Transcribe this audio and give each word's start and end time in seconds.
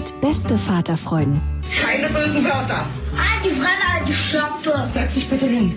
Sind 0.00 0.20
beste 0.20 0.56
Vaterfreuden. 0.56 1.40
Keine 1.78 2.08
bösen 2.08 2.44
Wörter. 2.44 2.86
Halt 3.16 3.44
die 3.44 3.48
Fremde, 3.48 3.84
alte 3.98 4.12
Schöpfe. 4.12 4.88
Setz 4.88 5.14
dich 5.14 5.28
bitte 5.28 5.46
hin. 5.46 5.76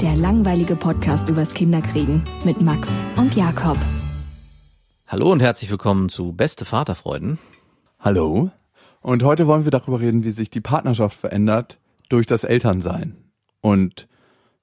Der 0.00 0.14
langweilige 0.14 0.76
Podcast 0.76 1.28
übers 1.30 1.54
Kinderkriegen 1.54 2.22
mit 2.44 2.60
Max 2.60 3.06
und 3.16 3.34
Jakob. 3.34 3.78
Hallo 5.06 5.32
und 5.32 5.40
herzlich 5.40 5.70
willkommen 5.70 6.10
zu 6.10 6.32
Beste 6.32 6.66
Vaterfreuden. 6.66 7.38
Hallo. 7.98 8.50
Und 9.00 9.22
heute 9.22 9.46
wollen 9.46 9.64
wir 9.64 9.70
darüber 9.70 10.00
reden, 10.00 10.22
wie 10.24 10.32
sich 10.32 10.50
die 10.50 10.60
Partnerschaft 10.60 11.18
verändert 11.18 11.78
durch 12.10 12.26
das 12.26 12.44
Elternsein. 12.44 13.16
Und 13.62 14.06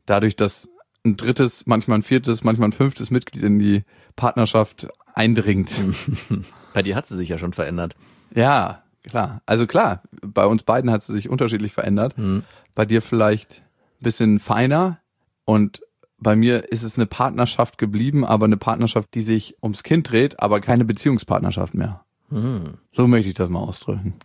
dadurch, 0.06 0.36
dass 0.36 0.70
ein 1.04 1.18
drittes, 1.18 1.66
manchmal 1.66 2.00
ein 2.00 2.04
viertes, 2.04 2.44
manchmal 2.44 2.70
ein 2.70 2.74
fünftes 2.74 3.10
Mitglied 3.10 3.44
in 3.44 3.58
die 3.58 3.86
Partnerschaft 4.16 4.88
eindringt. 5.16 5.72
Bei 6.76 6.84
dir 6.84 6.96
hat 6.96 7.08
sie 7.08 7.16
sich 7.16 7.30
ja 7.30 7.40
schon 7.40 7.54
verändert. 7.54 7.96
Ja, 8.36 8.83
klar. 9.04 9.42
Also 9.46 9.68
klar, 9.68 10.02
bei 10.22 10.46
uns 10.46 10.64
beiden 10.64 10.92
hat 10.92 11.04
sie 11.04 11.14
sich 11.14 11.30
unterschiedlich 11.30 11.74
verändert. 11.74 12.18
Mhm. 12.18 12.44
Bei 12.76 12.86
dir 12.86 13.02
vielleicht 13.02 13.62
ein 13.62 14.04
bisschen 14.04 14.40
feiner 14.40 15.00
und 15.46 15.82
bei 16.18 16.36
mir 16.36 16.72
ist 16.72 16.84
es 16.84 16.98
eine 16.98 17.06
Partnerschaft 17.06 17.78
geblieben, 17.78 18.26
aber 18.26 18.46
eine 18.46 18.58
Partnerschaft, 18.58 19.14
die 19.14 19.22
sich 19.22 19.58
ums 19.62 19.84
Kind 19.84 20.10
dreht, 20.10 20.40
aber 20.40 20.62
keine 20.62 20.86
Beziehungspartnerschaft 20.86 21.74
mehr. 21.74 22.04
Mhm. 22.30 22.78
So 22.94 23.08
möchte 23.08 23.30
ich 23.30 23.36
das 23.36 23.50
mal 23.50 23.60
ausdrücken. 23.60 24.16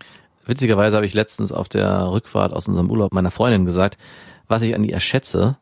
Witzigerweise 0.47 0.97
habe 0.97 1.07
ich 1.07 1.13
letztens 1.13 1.53
auf 1.53 1.69
der 1.69 2.11
Rückfahrt 2.11 2.53
aus 2.53 2.69
unserem 2.69 2.91
Urlaub 2.91 3.13
meiner 3.13 3.31
Freundin 3.31 3.67
gesagt, 3.67 3.99
was 4.47 4.63
ich 4.63 4.75
an 4.75 4.85
ihr 4.85 4.99
schätze. 5.01 5.59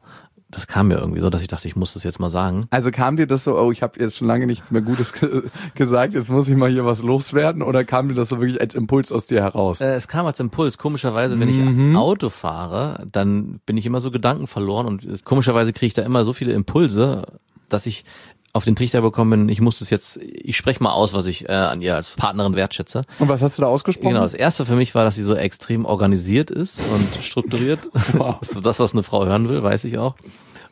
Das 0.56 0.66
kam 0.66 0.88
mir 0.88 0.94
irgendwie 0.96 1.20
so, 1.20 1.28
dass 1.28 1.42
ich 1.42 1.48
dachte, 1.48 1.68
ich 1.68 1.76
muss 1.76 1.92
das 1.92 2.02
jetzt 2.02 2.18
mal 2.18 2.30
sagen. 2.30 2.66
Also 2.70 2.90
kam 2.90 3.18
dir 3.18 3.26
das 3.26 3.44
so, 3.44 3.58
oh, 3.58 3.70
ich 3.72 3.82
habe 3.82 4.00
jetzt 4.00 4.16
schon 4.16 4.26
lange 4.26 4.46
nichts 4.46 4.70
mehr 4.70 4.80
Gutes 4.80 5.12
ge 5.12 5.42
gesagt, 5.74 6.14
jetzt 6.14 6.30
muss 6.30 6.48
ich 6.48 6.56
mal 6.56 6.70
hier 6.70 6.86
was 6.86 7.02
loswerden? 7.02 7.60
Oder 7.60 7.84
kam 7.84 8.08
dir 8.08 8.14
das 8.14 8.30
so 8.30 8.40
wirklich 8.40 8.58
als 8.58 8.74
Impuls 8.74 9.12
aus 9.12 9.26
dir 9.26 9.42
heraus? 9.42 9.82
Äh, 9.82 9.90
es 9.94 10.08
kam 10.08 10.24
als 10.24 10.40
Impuls. 10.40 10.78
Komischerweise, 10.78 11.38
wenn 11.38 11.48
Mhm. 11.50 11.90
ich 11.90 11.96
Auto 11.98 12.30
fahre, 12.30 13.06
dann 13.12 13.60
bin 13.66 13.76
ich 13.76 13.84
immer 13.84 14.00
so 14.00 14.10
Gedanken 14.10 14.46
verloren 14.46 14.86
und 14.86 15.04
äh, 15.04 15.18
komischerweise 15.22 15.74
kriege 15.74 15.88
ich 15.88 15.94
da 15.94 16.02
immer 16.02 16.24
so 16.24 16.32
viele 16.32 16.54
Impulse, 16.54 17.26
dass 17.68 17.84
ich 17.84 18.06
auf 18.54 18.64
den 18.64 18.74
Trichter 18.74 19.02
bekommen 19.02 19.30
bin, 19.32 19.48
ich 19.50 19.60
muss 19.60 19.80
das 19.80 19.90
jetzt, 19.90 20.16
ich 20.22 20.56
spreche 20.56 20.82
mal 20.82 20.90
aus, 20.92 21.12
was 21.12 21.26
ich 21.26 21.46
äh, 21.46 21.52
an 21.52 21.82
ihr 21.82 21.94
als 21.94 22.08
Partnerin 22.08 22.54
wertschätze. 22.56 23.02
Und 23.18 23.28
was 23.28 23.42
hast 23.42 23.58
du 23.58 23.62
da 23.62 23.68
ausgesprochen? 23.68 24.14
Genau, 24.14 24.22
das 24.22 24.32
erste 24.32 24.64
für 24.64 24.76
mich 24.76 24.94
war, 24.94 25.04
dass 25.04 25.14
sie 25.16 25.22
so 25.22 25.34
extrem 25.34 25.84
organisiert 25.84 26.50
ist 26.50 26.80
und 26.90 27.22
strukturiert. 27.22 27.80
Wow. 28.14 28.36
Das 28.40 28.52
das, 28.62 28.80
was 28.80 28.94
eine 28.94 29.02
Frau 29.02 29.26
hören 29.26 29.50
will, 29.50 29.62
weiß 29.62 29.84
ich 29.84 29.98
auch. 29.98 30.14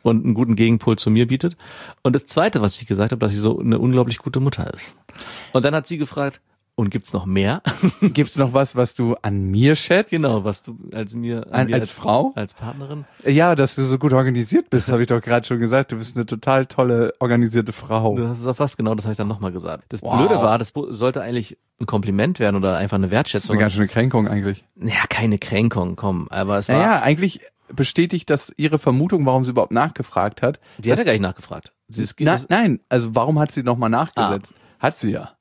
Und 0.05 0.23
einen 0.23 0.35
guten 0.35 0.55
Gegenpol 0.55 0.97
zu 0.99 1.09
mir 1.09 1.25
bietet. 1.25 1.57
Und 2.03 2.13
das 2.15 2.25
zweite, 2.25 2.61
was 2.61 2.79
ich 2.79 2.85
gesagt 2.85 3.11
habe, 3.11 3.19
dass 3.19 3.31
sie 3.31 3.39
so 3.39 3.59
eine 3.59 3.79
unglaublich 3.79 4.19
gute 4.19 4.39
Mutter 4.39 4.71
ist. 4.71 4.95
Und 5.51 5.65
dann 5.65 5.73
hat 5.73 5.87
sie 5.87 5.97
gefragt, 5.97 6.41
und 6.75 6.89
gibt's 6.91 7.11
noch 7.13 7.25
mehr? 7.25 7.63
Gibt's 8.01 8.35
noch 8.35 8.53
was, 8.53 8.75
was 8.75 8.93
du 8.93 9.15
an 9.21 9.45
mir 9.49 9.75
schätzt? 9.77 10.11
genau, 10.11 10.43
was 10.43 10.61
du 10.61 10.77
als 10.93 11.15
mir, 11.15 11.47
An- 11.51 11.67
mir 11.67 11.75
als 11.75 11.91
Frau? 11.91 12.33
als 12.35 12.53
Partnerin. 12.53 13.05
Ja, 13.23 13.55
dass 13.55 13.75
du 13.75 13.81
so 13.83 13.97
gut 13.97 14.11
organisiert 14.13 14.69
bist, 14.69 14.91
habe 14.91 15.01
ich 15.01 15.07
doch 15.07 15.21
gerade 15.21 15.47
schon 15.47 15.59
gesagt. 15.59 15.93
Du 15.93 15.95
bist 15.97 16.17
eine 16.17 16.25
total 16.27 16.65
tolle, 16.67 17.13
organisierte 17.19 17.71
Frau. 17.73 18.15
Du 18.17 18.27
hast 18.27 18.41
es 18.41 18.45
auch 18.45 18.57
fast 18.57 18.75
genau, 18.77 18.93
das 18.93 19.05
habe 19.05 19.13
ich 19.13 19.17
dann 19.17 19.29
nochmal 19.29 19.53
gesagt. 19.53 19.85
Das 19.89 20.01
Wow. 20.03 20.17
Blöde 20.17 20.35
war, 20.35 20.59
das 20.59 20.73
sollte 20.89 21.21
eigentlich 21.21 21.57
ein 21.79 21.85
Kompliment 21.87 22.39
werden 22.39 22.57
oder 22.57 22.75
einfach 22.77 22.95
eine 22.97 23.07
Das 23.07 23.11
ist 23.11 23.15
Wertschätzung. 23.15 23.53
eine 23.55 23.61
ganz 23.61 23.73
schöne 23.73 23.87
Kränkung 23.87 24.27
eigentlich. 24.27 24.65
ja, 24.75 25.05
keine 25.09 25.39
Kränkung, 25.39 25.95
komm. 25.95 26.27
Aber 26.29 26.57
es 26.59 26.67
war, 26.69 26.77
Naja, 26.77 27.01
eigentlich 27.01 27.39
bestätigt 27.73 28.29
das 28.29 28.53
ihre 28.57 28.79
Vermutung, 28.79 29.25
warum 29.25 29.43
sie 29.45 29.51
überhaupt 29.51 29.71
nachgefragt 29.73 30.41
hat. 30.41 30.59
die 30.77 30.91
hat 30.91 30.97
dass- 30.99 30.99
ja 30.99 31.05
gar 31.05 31.11
nicht 31.13 31.21
nachgefragt. 31.21 31.71
Ist, 31.87 32.15
Na, 32.19 32.39
nein, 32.49 32.79
also 32.89 33.13
warum 33.15 33.37
hat 33.39 33.51
sie 33.51 33.61
nochmal 33.63 33.89
nachgesetzt? 33.91 34.53
Ah. 34.79 34.87
Hat 34.87 34.97
sie 34.97 35.11
ja. 35.11 35.31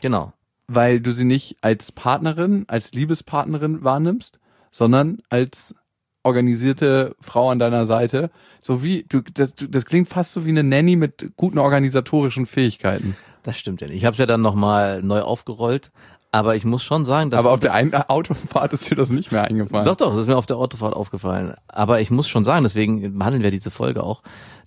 genau. 0.00 0.32
Weil 0.66 1.00
du 1.00 1.12
sie 1.12 1.24
nicht 1.24 1.56
als 1.62 1.92
Partnerin, 1.92 2.64
als 2.68 2.92
Liebespartnerin 2.92 3.84
wahrnimmst, 3.84 4.38
sondern 4.70 5.18
als 5.30 5.74
organisierte 6.22 7.14
Frau 7.20 7.50
an 7.50 7.58
deiner 7.58 7.86
Seite. 7.86 8.30
So 8.62 8.82
wie, 8.82 9.04
du, 9.08 9.20
das, 9.20 9.54
du- 9.54 9.68
das 9.68 9.84
klingt 9.84 10.08
fast 10.08 10.32
so 10.32 10.44
wie 10.46 10.50
eine 10.50 10.62
Nanny 10.64 10.96
mit 10.96 11.32
guten 11.36 11.58
organisatorischen 11.58 12.46
Fähigkeiten. 12.46 13.16
Das 13.42 13.58
stimmt 13.58 13.80
ja 13.82 13.86
nicht. 13.88 13.96
Ich 13.98 14.04
habe 14.06 14.12
es 14.14 14.18
ja 14.18 14.26
dann 14.26 14.40
nochmal 14.40 15.02
neu 15.02 15.20
aufgerollt, 15.20 15.90
aber 16.34 16.56
ich 16.56 16.64
muss 16.64 16.82
schon 16.82 17.04
sagen, 17.04 17.30
dass 17.30 17.38
Aber 17.38 17.52
auf 17.52 17.60
das, 17.60 17.70
der 17.70 17.74
einen 17.74 17.94
Autofahrt 18.08 18.72
ist 18.72 18.90
dir 18.90 18.96
das 18.96 19.08
nicht 19.08 19.30
mehr 19.30 19.44
eingefallen. 19.44 19.84
Doch, 19.84 19.94
doch, 19.94 20.10
das 20.10 20.22
ist 20.22 20.26
mir 20.26 20.36
auf 20.36 20.46
der 20.46 20.56
Autofahrt 20.56 20.92
aufgefallen. 20.92 21.54
Aber 21.68 22.00
ich 22.00 22.10
muss 22.10 22.28
schon 22.28 22.44
sagen, 22.44 22.64
deswegen 22.64 23.16
behandeln 23.18 23.44
wir 23.44 23.52
diese 23.52 23.70
Folge 23.70 24.02
auch, 24.02 24.20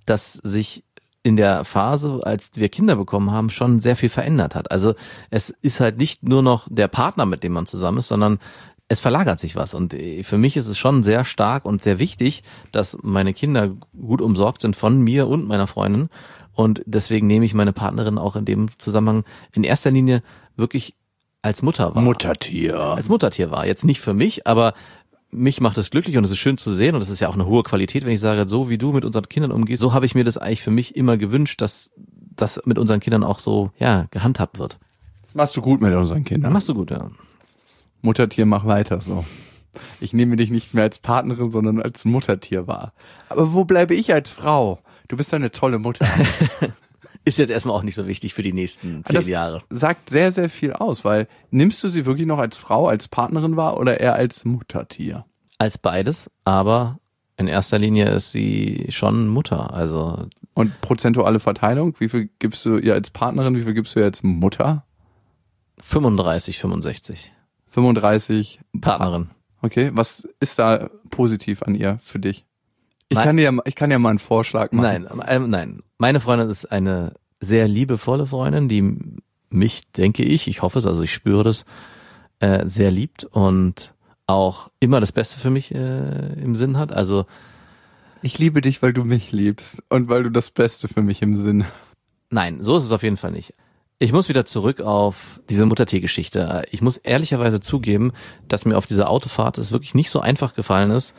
dass 0.06 0.32
sich 0.32 0.86
in 1.24 1.36
der 1.36 1.66
Phase, 1.66 2.22
als 2.24 2.52
wir 2.54 2.70
Kinder 2.70 2.96
bekommen 2.96 3.32
haben, 3.32 3.50
schon 3.50 3.82
sehr 3.82 3.98
viel 3.98 4.08
verändert 4.08 4.56
hat. 4.56 4.72
Also 4.72 4.96
es 5.30 5.50
ist 5.50 5.82
halt 5.82 5.98
nicht 5.98 6.24
nur 6.24 6.42
noch 6.42 6.70
der 6.72 6.88
Partner, 6.88 7.26
mit 7.26 7.44
dem 7.44 7.52
man 7.52 7.66
zusammen 7.66 7.98
ist, 7.98 8.08
sondern 8.08 8.40
es 8.88 9.02
verlagert 9.02 9.42
sich 9.42 9.58
was. 9.58 9.74
Und 9.74 9.94
äh, 9.94 10.24
für 10.24 10.38
mich 10.38 10.56
ist 10.56 10.68
es 10.68 10.78
schon 10.78 11.04
sehr 11.04 11.26
stark 11.26 11.66
und 11.66 11.84
sehr 11.84 12.00
wichtig, 12.00 12.44
dass 12.72 12.98
meine 13.02 13.34
Kinder 13.34 13.76
gut 14.00 14.22
umsorgt 14.22 14.62
sind 14.62 14.78
von 14.78 15.02
mir 15.02 15.28
und 15.28 15.46
meiner 15.46 15.68
Freundin. 15.68 16.08
Und 16.54 16.82
deswegen 16.86 17.28
nehme 17.28 17.44
ich 17.44 17.54
meine 17.54 17.74
Partnerin 17.74 18.18
auch 18.18 18.38
in 18.38 18.46
dem 18.46 18.70
Zusammenhang 18.80 19.26
in 19.52 19.66
erster 19.66 19.92
Linie 19.92 20.24
wirklich 20.56 20.96
als 21.48 21.62
Mutter 21.62 21.96
wahr 21.96 22.04
Muttertier. 22.04 22.78
als 22.80 23.10
Muttertier 23.10 23.52
war. 23.52 23.66
Jetzt 23.66 23.86
nicht 23.86 24.02
für 24.02 24.14
mich, 24.14 24.46
aber 24.46 24.74
mich 25.32 25.62
macht 25.62 25.78
es 25.78 25.90
glücklich 25.90 26.18
und 26.18 26.24
es 26.24 26.32
ist 26.32 26.38
schön 26.38 26.58
zu 26.58 26.74
sehen 26.74 26.96
und 26.96 27.02
es 27.02 27.10
ist 27.10 27.20
ja 27.20 27.30
auch 27.30 27.34
eine 27.34 27.46
hohe 27.46 27.64
Qualität, 27.64 28.06
wenn 28.06 28.12
ich 28.12 28.20
sage, 28.20 28.48
so 28.48 28.70
wie 28.70 28.78
du 28.78 28.92
mit 28.92 29.06
unseren 29.06 29.28
Kindern 29.28 29.52
umgehst, 29.52 29.82
so 29.82 29.94
habe 29.94 30.06
ich 30.06 30.16
mir 30.16 30.24
das 30.24 30.38
eigentlich 30.38 30.62
für 30.62 30.72
mich 30.72 30.96
immer 30.96 31.18
gewünscht, 31.18 31.62
dass 31.62 31.92
das 32.36 32.62
mit 32.66 32.78
unseren 32.78 33.00
Kindern 33.00 33.24
auch 33.24 33.40
so, 33.40 33.72
ja, 33.80 34.08
gehandhabt 34.12 34.60
wird. 34.60 34.78
Das 35.26 35.36
machst 35.36 35.58
du 35.58 35.62
gut 35.62 35.82
mit 35.82 35.94
unseren 35.94 36.24
Kindern. 36.24 36.54
machst 36.54 36.70
du 36.70 36.74
gut, 36.74 36.92
ja. 36.92 37.10
Muttertier, 38.02 38.46
mach 38.46 38.66
weiter 38.66 39.02
so. 39.02 39.26
Ich 40.00 40.14
nehme 40.14 40.36
dich 40.36 40.50
nicht 40.50 40.74
mehr 40.74 40.84
als 40.84 41.00
Partnerin, 41.00 41.52
sondern 41.52 41.82
als 41.82 42.06
Muttertier 42.06 42.68
wahr. 42.68 42.94
Aber 43.30 43.54
wo 43.54 43.66
bleibe 43.66 43.96
ich 43.96 44.14
als 44.14 44.30
Frau? 44.30 44.80
Du 45.08 45.18
bist 45.18 45.34
eine 45.34 45.52
tolle 45.52 45.80
Mutter. 45.80 46.08
Ist 47.28 47.38
jetzt 47.40 47.50
erstmal 47.50 47.76
auch 47.76 47.84
nicht 47.84 47.96
so 47.96 48.08
wichtig 48.08 48.34
für 48.34 48.42
die 48.44 48.54
nächsten 48.54 49.04
zehn 49.06 49.16
Das 49.16 49.28
Jahre. 49.28 49.60
sagt 49.70 50.10
sehr, 50.10 50.32
sehr 50.32 50.50
viel 50.50 50.72
aus, 50.74 51.04
weil 51.04 51.28
nimmst 51.52 51.84
du 51.84 51.88
sie 51.90 52.06
wirklich 52.06 52.26
noch 52.26 52.40
als 52.40 52.56
Frau, 52.58 52.88
als 52.88 53.08
Partnerin 53.10 53.58
wahr 53.58 53.78
oder 53.78 54.00
eher 54.00 54.16
als 54.16 54.46
Muttertier? 54.46 55.26
Als 55.58 55.78
beides, 55.78 56.32
aber 56.46 57.00
in 57.36 57.48
erster 57.48 57.80
Linie 57.80 58.06
ist 58.12 58.32
sie 58.32 58.86
schon 58.90 59.28
Mutter. 59.28 59.74
Also 59.74 60.28
Und 60.54 60.80
prozentuale 60.82 61.40
Verteilung, 61.40 61.96
wie 62.00 62.10
viel 62.10 62.30
gibst 62.40 62.66
du 62.66 62.78
ihr 62.78 62.94
als 62.94 63.10
Partnerin, 63.10 63.56
wie 63.56 63.62
viel 63.64 63.74
gibst 63.74 63.96
du 63.96 64.00
ihr 64.00 64.06
als 64.06 64.24
Mutter? 64.24 64.86
35, 65.80 66.60
65. 66.60 67.32
35 67.70 68.60
Partnerin. 68.82 69.30
Okay, 69.62 69.92
was 69.94 70.28
ist 70.40 70.60
da 70.60 70.90
positiv 71.10 71.64
an 71.64 71.76
ihr 71.76 71.98
für 72.02 72.20
dich? 72.20 72.46
Ich 73.10 73.16
Nein. 73.16 73.24
kann 73.26 73.38
dir, 73.38 73.58
ich 73.66 73.76
kann 73.76 73.90
dir 73.90 74.00
mal 74.00 74.10
einen 74.10 74.20
Vorschlag 74.20 74.72
machen. 74.72 75.06
Nein, 75.08 75.24
ähm, 75.28 75.50
nein. 75.50 75.84
Meine 75.98 76.20
Freundin 76.20 76.50
ist 76.50 76.66
eine 76.72 77.14
sehr 77.40 77.68
liebevolle 77.68 78.26
Freundin, 78.26 78.68
die 78.68 78.98
mich, 79.50 79.92
denke 79.92 80.24
ich, 80.24 80.48
ich 80.48 80.62
hoffe 80.62 80.80
es, 80.80 80.86
also 80.86 81.04
ich 81.04 81.14
spüre 81.14 81.44
das, 81.44 81.66
äh, 82.40 82.68
sehr 82.68 82.92
liebt 82.92 83.24
und 83.24 83.94
auch 84.26 84.70
immer 84.80 85.00
das 85.00 85.12
Beste 85.12 85.40
für 85.40 85.50
mich 85.50 85.74
äh, 85.74 86.34
im 86.42 86.56
Sinn 86.56 86.78
hat. 86.78 86.92
Also 86.92 87.26
Ich 88.22 88.40
liebe 88.40 88.62
dich, 88.62 88.82
weil 88.82 88.94
du 88.94 89.04
mich 89.04 89.32
liebst 89.32 89.84
und 89.90 90.10
weil 90.10 90.24
du 90.24 90.32
das 90.32 90.52
Beste 90.52 90.88
für 90.88 91.02
mich 91.02 91.22
im 91.22 91.36
Sinn 91.38 91.64
hast. 91.66 91.80
Nein, 92.30 92.62
so 92.62 92.76
ist 92.78 92.84
es 92.84 92.92
auf 92.92 93.04
jeden 93.04 93.18
Fall 93.18 93.32
nicht. 93.32 93.54
Ich 94.00 94.12
muss 94.12 94.30
wieder 94.30 94.46
zurück 94.46 94.82
auf 94.82 95.40
diese 95.50 95.66
Muttertee-Geschichte. 95.66 96.64
Ich 96.72 96.82
muss 96.82 96.98
ehrlicherweise 96.98 97.60
zugeben, 97.62 98.12
dass 98.48 98.66
mir 98.66 98.78
auf 98.78 98.86
dieser 98.86 99.10
Autofahrt 99.10 99.58
es 99.58 99.72
wirklich 99.72 99.96
nicht 99.96 100.12
so 100.12 100.20
einfach 100.20 100.54
gefallen 100.54 100.92
ist, 100.92 101.16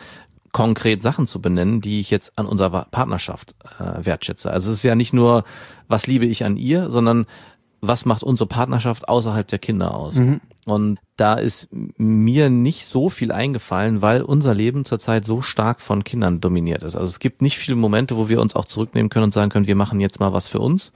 konkret 0.53 1.03
Sachen 1.03 1.27
zu 1.27 1.41
benennen, 1.41 1.81
die 1.81 2.00
ich 2.00 2.11
jetzt 2.11 2.39
an 2.39 2.47
unserer 2.47 2.87
Partnerschaft 2.91 3.55
äh, 3.79 4.05
wertschätze. 4.05 4.50
Also 4.50 4.71
es 4.71 4.79
ist 4.79 4.83
ja 4.83 4.95
nicht 4.95 5.12
nur, 5.12 5.45
was 5.89 6.06
liebe 6.06 6.27
ich 6.27 6.45
an 6.45 6.56
ihr, 6.56 6.91
sondern 6.91 7.27
was 7.81 8.05
macht 8.05 8.23
unsere 8.23 8.49
Partnerschaft 8.49 9.09
außerhalb 9.09 9.47
der 9.47 9.59
Kinder 9.59 9.95
aus. 9.95 10.17
Und 10.67 10.99
da 11.17 11.35
ist 11.35 11.69
mir 11.71 12.50
nicht 12.50 12.87
so 12.87 13.09
viel 13.09 13.33
eingefallen, 13.33 14.03
weil 14.03 14.23
unser 14.23 14.53
Leben 14.55 14.85
zurzeit 14.85 15.25
so 15.25 15.43
stark 15.43 15.81
von 15.81 16.05
Kindern 16.05 16.41
dominiert 16.41 16.83
ist. 16.83 16.97
Also 16.97 17.06
es 17.06 17.21
gibt 17.21 17.41
nicht 17.41 17.56
viele 17.56 17.77
Momente, 17.77 18.17
wo 18.17 18.29
wir 18.29 18.41
uns 18.41 18.56
auch 18.56 18.65
zurücknehmen 18.65 19.11
können 19.11 19.25
und 19.25 19.35
sagen 19.35 19.51
können, 19.51 19.67
wir 19.67 19.77
machen 19.77 20.01
jetzt 20.01 20.21
mal 20.21 20.33
was 20.33 20.49
für 20.49 20.59
uns. 20.59 20.93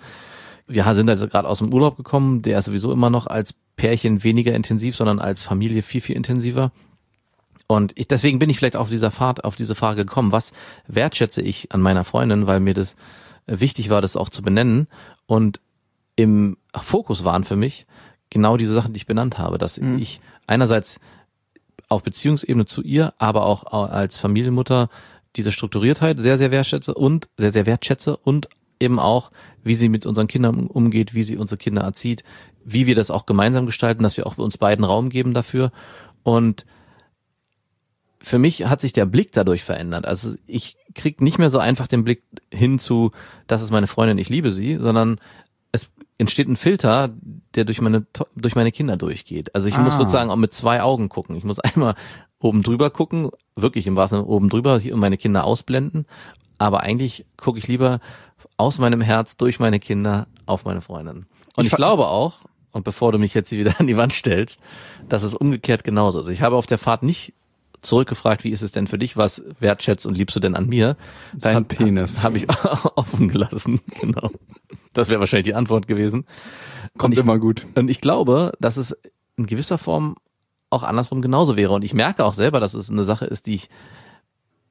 Wir 0.67 0.93
sind 0.95 1.09
also 1.09 1.29
gerade 1.29 1.49
aus 1.49 1.59
dem 1.59 1.73
Urlaub 1.73 1.97
gekommen, 1.97 2.43
der 2.43 2.59
ist 2.59 2.67
sowieso 2.67 2.93
immer 2.93 3.11
noch 3.11 3.27
als 3.27 3.55
Pärchen 3.77 4.25
weniger 4.25 4.55
intensiv, 4.55 4.97
sondern 4.97 5.19
als 5.19 5.43
Familie 5.43 5.83
viel, 5.83 6.01
viel 6.01 6.17
intensiver. 6.17 6.73
Und 7.73 7.93
ich, 7.95 8.07
deswegen 8.07 8.39
bin 8.39 8.51
ich 8.51 8.59
vielleicht 8.59 8.77
auf 8.77 8.91
dieser 8.91 9.11
Fahrt, 9.11 9.45
auf 9.45 9.57
diese 9.57 9.75
Frage 9.75 10.05
gekommen. 10.05 10.31
Was 10.31 10.53
wertschätze 10.89 11.41
ich 11.41 11.73
an 11.73 11.81
meiner 11.81 12.05
Freundin, 12.05 12.47
weil 12.47 12.61
mir 12.61 12.75
das 12.75 12.97
wichtig 13.47 13.89
war, 13.89 14.03
das 14.03 14.15
auch 14.15 14.29
zu 14.29 14.43
benennen. 14.43 14.89
Und 15.25 15.59
im 16.15 16.59
Fokus 16.79 17.25
waren 17.25 17.45
für 17.45 17.57
mich 17.57 17.87
genau 18.29 18.59
diese 18.59 18.75
Sachen, 18.75 18.93
die 18.93 18.99
ich 18.99 19.07
benannt 19.07 19.39
habe, 19.39 19.57
dass 19.57 19.79
ich 19.79 20.21
einerseits 20.47 21.01
auf 21.89 22.03
Beziehungsebene 22.03 22.67
zu 22.67 22.83
ihr, 22.83 23.15
aber 23.17 23.47
auch 23.47 23.65
als 23.65 24.19
Familienmutter 24.19 24.91
diese 25.37 25.51
Strukturiertheit 25.51 26.21
sehr, 26.21 26.37
sehr 26.37 26.51
wertschätze 26.51 26.93
und 26.93 27.31
sehr, 27.39 27.53
sehr 27.53 27.65
wertschätze 27.65 28.19
und 28.19 28.51
eben 28.81 28.99
auch, 28.99 29.31
wie 29.65 29.77
sie 29.77 29.89
mit 29.89 30.05
unseren 30.05 30.27
Kindern 30.27 30.67
umgeht, 30.67 31.15
wie 31.15 31.23
sie 31.23 31.39
unsere 31.39 31.57
Kinder 31.57 31.81
erzieht, 31.81 32.23
wie 32.67 32.87
wir 32.87 32.97
das 32.97 33.11
auch 33.11 33.25
gemeinsam 33.25 33.65
gestalten, 33.65 34.03
dass 34.03 34.19
wir 34.19 34.27
auch 34.27 34.37
uns 34.37 34.59
beiden 34.59 34.85
Raum 34.85 35.09
geben 35.09 35.33
dafür. 35.33 35.73
Und 36.23 36.67
für 38.23 38.39
mich 38.39 38.67
hat 38.67 38.81
sich 38.81 38.93
der 38.93 39.05
Blick 39.07 39.33
dadurch 39.33 39.65
verändert. 39.65 40.07
Also 40.07 40.35
ich 40.47 40.77
krieg 40.95 41.21
nicht 41.21 41.39
mehr 41.39 41.51
so 41.51 41.59
einfach 41.59 41.87
den 41.87 42.05
Blick 42.05 42.23
hin 42.53 42.79
zu, 42.79 43.11
das 43.47 43.63
ist 43.63 43.71
meine 43.71 43.87
Freundin, 43.89 44.19
ich 44.19 44.29
liebe 44.29 44.53
sie, 44.53 44.79
sondern 44.81 45.19
es 45.73 45.91
entsteht 46.19 46.49
ein 46.49 46.57
Filter, 46.57 47.11
der 47.55 47.65
durch 47.65 47.81
meine 47.81 48.07
durch 48.37 48.55
meine 48.55 48.71
Kinder 48.73 48.97
durchgeht. 48.97 49.55
Also 49.55 49.69
ich 49.69 49.77
muss 49.77 49.95
Ah. 49.95 49.99
sozusagen 49.99 50.31
auch 50.31 50.37
mit 50.37 50.53
zwei 50.53 50.83
Augen 50.83 51.09
gucken. 51.09 51.37
Ich 51.37 51.45
muss 51.45 51.59
einmal 51.61 51.95
oben 52.39 52.63
drüber 52.63 52.91
gucken, 52.91 53.31
wirklich 53.57 53.87
im 53.87 53.97
wahrsten 53.97 54.21
Sinne 54.21 54.29
oben 54.29 54.49
drüber 54.49 54.79
hier 54.79 54.95
und 54.95 55.01
meine 55.01 55.17
Kinder 55.19 55.45
ausblenden, 55.45 56.07
aber 56.59 56.81
eigentlich 56.81 57.25
gucke 57.37 57.59
ich 57.59 57.67
lieber 57.69 58.01
aus 58.57 58.79
meinem 58.79 59.01
Herz 59.01 59.37
durch 59.37 59.59
meine 59.59 59.81
Kinder 59.81 60.27
auf 60.47 60.65
meine 60.65 60.81
Freundin. 60.81 61.27
Und 61.57 61.65
Ich 61.67 61.73
ich, 61.73 61.77
glaube 61.77 62.07
auch, 62.09 62.41
und 62.73 62.85
bevor 62.85 63.13
du 63.13 63.19
mich 63.19 63.35
jetzt 63.35 63.49
hier 63.51 63.59
wieder 63.59 63.79
an 63.81 63.87
die 63.87 63.97
Wand 63.97 64.13
stellst, 64.13 64.61
dass 65.09 65.23
es 65.23 65.35
umgekehrt 65.35 65.85
genauso 65.85 66.21
ist. 66.21 66.29
Ich 66.29 66.43
habe 66.43 66.57
auf 66.57 66.67
der 66.67 66.79
Fahrt 66.79 67.03
nicht 67.03 67.33
zurückgefragt, 67.83 68.45
wie 68.45 68.51
ist 68.51 68.63
es 68.63 68.73
denn 68.73 68.87
für 68.87 68.99
dich, 68.99 69.17
was 69.17 69.45
wertschätzt 69.59 70.07
und 70.07 70.17
liebst 70.17 70.35
du 70.37 70.41
denn 70.41 70.55
an 70.55 70.69
mir? 70.69 70.97
Dein 71.35 71.67
Penis. 71.67 72.23
Habe 72.23 72.39
ich 72.39 72.49
offen 72.97 73.29
gelassen, 73.29 73.81
genau. 74.01 74.31
Das 74.93 75.09
wäre 75.09 75.21
wahrscheinlich 75.21 75.47
die 75.47 75.55
Antwort 75.55 75.87
gewesen. 75.87 76.27
Kommt 76.97 77.15
ich, 77.15 77.21
immer 77.21 77.39
gut. 77.39 77.67
Und 77.75 77.89
ich 77.89 78.01
glaube, 78.01 78.53
dass 78.61 78.77
es 78.77 78.97
in 79.37 79.47
gewisser 79.47 79.79
Form 79.79 80.17
auch 80.71 80.83
andersrum 80.83 81.23
genauso 81.23 81.57
wäre. 81.57 81.73
Und 81.73 81.85
ich 81.85 81.95
merke 81.95 82.25
auch 82.25 82.35
selber, 82.35 82.61
dass 82.61 82.75
es 82.75 82.91
eine 82.91 83.05
Sache 83.05 83.27
ist, 83.27 83.47
die 83.47 83.55
ich, 83.55 83.69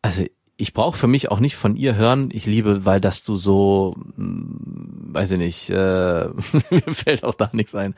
also 0.01 0.23
ich 0.61 0.73
brauche 0.73 0.95
für 0.95 1.07
mich 1.07 1.31
auch 1.31 1.39
nicht 1.39 1.55
von 1.55 1.75
ihr 1.75 1.95
hören, 1.95 2.29
ich 2.31 2.45
liebe, 2.45 2.85
weil 2.85 3.01
dass 3.01 3.23
du 3.23 3.35
so, 3.35 3.95
hm, 4.15 5.09
weiß 5.11 5.31
ich 5.31 5.37
nicht, 5.39 5.69
äh, 5.71 5.73
mir 6.69 6.93
fällt 6.93 7.23
auch 7.23 7.33
da 7.33 7.49
nichts 7.51 7.73
ein, 7.73 7.95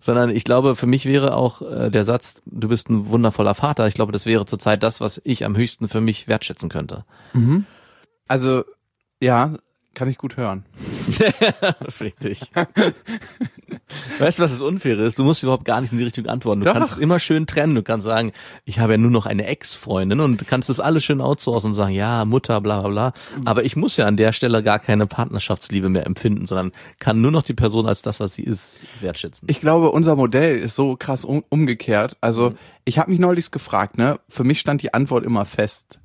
sondern 0.00 0.30
ich 0.30 0.44
glaube, 0.44 0.76
für 0.76 0.86
mich 0.86 1.04
wäre 1.04 1.34
auch 1.34 1.60
äh, 1.60 1.90
der 1.90 2.04
Satz, 2.04 2.40
du 2.46 2.68
bist 2.68 2.88
ein 2.88 3.10
wundervoller 3.10 3.54
Vater, 3.54 3.86
ich 3.86 3.94
glaube, 3.94 4.12
das 4.12 4.24
wäre 4.24 4.46
zurzeit 4.46 4.82
das, 4.82 5.00
was 5.00 5.20
ich 5.24 5.44
am 5.44 5.56
höchsten 5.56 5.88
für 5.88 6.00
mich 6.00 6.26
wertschätzen 6.26 6.70
könnte. 6.70 7.04
Also, 8.26 8.64
ja, 9.20 9.54
kann 9.92 10.08
ich 10.08 10.16
gut 10.16 10.38
hören. 10.38 10.64
Fick 11.88 12.18
dich. 12.20 12.40
Weißt 14.18 14.38
du, 14.38 14.42
was 14.42 14.52
das 14.52 14.62
Unfaire 14.62 15.00
ist? 15.04 15.18
Du 15.18 15.24
musst 15.24 15.42
überhaupt 15.42 15.64
gar 15.64 15.80
nicht 15.80 15.92
in 15.92 15.98
die 15.98 16.04
Richtung 16.04 16.26
antworten. 16.26 16.60
Du 16.60 16.66
Doch. 16.66 16.72
kannst 16.72 16.92
es 16.92 16.98
immer 16.98 17.18
schön 17.18 17.46
trennen. 17.46 17.74
Du 17.74 17.82
kannst 17.82 18.04
sagen, 18.04 18.32
ich 18.64 18.78
habe 18.78 18.92
ja 18.92 18.98
nur 18.98 19.10
noch 19.10 19.26
eine 19.26 19.46
Ex-Freundin 19.46 20.20
und 20.20 20.40
du 20.40 20.44
kannst 20.44 20.68
das 20.68 20.80
alles 20.80 21.04
schön 21.04 21.20
outsourcen 21.20 21.70
und 21.70 21.74
sagen, 21.74 21.92
ja, 21.92 22.24
Mutter, 22.24 22.60
bla 22.60 22.80
bla 22.80 22.88
bla. 22.88 23.12
Aber 23.44 23.64
ich 23.64 23.76
muss 23.76 23.96
ja 23.96 24.06
an 24.06 24.16
der 24.16 24.32
Stelle 24.32 24.62
gar 24.62 24.78
keine 24.78 25.06
Partnerschaftsliebe 25.06 25.88
mehr 25.88 26.06
empfinden, 26.06 26.46
sondern 26.46 26.72
kann 26.98 27.20
nur 27.20 27.30
noch 27.30 27.42
die 27.42 27.54
Person 27.54 27.86
als 27.86 28.02
das, 28.02 28.20
was 28.20 28.34
sie 28.34 28.44
ist, 28.44 28.82
wertschätzen. 29.00 29.48
Ich 29.50 29.60
glaube, 29.60 29.90
unser 29.90 30.16
Modell 30.16 30.58
ist 30.58 30.74
so 30.74 30.96
krass 30.96 31.24
um, 31.24 31.44
umgekehrt. 31.48 32.16
Also, 32.20 32.54
ich 32.84 32.98
habe 32.98 33.10
mich 33.10 33.20
neulich 33.20 33.50
gefragt, 33.50 33.98
ne? 33.98 34.18
Für 34.28 34.44
mich 34.44 34.60
stand 34.60 34.82
die 34.82 34.94
Antwort 34.94 35.24
immer 35.24 35.44
fest. 35.44 36.00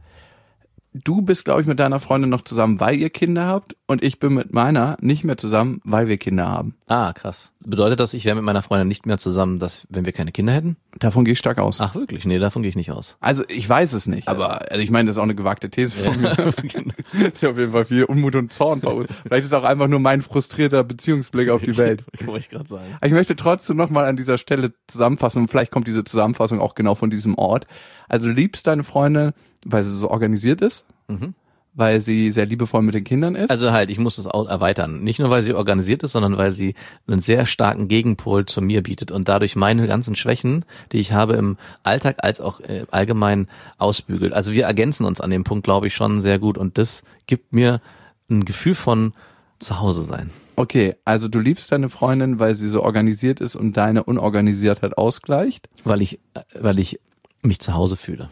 Du 0.94 1.22
bist, 1.22 1.46
glaube 1.46 1.62
ich, 1.62 1.68
mit 1.68 1.80
deiner 1.80 2.02
Freundin 2.02 2.30
noch 2.30 2.42
zusammen, 2.42 2.81
weil 2.81 2.98
ihr 2.98 3.10
Kinder 3.10 3.46
habt, 3.46 3.78
und 3.91 4.03
ich 4.03 4.19
bin 4.19 4.33
mit 4.33 4.53
meiner 4.53 4.97
nicht 5.01 5.23
mehr 5.23 5.38
zusammen, 5.38 5.81
weil 5.83 6.07
wir 6.07 6.17
Kinder 6.17 6.47
haben. 6.47 6.75
ah, 6.88 7.13
krass. 7.13 7.51
Bedeutet 7.63 7.99
das, 7.99 8.15
ich 8.15 8.25
wäre 8.25 8.35
mit 8.35 8.43
meiner 8.43 8.63
Freundin 8.63 8.88
nicht 8.88 9.05
mehr 9.05 9.19
zusammen, 9.19 9.59
dass, 9.59 9.85
wenn 9.89 10.05
wir 10.05 10.13
keine 10.13 10.31
Kinder 10.31 10.51
hätten? 10.51 10.77
Davon 10.97 11.25
gehe 11.25 11.33
ich 11.33 11.39
stark 11.39 11.59
aus. 11.59 11.79
Ach, 11.79 11.93
wirklich? 11.93 12.25
Nee, 12.25 12.39
davon 12.39 12.63
gehe 12.63 12.69
ich 12.69 12.75
nicht 12.75 12.91
aus. 12.91 13.17
Also 13.19 13.43
ich 13.47 13.69
weiß 13.69 13.93
es 13.93 14.07
nicht, 14.07 14.27
aber 14.27 14.71
also 14.71 14.81
ich 14.81 14.89
meine, 14.89 15.07
das 15.07 15.15
ist 15.15 15.19
auch 15.19 15.23
eine 15.23 15.35
gewagte 15.35 15.69
These 15.69 15.97
von 15.97 16.19
mir, 16.19 16.35
die 17.41 17.47
auf 17.47 17.57
jeden 17.57 17.71
Fall 17.71 17.85
viel 17.85 18.05
Unmut 18.05 18.35
und 18.35 18.51
Zorn. 18.51 18.81
Vielleicht 18.81 19.45
ist 19.45 19.53
auch 19.53 19.63
einfach 19.63 19.88
nur 19.88 19.99
mein 19.99 20.21
frustrierter 20.21 20.83
Beziehungsblick 20.83 21.49
auf 21.49 21.61
die 21.61 21.77
Welt. 21.77 22.03
Wollte 22.25 22.39
ich 22.39 22.49
gerade 22.49 22.67
sagen. 22.67 22.97
Ich 23.05 23.11
möchte 23.11 23.35
trotzdem 23.35 23.77
nochmal 23.77 24.05
an 24.05 24.17
dieser 24.17 24.38
Stelle 24.38 24.73
zusammenfassen 24.88 25.43
und 25.43 25.47
vielleicht 25.49 25.71
kommt 25.71 25.88
diese 25.88 26.03
Zusammenfassung 26.03 26.59
auch 26.59 26.73
genau 26.73 26.95
von 26.95 27.09
diesem 27.11 27.35
Ort. 27.35 27.67
Also 28.09 28.27
du 28.27 28.33
liebst 28.33 28.65
deine 28.65 28.83
Freundin, 28.83 29.33
weil 29.65 29.83
sie 29.83 29.95
so 29.95 30.09
organisiert 30.09 30.61
ist, 30.61 30.85
Mhm. 31.11 31.33
Weil 31.73 32.01
sie 32.01 32.31
sehr 32.31 32.45
liebevoll 32.45 32.81
mit 32.81 32.95
den 32.95 33.03
Kindern 33.03 33.35
ist. 33.35 33.50
Also 33.50 33.71
halt, 33.71 33.89
ich 33.89 33.97
muss 33.97 34.18
das 34.18 34.27
auch 34.27 34.47
erweitern. 34.47 35.03
Nicht 35.03 35.19
nur, 35.19 35.29
weil 35.29 35.41
sie 35.41 35.53
organisiert 35.53 36.03
ist, 36.03 36.12
sondern 36.12 36.38
weil 36.38 36.51
sie 36.51 36.75
einen 37.07 37.21
sehr 37.21 37.45
starken 37.45 37.88
Gegenpol 37.88 38.45
zu 38.45 38.62
mir 38.62 38.83
bietet 38.83 39.12
und 39.12 39.27
dadurch 39.27 39.56
meine 39.56 39.88
ganzen 39.88 40.15
Schwächen, 40.15 40.65
die 40.91 41.00
ich 41.00 41.13
habe 41.13 41.33
im 41.33 41.57
Alltag 41.83 42.18
als 42.19 42.41
auch 42.41 42.59
äh, 42.59 42.85
allgemein 42.91 43.47
ausbügelt. 43.77 44.33
Also 44.33 44.51
wir 44.51 44.65
ergänzen 44.65 45.06
uns 45.06 45.21
an 45.21 45.29
dem 45.29 45.44
Punkt, 45.44 45.63
glaube 45.63 45.88
ich, 45.88 45.95
schon 45.95 46.19
sehr 46.19 46.39
gut 46.39 46.57
und 46.57 46.77
das 46.77 47.03
gibt 47.25 47.53
mir 47.53 47.81
ein 48.29 48.45
Gefühl 48.45 48.75
von 48.75 49.13
Zuhause 49.59 50.03
sein. 50.03 50.31
okay, 50.56 50.95
also 51.06 51.27
du 51.27 51.39
liebst 51.39 51.71
deine 51.71 51.89
Freundin, 51.89 52.39
weil 52.39 52.55
sie 52.55 52.67
so 52.67 52.84
organisiert 52.84 53.41
ist 53.41 53.55
und 53.55 53.77
deine 53.77 54.03
Unorganisiertheit 54.03 54.98
ausgleicht. 54.98 55.69
Weil 55.84 56.01
ich, 56.01 56.19
äh, 56.34 56.41
weil 56.60 56.79
ich 56.79 57.00
mich 57.41 57.60
zu 57.60 57.74
Hause 57.74 57.96
fühle. 57.96 58.29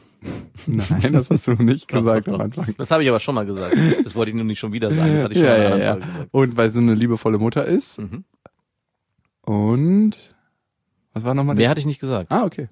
Nein, 0.68 1.14
das 1.14 1.30
hast 1.30 1.48
du 1.48 1.54
nicht 1.54 1.88
gesagt 1.88 2.28
Doch, 2.28 2.34
am 2.34 2.38
doch, 2.40 2.46
Anfang. 2.46 2.66
doch. 2.68 2.74
Das 2.78 2.92
habe 2.92 3.04
ich 3.04 3.10
aber 3.10 3.20
schon 3.20 3.36
mal 3.36 3.46
gesagt. 3.46 3.76
Das 4.04 4.16
wollte 4.16 4.32
ich 4.32 4.36
nur 4.36 4.44
nicht 4.46 4.60
schon 4.60 4.72
wieder 4.74 4.90
sagen. 4.94 5.14
Das 5.14 5.24
hatte 5.24 5.34
ich 5.34 5.40
schon 5.40 5.48
Ja, 5.48 5.54
einer 5.56 5.70
ja, 5.70 5.78
ja. 5.78 5.96
Gesagt. 5.96 6.28
Und 6.32 6.58
weil 6.58 6.70
sie 6.70 6.80
eine 6.80 6.94
liebevolle 6.94 7.38
Mutter 7.38 7.66
ist. 7.66 8.00
Mhm. 8.00 8.26
Und 9.42 10.18
was 11.14 11.24
war 11.24 11.34
nochmal 11.34 11.56
Mehr 11.56 11.70
hatte 11.70 11.80
ich 11.80 11.86
nicht 11.86 12.00
gesagt. 12.00 12.32
Ah, 12.32 12.44
okay. 12.46 12.68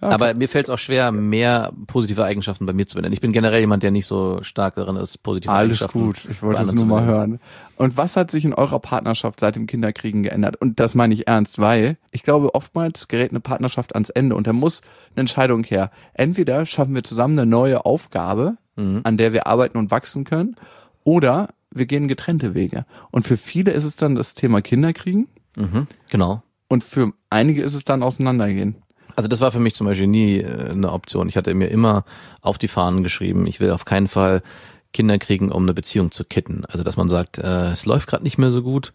Ja, 0.00 0.08
okay. 0.08 0.14
Aber 0.14 0.34
mir 0.34 0.48
fällt 0.48 0.68
es 0.68 0.70
auch 0.74 0.78
schwer, 0.78 1.10
mehr 1.10 1.72
positive 1.88 2.24
Eigenschaften 2.24 2.66
bei 2.66 2.72
mir 2.72 2.86
zu 2.86 2.94
benennen. 2.94 3.12
Ich 3.14 3.20
bin 3.20 3.32
generell 3.32 3.58
jemand, 3.60 3.82
der 3.82 3.90
nicht 3.90 4.06
so 4.06 4.40
stark 4.42 4.76
darin 4.76 4.94
ist, 4.96 5.22
positive 5.24 5.52
Alles 5.52 5.82
Eigenschaften 5.82 5.98
gut, 5.98 6.24
ich 6.30 6.40
wollte 6.40 6.62
es 6.62 6.72
nur 6.72 6.86
mal 6.86 7.04
hören. 7.04 7.40
Und 7.76 7.96
was 7.96 8.16
hat 8.16 8.30
sich 8.30 8.44
in 8.44 8.54
eurer 8.54 8.78
Partnerschaft 8.78 9.40
seit 9.40 9.56
dem 9.56 9.66
Kinderkriegen 9.66 10.22
geändert? 10.22 10.54
Und 10.60 10.78
das 10.78 10.94
meine 10.94 11.14
ich 11.14 11.26
ernst, 11.26 11.58
weil 11.58 11.96
ich 12.12 12.22
glaube, 12.22 12.54
oftmals 12.54 13.08
gerät 13.08 13.30
eine 13.32 13.40
Partnerschaft 13.40 13.94
ans 13.94 14.10
Ende 14.10 14.36
und 14.36 14.46
da 14.46 14.52
muss 14.52 14.82
eine 15.14 15.20
Entscheidung 15.22 15.64
her. 15.64 15.90
Entweder 16.14 16.64
schaffen 16.64 16.94
wir 16.94 17.02
zusammen 17.02 17.38
eine 17.38 17.48
neue 17.50 17.84
Aufgabe, 17.84 18.56
Mhm. 18.76 19.00
an 19.02 19.16
der 19.16 19.32
wir 19.32 19.48
arbeiten 19.48 19.76
und 19.78 19.90
wachsen 19.90 20.22
können, 20.22 20.54
oder 21.02 21.48
wir 21.72 21.86
gehen 21.86 22.06
getrennte 22.06 22.54
Wege. 22.54 22.86
Und 23.10 23.26
für 23.26 23.36
viele 23.36 23.72
ist 23.72 23.84
es 23.84 23.96
dann 23.96 24.14
das 24.14 24.34
Thema 24.34 24.62
Kinderkriegen 24.62 25.26
Mhm, 25.56 25.88
genau. 26.08 26.42
und 26.68 26.84
für 26.84 27.12
einige 27.30 27.62
ist 27.62 27.74
es 27.74 27.84
dann 27.84 28.04
Auseinandergehen. 28.04 28.76
Also 29.18 29.26
das 29.26 29.40
war 29.40 29.50
für 29.50 29.58
mich 29.58 29.74
zum 29.74 29.88
Beispiel 29.88 30.06
nie 30.06 30.38
äh, 30.38 30.70
eine 30.70 30.92
Option. 30.92 31.28
Ich 31.28 31.36
hatte 31.36 31.52
mir 31.52 31.66
immer 31.72 32.04
auf 32.40 32.56
die 32.56 32.68
Fahnen 32.68 33.02
geschrieben, 33.02 33.48
ich 33.48 33.58
will 33.58 33.72
auf 33.72 33.84
keinen 33.84 34.06
Fall 34.06 34.44
Kinder 34.92 35.18
kriegen, 35.18 35.50
um 35.50 35.64
eine 35.64 35.74
Beziehung 35.74 36.12
zu 36.12 36.22
kitten. 36.22 36.64
Also 36.66 36.84
dass 36.84 36.96
man 36.96 37.08
sagt, 37.08 37.38
äh, 37.38 37.72
es 37.72 37.84
läuft 37.84 38.08
gerade 38.08 38.22
nicht 38.22 38.38
mehr 38.38 38.52
so 38.52 38.62
gut, 38.62 38.92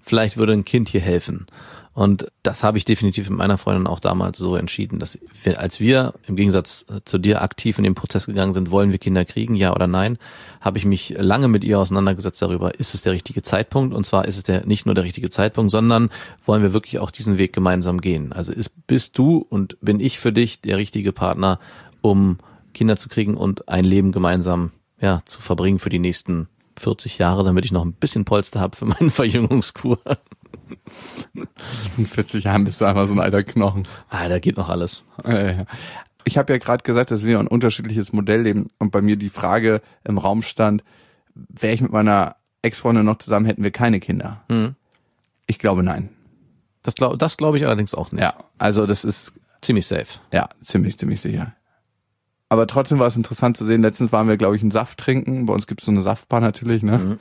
vielleicht 0.00 0.36
würde 0.36 0.52
ein 0.52 0.64
Kind 0.64 0.90
hier 0.90 1.00
helfen. 1.00 1.48
Und 1.94 2.26
das 2.42 2.64
habe 2.64 2.76
ich 2.76 2.84
definitiv 2.84 3.30
mit 3.30 3.38
meiner 3.38 3.56
Freundin 3.56 3.86
auch 3.86 4.00
damals 4.00 4.36
so 4.36 4.56
entschieden, 4.56 4.98
dass 4.98 5.18
wir, 5.44 5.60
als 5.60 5.78
wir 5.78 6.14
im 6.26 6.34
Gegensatz 6.34 6.84
äh, 6.90 7.00
zu 7.04 7.18
dir 7.18 7.40
aktiv 7.40 7.78
in 7.78 7.84
den 7.84 7.94
Prozess 7.94 8.26
gegangen 8.26 8.52
sind, 8.52 8.72
wollen 8.72 8.90
wir 8.90 8.98
Kinder 8.98 9.24
kriegen, 9.24 9.54
ja 9.54 9.72
oder 9.72 9.86
nein, 9.86 10.18
habe 10.60 10.76
ich 10.76 10.84
mich 10.84 11.14
lange 11.16 11.46
mit 11.46 11.62
ihr 11.62 11.78
auseinandergesetzt 11.78 12.42
darüber, 12.42 12.78
ist 12.80 12.94
es 12.94 13.02
der 13.02 13.12
richtige 13.12 13.42
Zeitpunkt? 13.42 13.94
Und 13.94 14.04
zwar 14.04 14.24
ist 14.24 14.36
es 14.36 14.42
der 14.42 14.66
nicht 14.66 14.86
nur 14.86 14.96
der 14.96 15.04
richtige 15.04 15.30
Zeitpunkt, 15.30 15.70
sondern 15.70 16.10
wollen 16.44 16.62
wir 16.62 16.72
wirklich 16.72 16.98
auch 16.98 17.12
diesen 17.12 17.38
Weg 17.38 17.52
gemeinsam 17.52 18.00
gehen. 18.00 18.32
Also 18.32 18.52
ist, 18.52 18.86
bist 18.88 19.16
du 19.16 19.46
und 19.48 19.76
bin 19.80 20.00
ich 20.00 20.18
für 20.18 20.32
dich 20.32 20.60
der 20.60 20.76
richtige 20.76 21.12
Partner, 21.12 21.60
um 22.00 22.38
Kinder 22.72 22.96
zu 22.96 23.08
kriegen 23.08 23.36
und 23.36 23.68
ein 23.68 23.84
Leben 23.84 24.10
gemeinsam 24.10 24.72
ja, 25.00 25.22
zu 25.26 25.40
verbringen 25.40 25.78
für 25.78 25.90
die 25.90 26.00
nächsten 26.00 26.48
40 26.76 27.18
Jahre, 27.18 27.44
damit 27.44 27.64
ich 27.64 27.72
noch 27.72 27.84
ein 27.84 27.92
bisschen 27.92 28.24
Polster 28.24 28.60
habe 28.60 28.76
für 28.76 28.86
meine 28.86 29.10
Verjüngungskur. 29.10 29.98
In 31.96 32.06
40 32.06 32.44
Jahren 32.44 32.64
bist 32.64 32.80
du 32.80 32.84
einfach 32.84 33.06
so 33.06 33.12
ein 33.14 33.20
alter 33.20 33.42
Knochen. 33.42 33.86
Ah, 34.08 34.28
da 34.28 34.38
geht 34.38 34.56
noch 34.56 34.68
alles. 34.68 35.02
Ich 36.24 36.38
habe 36.38 36.52
ja 36.52 36.58
gerade 36.58 36.82
gesagt, 36.82 37.10
dass 37.10 37.24
wir 37.24 37.38
ein 37.38 37.46
unterschiedliches 37.46 38.12
Modell 38.12 38.42
leben 38.42 38.68
und 38.78 38.90
bei 38.90 39.02
mir 39.02 39.16
die 39.16 39.28
Frage 39.28 39.82
im 40.04 40.18
Raum 40.18 40.42
stand, 40.42 40.82
wäre 41.34 41.74
ich 41.74 41.80
mit 41.80 41.92
meiner 41.92 42.36
Ex-Freundin 42.62 43.04
noch 43.04 43.18
zusammen, 43.18 43.46
hätten 43.46 43.62
wir 43.62 43.72
keine 43.72 44.00
Kinder. 44.00 44.42
Hm. 44.48 44.74
Ich 45.46 45.58
glaube 45.58 45.82
nein. 45.82 46.08
Das 46.82 46.94
glaube 46.94 47.18
das 47.18 47.36
glaub 47.36 47.54
ich 47.54 47.66
allerdings 47.66 47.94
auch 47.94 48.12
nicht. 48.12 48.22
Ja, 48.22 48.34
also 48.58 48.86
das 48.86 49.04
ist 49.04 49.34
Ziemlich 49.60 49.86
safe. 49.86 50.06
ja 50.32 50.48
ziemlich, 50.62 50.98
ziemlich 50.98 51.20
sicher. 51.20 51.54
Aber 52.54 52.68
trotzdem 52.68 53.00
war 53.00 53.08
es 53.08 53.16
interessant 53.16 53.56
zu 53.56 53.66
sehen. 53.66 53.82
Letztens 53.82 54.12
waren 54.12 54.28
wir, 54.28 54.36
glaube 54.36 54.54
ich, 54.54 54.62
einen 54.62 54.70
Saft 54.70 55.00
trinken. 55.00 55.44
Bei 55.46 55.52
uns 55.52 55.66
gibt 55.66 55.80
es 55.80 55.86
so 55.86 55.90
eine 55.90 56.02
Saftbar 56.02 56.40
natürlich, 56.40 56.84
ne? 56.84 56.98
Mhm. 56.98 57.18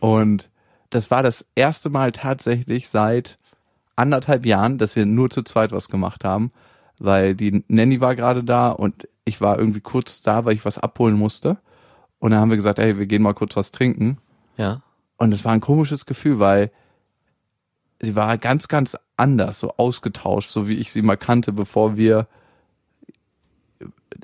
Und 0.00 0.50
das 0.90 1.12
war 1.12 1.22
das 1.22 1.46
erste 1.54 1.90
Mal 1.90 2.10
tatsächlich 2.10 2.88
seit 2.88 3.38
anderthalb 3.94 4.44
Jahren, 4.44 4.76
dass 4.76 4.96
wir 4.96 5.06
nur 5.06 5.30
zu 5.30 5.44
zweit 5.44 5.70
was 5.70 5.88
gemacht 5.90 6.24
haben, 6.24 6.50
weil 6.98 7.36
die 7.36 7.62
Nanny 7.68 8.00
war 8.00 8.16
gerade 8.16 8.42
da 8.42 8.70
und 8.70 9.06
ich 9.24 9.40
war 9.40 9.60
irgendwie 9.60 9.80
kurz 9.80 10.22
da, 10.22 10.44
weil 10.44 10.54
ich 10.54 10.64
was 10.64 10.78
abholen 10.78 11.14
musste. 11.14 11.56
Und 12.18 12.32
dann 12.32 12.40
haben 12.40 12.50
wir 12.50 12.56
gesagt, 12.56 12.80
ey, 12.80 12.98
wir 12.98 13.06
gehen 13.06 13.22
mal 13.22 13.32
kurz 13.32 13.54
was 13.54 13.70
trinken. 13.70 14.18
Ja. 14.56 14.82
Und 15.18 15.32
es 15.32 15.44
war 15.44 15.52
ein 15.52 15.60
komisches 15.60 16.04
Gefühl, 16.04 16.40
weil 16.40 16.72
sie 18.00 18.16
war 18.16 18.36
ganz, 18.38 18.66
ganz 18.66 18.96
anders, 19.16 19.60
so 19.60 19.74
ausgetauscht, 19.76 20.50
so 20.50 20.66
wie 20.66 20.74
ich 20.74 20.90
sie 20.90 21.02
mal 21.02 21.16
kannte, 21.16 21.52
bevor 21.52 21.96
wir 21.96 22.26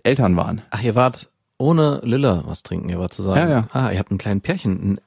Eltern 0.02 0.36
waren. 0.36 0.62
Ach, 0.70 0.82
ihr 0.82 0.94
wart 0.94 1.30
ohne 1.58 2.00
Lilla 2.04 2.42
was 2.46 2.62
trinken, 2.62 2.88
ihr 2.88 2.98
wart 2.98 3.12
zusammen. 3.12 3.36
Ja, 3.36 3.48
ja. 3.48 3.68
Ah, 3.72 3.90
ihr 3.90 3.98
habt 3.98 4.10
einen 4.10 4.18
kleinen 4.18 4.40
Pärchen. 4.40 5.00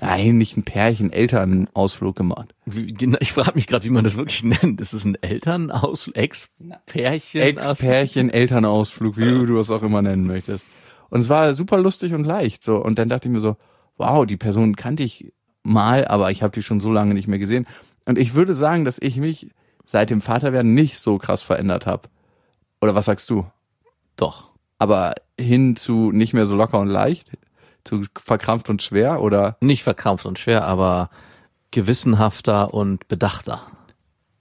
Nein, 0.00 0.38
nicht 0.38 0.56
ein 0.56 0.62
Pärchen, 0.62 1.12
Elternausflug 1.12 2.14
gemacht. 2.14 2.54
wie, 2.64 2.92
genau, 2.92 3.18
ich 3.20 3.32
frage 3.32 3.52
mich 3.54 3.66
gerade, 3.66 3.84
wie 3.84 3.90
man 3.90 4.04
das 4.04 4.16
wirklich 4.16 4.44
nennt. 4.44 4.80
Ist 4.80 4.92
es 4.92 5.04
ein 5.04 5.16
Elternausflug, 5.20 6.16
Ex-Pärchen? 6.16 7.40
Ex-Pärchen, 7.40 8.30
Elternausflug, 8.30 9.16
wie 9.16 9.46
du 9.46 9.58
es 9.58 9.70
auch 9.70 9.82
immer 9.82 10.02
nennen 10.02 10.26
möchtest. 10.26 10.66
Und 11.08 11.20
es 11.20 11.28
war 11.28 11.54
super 11.54 11.78
lustig 11.78 12.14
und 12.14 12.24
leicht. 12.24 12.62
So. 12.62 12.76
Und 12.76 12.98
dann 12.98 13.08
dachte 13.08 13.28
ich 13.28 13.32
mir 13.32 13.40
so, 13.40 13.56
wow, 13.96 14.24
die 14.24 14.36
Person 14.36 14.76
kannte 14.76 15.02
ich 15.02 15.32
mal, 15.62 16.06
aber 16.06 16.30
ich 16.30 16.42
habe 16.42 16.52
die 16.52 16.62
schon 16.62 16.80
so 16.80 16.92
lange 16.92 17.14
nicht 17.14 17.28
mehr 17.28 17.38
gesehen. 17.38 17.66
Und 18.04 18.18
ich 18.18 18.34
würde 18.34 18.54
sagen, 18.54 18.84
dass 18.84 18.98
ich 19.00 19.16
mich 19.16 19.50
seit 19.84 20.10
dem 20.10 20.20
Vaterwerden 20.20 20.72
nicht 20.72 20.98
so 20.98 21.18
krass 21.18 21.42
verändert 21.42 21.86
habe. 21.86 22.08
Oder 22.80 22.94
was 22.94 23.06
sagst 23.06 23.28
du? 23.28 23.44
Doch. 24.20 24.50
Aber 24.78 25.14
hin 25.38 25.76
zu 25.76 26.12
nicht 26.12 26.34
mehr 26.34 26.46
so 26.46 26.54
locker 26.54 26.78
und 26.78 26.88
leicht, 26.88 27.30
zu 27.84 28.04
verkrampft 28.16 28.68
und 28.68 28.82
schwer 28.82 29.22
oder? 29.22 29.56
Nicht 29.60 29.82
verkrampft 29.82 30.26
und 30.26 30.38
schwer, 30.38 30.64
aber 30.66 31.08
gewissenhafter 31.70 32.74
und 32.74 33.08
bedachter. 33.08 33.62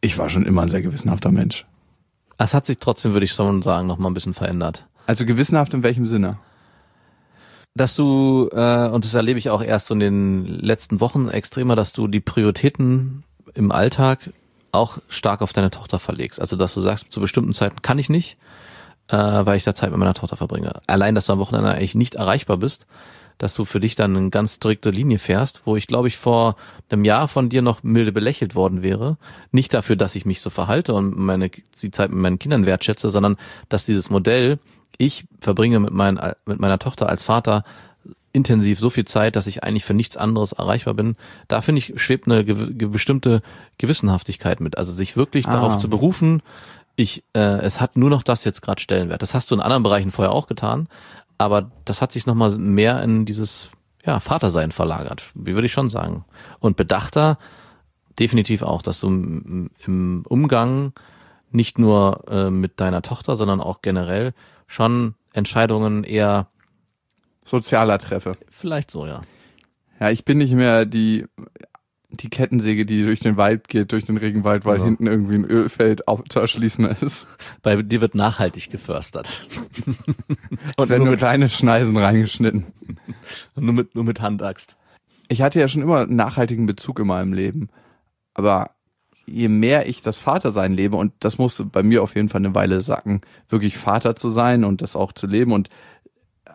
Ich 0.02 0.18
war 0.18 0.30
schon 0.30 0.46
immer 0.46 0.64
ein 0.64 0.70
sehr 0.70 0.82
gewissenhafter 0.82 1.32
Mensch. 1.32 1.66
Es 2.38 2.54
hat 2.54 2.66
sich 2.66 2.80
trotzdem, 2.80 3.14
würde 3.14 3.26
ich 3.26 3.32
schon 3.32 3.62
sagen, 3.62 3.88
noch 3.88 3.98
mal 3.98 4.10
ein 4.10 4.14
bisschen 4.14 4.34
verändert. 4.34 4.86
Also 5.08 5.26
gewissenhaft 5.26 5.74
in 5.74 5.84
welchem 5.84 6.08
Sinne? 6.08 6.40
Dass 7.74 7.96
du, 7.96 8.50
äh, 8.52 8.90
und 8.90 9.06
das 9.06 9.14
erlebe 9.14 9.40
ich 9.40 9.50
auch 9.50 9.62
erst 9.62 9.88
so 9.88 9.94
in 9.94 10.00
den 10.00 10.46
letzten 10.46 11.00
Wochen 11.00 11.30
extremer, 11.30 11.76
dass 11.76 11.94
du 11.94 12.08
die 12.08 12.20
Prioritäten 12.20 13.24
im 13.54 13.72
Alltag 13.72 14.32
auch 14.72 15.00
stark 15.08 15.42
auf 15.42 15.54
deine 15.54 15.72
Tochter 15.72 16.00
verlegst. 16.00 16.40
Also 16.40 16.56
dass 16.56 16.74
du 16.74 16.82
sagst, 16.82 17.08
zu 17.10 17.22
bestimmten 17.22 17.54
Zeiten 17.54 17.82
kann 17.82 18.00
ich 18.00 18.10
nicht, 18.10 18.38
äh, 19.10 19.16
weil 19.18 19.58
ich 19.58 19.64
da 19.64 19.74
Zeit 19.76 19.90
mit 19.92 20.00
meiner 20.00 20.14
Tochter 20.14 20.38
verbringe. 20.38 20.82
Allein, 20.88 21.16
dass 21.16 21.26
du 21.28 21.34
am 21.34 21.40
Wochenende 21.40 21.72
eigentlich 21.72 21.96
nicht 21.96 22.16
erreichbar 22.16 22.58
bist, 22.58 22.86
dass 23.38 23.54
du 23.56 23.64
für 23.66 23.80
dich 23.80 23.96
dann 23.96 24.16
eine 24.18 24.30
ganz 24.30 24.56
strikte 24.56 24.90
Linie 24.90 25.18
fährst, 25.18 25.62
wo 25.66 25.76
ich 25.78 25.88
glaube 25.88 26.10
ich 26.10 26.18
vor 26.18 26.56
einem 26.90 27.06
Jahr 27.06 27.28
von 27.28 27.48
dir 27.50 27.62
noch 27.62 27.84
milde 27.84 28.12
belächelt 28.12 28.54
worden 28.54 28.82
wäre. 28.82 29.18
Nicht 29.52 29.74
dafür, 29.74 29.96
dass 29.96 30.16
ich 30.16 30.26
mich 30.26 30.42
so 30.42 30.50
verhalte 30.50 30.94
und 30.94 31.18
meine, 31.18 31.50
die 31.50 31.92
Zeit 31.92 32.12
mit 32.12 32.20
meinen 32.20 32.40
Kindern 32.40 32.66
wertschätze, 32.66 33.10
sondern 33.10 33.38
dass 33.70 33.86
dieses 33.86 34.10
Modell, 34.10 34.60
ich 34.98 35.26
verbringe 35.40 35.80
mit, 35.80 35.92
mein, 35.94 36.20
mit 36.46 36.60
meiner 36.60 36.80
Tochter 36.80 37.08
als 37.08 37.24
Vater 37.24 37.64
intensiv 38.32 38.80
so 38.80 38.90
viel 38.90 39.06
Zeit, 39.06 39.36
dass 39.36 39.48
ich 39.48 39.64
eigentlich 39.64 39.86
für 39.86 39.94
nichts 39.94 40.18
anderes 40.18 40.52
erreichbar 40.52 40.94
bin. 40.94 41.16
Da 41.48 41.62
finde 41.62 41.80
ich, 41.80 41.94
schwebt 42.00 42.28
eine 42.28 42.46
gew 42.46 42.68
ge 42.74 42.88
bestimmte 42.90 43.42
Gewissenhaftigkeit 43.78 44.60
mit. 44.60 44.78
Also 44.78 44.92
sich 44.92 45.18
wirklich 45.18 45.48
Ah. 45.48 45.54
darauf 45.54 45.78
zu 45.78 45.90
berufen, 45.90 46.44
ich, 47.00 47.24
äh, 47.34 47.40
es 47.40 47.80
hat 47.80 47.96
nur 47.96 48.10
noch 48.10 48.24
das 48.24 48.44
jetzt 48.44 48.62
gerade 48.62 48.82
Stellenwert. 48.82 49.22
Das 49.22 49.34
hast 49.34 49.50
du 49.50 49.56
in 49.56 49.62
anderen 49.62 49.84
Bereichen 49.84 50.12
vorher 50.12 50.34
auch 50.34 50.48
getan, 50.48 50.90
aber 51.38 51.72
das 51.86 52.02
hat 52.02 52.12
sich 52.12 52.26
nochmal 52.26 52.58
mehr 52.58 53.02
in 53.02 53.24
dieses 53.24 53.70
ja, 54.06 54.20
Vatersein 54.20 54.74
verlagert, 54.74 55.24
wie 55.34 55.54
würde 55.54 55.68
ich 55.68 55.72
schon 55.72 55.90
sagen. 55.90 56.26
Und 56.60 56.76
bedachter 56.76 57.38
definitiv 58.20 58.64
auch, 58.64 58.82
dass 58.82 59.00
du 59.00 59.08
im 59.08 60.26
Umgang 60.28 60.92
nicht 61.52 61.80
nur 61.80 62.26
äh, 62.30 62.50
mit 62.50 62.82
deiner 62.82 63.02
Tochter, 63.02 63.38
sondern 63.38 63.62
auch 63.62 63.82
generell 63.82 64.34
schon 64.68 65.16
Entscheidungen 65.32 66.04
eher 66.04 66.48
Sozialer 67.46 67.98
Treffe. 67.98 68.34
vielleicht 68.52 68.92
so, 68.92 69.06
ja. 69.06 69.22
Ja, 70.02 70.10
ich 70.10 70.26
bin 70.26 70.38
nicht 70.38 70.54
mehr 70.54 70.86
die, 70.86 71.26
die 72.12 72.30
Kettensäge, 72.30 72.86
die 72.86 73.04
durch 73.04 73.20
den 73.20 73.38
Wald 73.38 73.68
geht, 73.68 73.92
durch 73.92 74.06
den 74.06 74.18
Regenwald, 74.18 74.66
weil 74.66 74.80
Ja. 74.80 74.86
hinten 74.86 75.06
irgendwie 75.06 75.36
ein 75.36 75.46
Ölfeld 75.46 76.08
auf, 76.08 76.24
zu 76.28 76.40
erschließen 76.40 76.86
ist. 76.86 77.28
Bei 77.62 77.76
dir 77.82 78.02
wird 78.02 78.16
nachhaltig 78.16 78.70
geförstet. 78.72 79.28
Es 80.78 80.84
und 80.84 80.90
werden 80.90 81.00
nur 81.00 81.06
nur 81.06 81.12
mit, 81.12 81.20
kleine 81.20 81.50
Schneisen 81.50 81.96
reingeschnitten. 81.98 82.66
nur 83.56 83.74
mit, 83.74 83.96
nur 83.96 84.04
mit 84.04 84.22
Handaxt. 84.22 84.76
Ich 85.28 85.42
hatte 85.42 85.60
ja 85.60 85.68
schon 85.68 85.82
immer 85.84 86.00
einen 86.02 86.16
nachhaltigen 86.16 86.66
Bezug 86.66 87.00
in 87.00 87.08
meinem 87.08 87.34
Leben. 87.34 87.70
Aber 88.34 88.72
je 89.26 89.48
mehr 89.48 89.88
ich 89.88 90.02
das 90.02 90.18
Vatersein 90.18 90.74
lebe, 90.74 90.96
und 90.96 91.14
das 91.20 91.38
musste 91.38 91.66
bei 91.66 91.84
mir 91.84 92.02
auf 92.02 92.16
jeden 92.16 92.30
Fall 92.30 92.40
eine 92.42 92.56
Weile 92.56 92.82
sacken, 92.82 93.22
wirklich 93.48 93.78
Vater 93.78 94.16
zu 94.16 94.30
sein 94.30 94.64
und 94.64 94.82
das 94.82 94.96
auch 94.96 95.14
zu 95.14 95.28
leben. 95.28 95.52
Und 95.52 95.70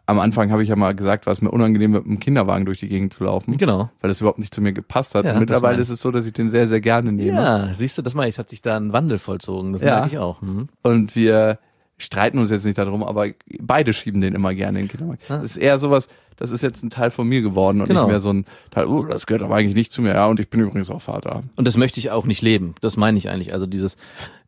am 0.07 0.19
Anfang 0.19 0.51
habe 0.53 0.63
ich 0.63 0.69
ja 0.69 0.77
mal 0.77 0.95
gesagt, 0.95 1.27
war 1.27 1.33
es 1.33 1.41
mir 1.41 1.51
unangenehm, 1.51 1.93
mit 1.93 2.05
einem 2.05 2.21
Kinderwagen 2.21 2.67
durch 2.67 2.79
die 2.81 2.89
Gegend 2.89 3.15
zu 3.15 3.25
laufen, 3.25 3.57
Genau. 3.57 3.91
weil 4.01 4.09
das 4.09 4.21
überhaupt 4.21 4.39
nicht 4.39 4.55
zu 4.55 4.61
mir 4.61 4.73
gepasst 4.73 5.15
hat. 5.15 5.25
Ja, 5.25 5.39
mittlerweile 5.39 5.81
ist 5.81 5.89
es 5.89 6.01
so, 6.01 6.11
dass 6.11 6.27
ich 6.27 6.33
den 6.35 6.51
sehr, 6.51 6.67
sehr 6.69 6.81
gerne 6.81 7.11
nehme. 7.13 7.33
Ja, 7.41 7.75
siehst 7.75 7.97
du, 7.97 8.03
das 8.03 8.15
meine 8.15 8.29
ich, 8.29 8.35
es 8.35 8.39
hat 8.39 8.51
sich 8.51 8.61
da 8.63 8.77
ein 8.77 8.93
Wandel 8.93 9.19
vollzogen. 9.19 9.73
Das 9.73 9.83
Ja. 9.83 10.01
merke 10.01 10.09
ich 10.09 10.19
auch. 10.19 10.43
Hm. 10.43 10.69
Und 10.83 11.17
wir 11.17 11.59
streiten 11.97 12.39
uns 12.39 12.51
jetzt 12.51 12.65
nicht 12.67 12.77
darum, 12.77 13.03
aber 13.03 13.29
beide 13.61 13.93
schieben 13.93 14.21
den 14.21 14.35
immer 14.35 14.53
gerne 14.55 14.81
in 14.81 14.87
den 14.87 14.91
Kinderwagen. 14.91 15.21
Ah. 15.29 15.39
Das 15.39 15.51
ist 15.53 15.57
eher 15.57 15.79
sowas, 15.79 16.09
das 16.37 16.51
ist 16.51 16.63
jetzt 16.63 16.83
ein 16.83 16.91
Teil 16.91 17.11
von 17.11 17.27
mir 17.29 17.41
geworden 17.41 17.81
und 17.81 17.87
Genau. 17.89 18.03
nicht 18.03 18.11
mehr 18.11 18.21
so 18.21 18.31
ein 18.33 18.45
Teil, 18.73 18.87
oh, 18.87 19.05
das 19.05 19.27
gehört 19.27 19.43
aber 19.45 19.55
eigentlich 19.57 19.77
nicht 19.77 19.93
zu 19.93 20.03
mir. 20.03 20.13
Ja, 20.15 20.27
und 20.27 20.39
ich 20.41 20.51
bin 20.51 20.61
übrigens 20.61 20.91
auch 20.91 21.01
Vater. 21.01 21.45
Und 21.57 21.67
das 21.67 21.77
möchte 21.77 22.01
ich 22.01 22.11
auch 22.11 22.27
nicht 22.27 22.43
leben. 22.43 22.75
Das 22.81 22.97
meine 22.97 23.17
ich 23.17 23.31
eigentlich. 23.31 23.53
Also 23.53 23.67
dieses, 23.67 23.97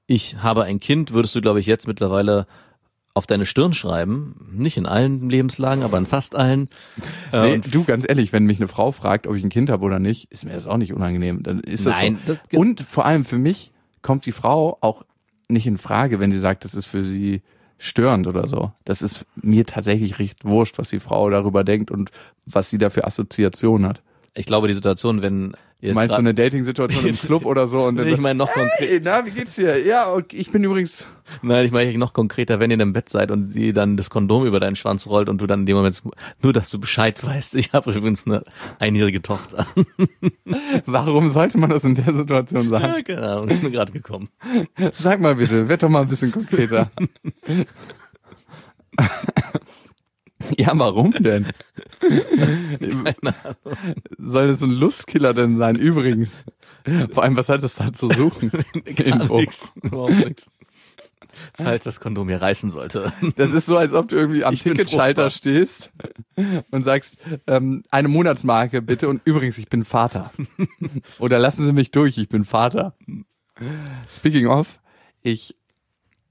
ich 0.06 0.36
habe 0.42 0.64
ein 0.64 0.80
Kind, 0.80 1.12
würdest 1.12 1.34
du, 1.34 1.40
glaube 1.40 1.60
ich, 1.60 1.66
jetzt 1.66 1.86
mittlerweile 1.86 2.46
auf 3.16 3.26
deine 3.26 3.46
Stirn 3.46 3.72
schreiben. 3.72 4.34
Nicht 4.52 4.76
in 4.76 4.84
allen 4.86 5.30
Lebenslagen, 5.30 5.82
aber 5.84 5.96
in 5.98 6.06
fast 6.06 6.36
allen. 6.36 6.68
Äh, 7.32 7.56
Nee, 7.56 7.60
du, 7.70 7.84
ganz 7.84 8.04
ehrlich, 8.06 8.32
wenn 8.32 8.44
mich 8.44 8.58
eine 8.58 8.68
Frau 8.68 8.92
fragt, 8.92 9.26
ob 9.26 9.34
ich 9.36 9.42
ein 9.42 9.48
Kind 9.48 9.70
habe 9.70 9.84
oder 9.84 9.98
nicht, 9.98 10.30
ist 10.30 10.44
mir 10.44 10.52
das 10.52 10.66
auch 10.66 10.76
nicht 10.76 10.92
unangenehm. 10.92 11.42
Dann 11.42 11.60
ist 11.60 11.86
das 11.86 12.00
Nein, 12.00 12.18
so. 12.26 12.34
das- 12.34 12.58
und 12.60 12.80
vor 12.82 13.06
allem 13.06 13.24
für 13.24 13.38
mich 13.38 13.72
kommt 14.02 14.26
die 14.26 14.32
Frau 14.32 14.76
auch 14.82 15.02
nicht 15.48 15.66
in 15.66 15.78
Frage, 15.78 16.20
wenn 16.20 16.30
sie 16.30 16.40
sagt, 16.40 16.64
das 16.64 16.74
ist 16.74 16.84
für 16.86 17.04
sie 17.04 17.42
störend 17.78 18.26
oder 18.26 18.48
so. 18.48 18.72
Das 18.84 19.00
ist 19.02 19.24
mir 19.36 19.64
tatsächlich 19.64 20.18
recht 20.18 20.44
wurscht, 20.44 20.78
was 20.78 20.90
die 20.90 21.00
Frau 21.00 21.30
darüber 21.30 21.64
denkt 21.64 21.90
und 21.90 22.10
was 22.44 22.68
sie 22.70 22.78
da 22.78 22.90
für 22.90 23.04
Assoziationen 23.06 23.88
hat. 23.88 24.02
Ich 24.36 24.46
glaube, 24.46 24.68
die 24.68 24.74
Situation, 24.74 25.22
wenn 25.22 25.56
ihr 25.80 25.94
Meinst 25.94 26.14
du 26.14 26.18
eine 26.18 26.34
Dating-Situation 26.34 27.06
im 27.06 27.16
Club 27.18 27.44
oder 27.44 27.66
so? 27.66 27.84
Und 27.84 27.96
dann 27.96 28.06
ich 28.08 28.18
meine 28.18 28.38
noch 28.38 28.50
konkret, 28.50 28.88
Hey, 28.88 29.00
na, 29.02 29.24
wie 29.26 29.30
geht's 29.30 29.54
dir? 29.56 29.84
Ja, 29.84 30.12
okay, 30.12 30.36
ich 30.36 30.50
bin 30.50 30.62
übrigens. 30.64 31.06
nein, 31.42 31.64
ich 31.66 31.72
meine 31.72 31.96
noch 31.98 32.12
konkreter, 32.12 32.60
wenn 32.60 32.70
ihr 32.70 32.78
im 32.80 32.92
Bett 32.92 33.08
seid 33.08 33.30
und 33.30 33.52
sie 33.52 33.72
dann 33.72 33.96
das 33.96 34.10
Kondom 34.10 34.46
über 34.46 34.60
deinen 34.60 34.76
Schwanz 34.76 35.06
rollt 35.06 35.28
und 35.28 35.38
du 35.40 35.46
dann 35.46 35.60
in 35.60 35.66
dem 35.66 35.76
Moment 35.76 36.02
nur, 36.42 36.52
dass 36.52 36.70
du 36.70 36.78
Bescheid 36.78 37.22
weißt. 37.24 37.56
Ich 37.56 37.72
habe 37.72 37.92
übrigens 37.92 38.26
eine 38.26 38.44
einjährige 38.78 39.22
Tochter. 39.22 39.66
Warum 40.86 41.28
sollte 41.28 41.58
man 41.58 41.70
das 41.70 41.84
in 41.84 41.94
der 41.94 42.12
Situation 42.14 42.64
Ja, 42.70 42.80
sagen? 42.80 43.04
keine 43.04 43.22
Ahnung, 43.28 43.48
ist 43.48 43.62
mir 43.62 43.70
gerade 43.70 43.92
gekommen. 43.92 44.28
Sag 44.96 45.20
mal 45.20 45.34
bitte, 45.34 45.68
werd 45.68 45.82
doch 45.82 45.88
mal 45.88 46.02
ein 46.02 46.08
bisschen 46.08 46.32
konkreter. 46.32 46.90
ja, 50.58 50.72
warum 50.74 51.12
denn? 51.12 51.46
Soll 54.18 54.48
das 54.48 54.62
ein 54.62 54.70
Lustkiller 54.70 55.34
denn 55.34 55.56
sein? 55.56 55.76
Übrigens. 55.76 56.42
Vor 57.12 57.22
allem, 57.22 57.36
was 57.36 57.48
hat 57.48 57.62
das 57.62 57.74
da 57.74 57.92
zu 57.92 58.08
suchen? 58.08 58.50
Info. 58.84 59.42
überhaupt 59.82 60.12
nichts. 60.12 60.50
Falls 61.54 61.84
das 61.84 62.00
Kondom 62.00 62.28
hier 62.28 62.40
reißen 62.40 62.70
sollte. 62.70 63.12
Das 63.36 63.52
ist 63.52 63.66
so, 63.66 63.76
als 63.76 63.92
ob 63.92 64.08
du 64.08 64.16
irgendwie 64.16 64.44
am 64.44 64.54
Ich 64.54 64.62
Ticketschalter 64.62 65.30
stehst 65.30 65.90
und 66.70 66.82
sagst, 66.82 67.18
ähm, 67.46 67.82
eine 67.90 68.08
Monatsmarke 68.08 68.80
bitte 68.80 69.08
und 69.08 69.20
übrigens, 69.26 69.58
ich 69.58 69.68
bin 69.68 69.84
Vater. 69.84 70.32
Oder 71.18 71.38
lassen 71.38 71.66
Sie 71.66 71.72
mich 71.72 71.90
durch, 71.90 72.16
ich 72.16 72.28
bin 72.28 72.44
Vater. 72.44 72.94
Speaking 74.14 74.46
of, 74.46 74.80
ich, 75.22 75.56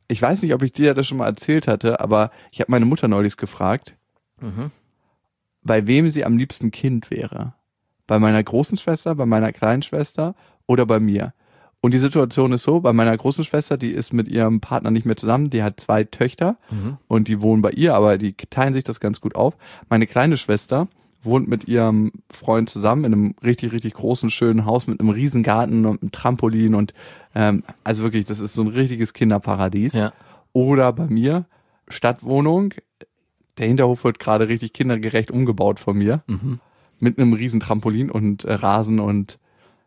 ich 0.07 0.21
weiß 0.21 0.41
nicht, 0.41 0.53
ob 0.53 0.63
ich 0.63 0.71
dir 0.71 0.93
das 0.93 1.07
schon 1.07 1.17
mal 1.17 1.27
erzählt 1.27 1.67
hatte, 1.67 1.99
aber 1.99 2.31
ich 2.51 2.59
habe 2.59 2.71
meine 2.71 2.85
Mutter 2.85 3.07
neulich 3.07 3.37
gefragt, 3.37 3.95
Mhm. 4.41 4.71
bei 5.63 5.87
wem 5.87 6.09
sie 6.11 6.25
am 6.25 6.37
liebsten 6.37 6.71
Kind 6.71 7.09
wäre. 7.11 7.53
Bei 8.07 8.19
meiner 8.19 8.43
großen 8.43 8.77
Schwester, 8.77 9.15
bei 9.15 9.25
meiner 9.25 9.51
kleinen 9.51 9.81
Schwester 9.81 10.35
oder 10.67 10.85
bei 10.85 10.99
mir. 10.99 11.33
Und 11.81 11.93
die 11.93 11.99
Situation 11.99 12.51
ist 12.53 12.63
so, 12.63 12.79
bei 12.81 12.93
meiner 12.93 13.15
großen 13.15 13.43
Schwester, 13.43 13.77
die 13.77 13.91
ist 13.91 14.11
mit 14.13 14.27
ihrem 14.27 14.59
Partner 14.59 14.91
nicht 14.91 15.05
mehr 15.05 15.17
zusammen, 15.17 15.49
die 15.49 15.63
hat 15.63 15.79
zwei 15.79 16.03
Töchter 16.03 16.57
Mhm. 16.71 16.97
und 17.07 17.27
die 17.27 17.41
wohnen 17.41 17.61
bei 17.61 17.71
ihr, 17.71 17.95
aber 17.95 18.17
die 18.17 18.33
teilen 18.33 18.73
sich 18.73 18.83
das 18.83 18.99
ganz 18.99 19.21
gut 19.21 19.35
auf. 19.35 19.55
Meine 19.89 20.05
kleine 20.07 20.37
Schwester 20.37 20.87
wohnt 21.23 21.47
mit 21.47 21.67
ihrem 21.67 22.11
Freund 22.31 22.69
zusammen 22.69 23.03
in 23.05 23.13
einem 23.13 23.35
richtig, 23.43 23.71
richtig 23.71 23.93
großen, 23.95 24.29
schönen 24.29 24.65
Haus 24.65 24.85
mit 24.87 24.99
einem 24.99 25.09
riesen 25.09 25.41
Garten 25.43 25.85
und 25.85 26.01
einem 26.03 26.11
Trampolin 26.11 26.75
und 26.75 26.93
ähm, 27.33 27.63
also 27.83 28.03
wirklich, 28.03 28.25
das 28.25 28.39
ist 28.39 28.53
so 28.53 28.61
ein 28.61 28.67
richtiges 28.67 29.13
Kinderparadies. 29.13 29.93
Ja. 29.93 30.13
Oder 30.53 30.93
bei 30.93 31.07
mir, 31.07 31.45
Stadtwohnung, 31.87 32.73
der 33.57 33.67
Hinterhof 33.67 34.03
wird 34.03 34.19
gerade 34.19 34.47
richtig 34.47 34.73
kindergerecht 34.73 35.31
umgebaut 35.31 35.79
von 35.79 35.97
mir. 35.97 36.23
Mhm. 36.27 36.59
Mit 36.99 37.19
einem 37.19 37.33
riesen 37.33 37.59
Trampolin 37.59 38.09
und 38.09 38.43
äh, 38.45 38.53
Rasen 38.53 38.99
und 38.99 39.37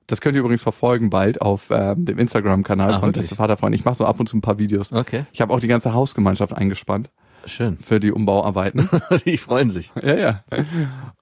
das 0.06 0.20
könnt 0.22 0.34
ihr 0.36 0.40
übrigens 0.40 0.62
verfolgen 0.62 1.10
bald 1.10 1.42
auf 1.42 1.68
ähm, 1.70 2.04
dem 2.06 2.18
Instagram-Kanal 2.18 2.94
Ah, 2.94 3.00
von? 3.00 3.12
Beste 3.12 3.34
Vaterfreund. 3.34 3.74
Ich 3.74 3.84
mache 3.84 3.94
so 3.96 4.06
ab 4.06 4.18
und 4.20 4.26
zu 4.26 4.36
ein 4.38 4.40
paar 4.40 4.58
Videos. 4.58 4.90
Okay, 4.92 5.26
Ich 5.32 5.40
habe 5.42 5.52
auch 5.52 5.60
die 5.60 5.68
ganze 5.68 5.92
Hausgemeinschaft 5.92 6.54
eingespannt 6.54 7.10
schön. 7.44 7.76
für 7.78 8.00
die 8.00 8.10
Umbauarbeiten. 8.12 8.88
die 9.26 9.36
freuen 9.36 9.68
sich. 9.68 9.92
ja, 10.02 10.14
ja. 10.16 10.44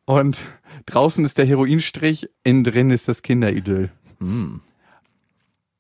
Und 0.05 0.39
draußen 0.87 1.25
ist 1.25 1.37
der 1.39 1.47
Heroinstrich, 1.47 2.29
innen 2.45 2.63
drin 2.63 2.91
ist 2.91 3.09
das 3.09 3.23
Kinderidyll. 3.23 3.91
Hm. 4.21 4.61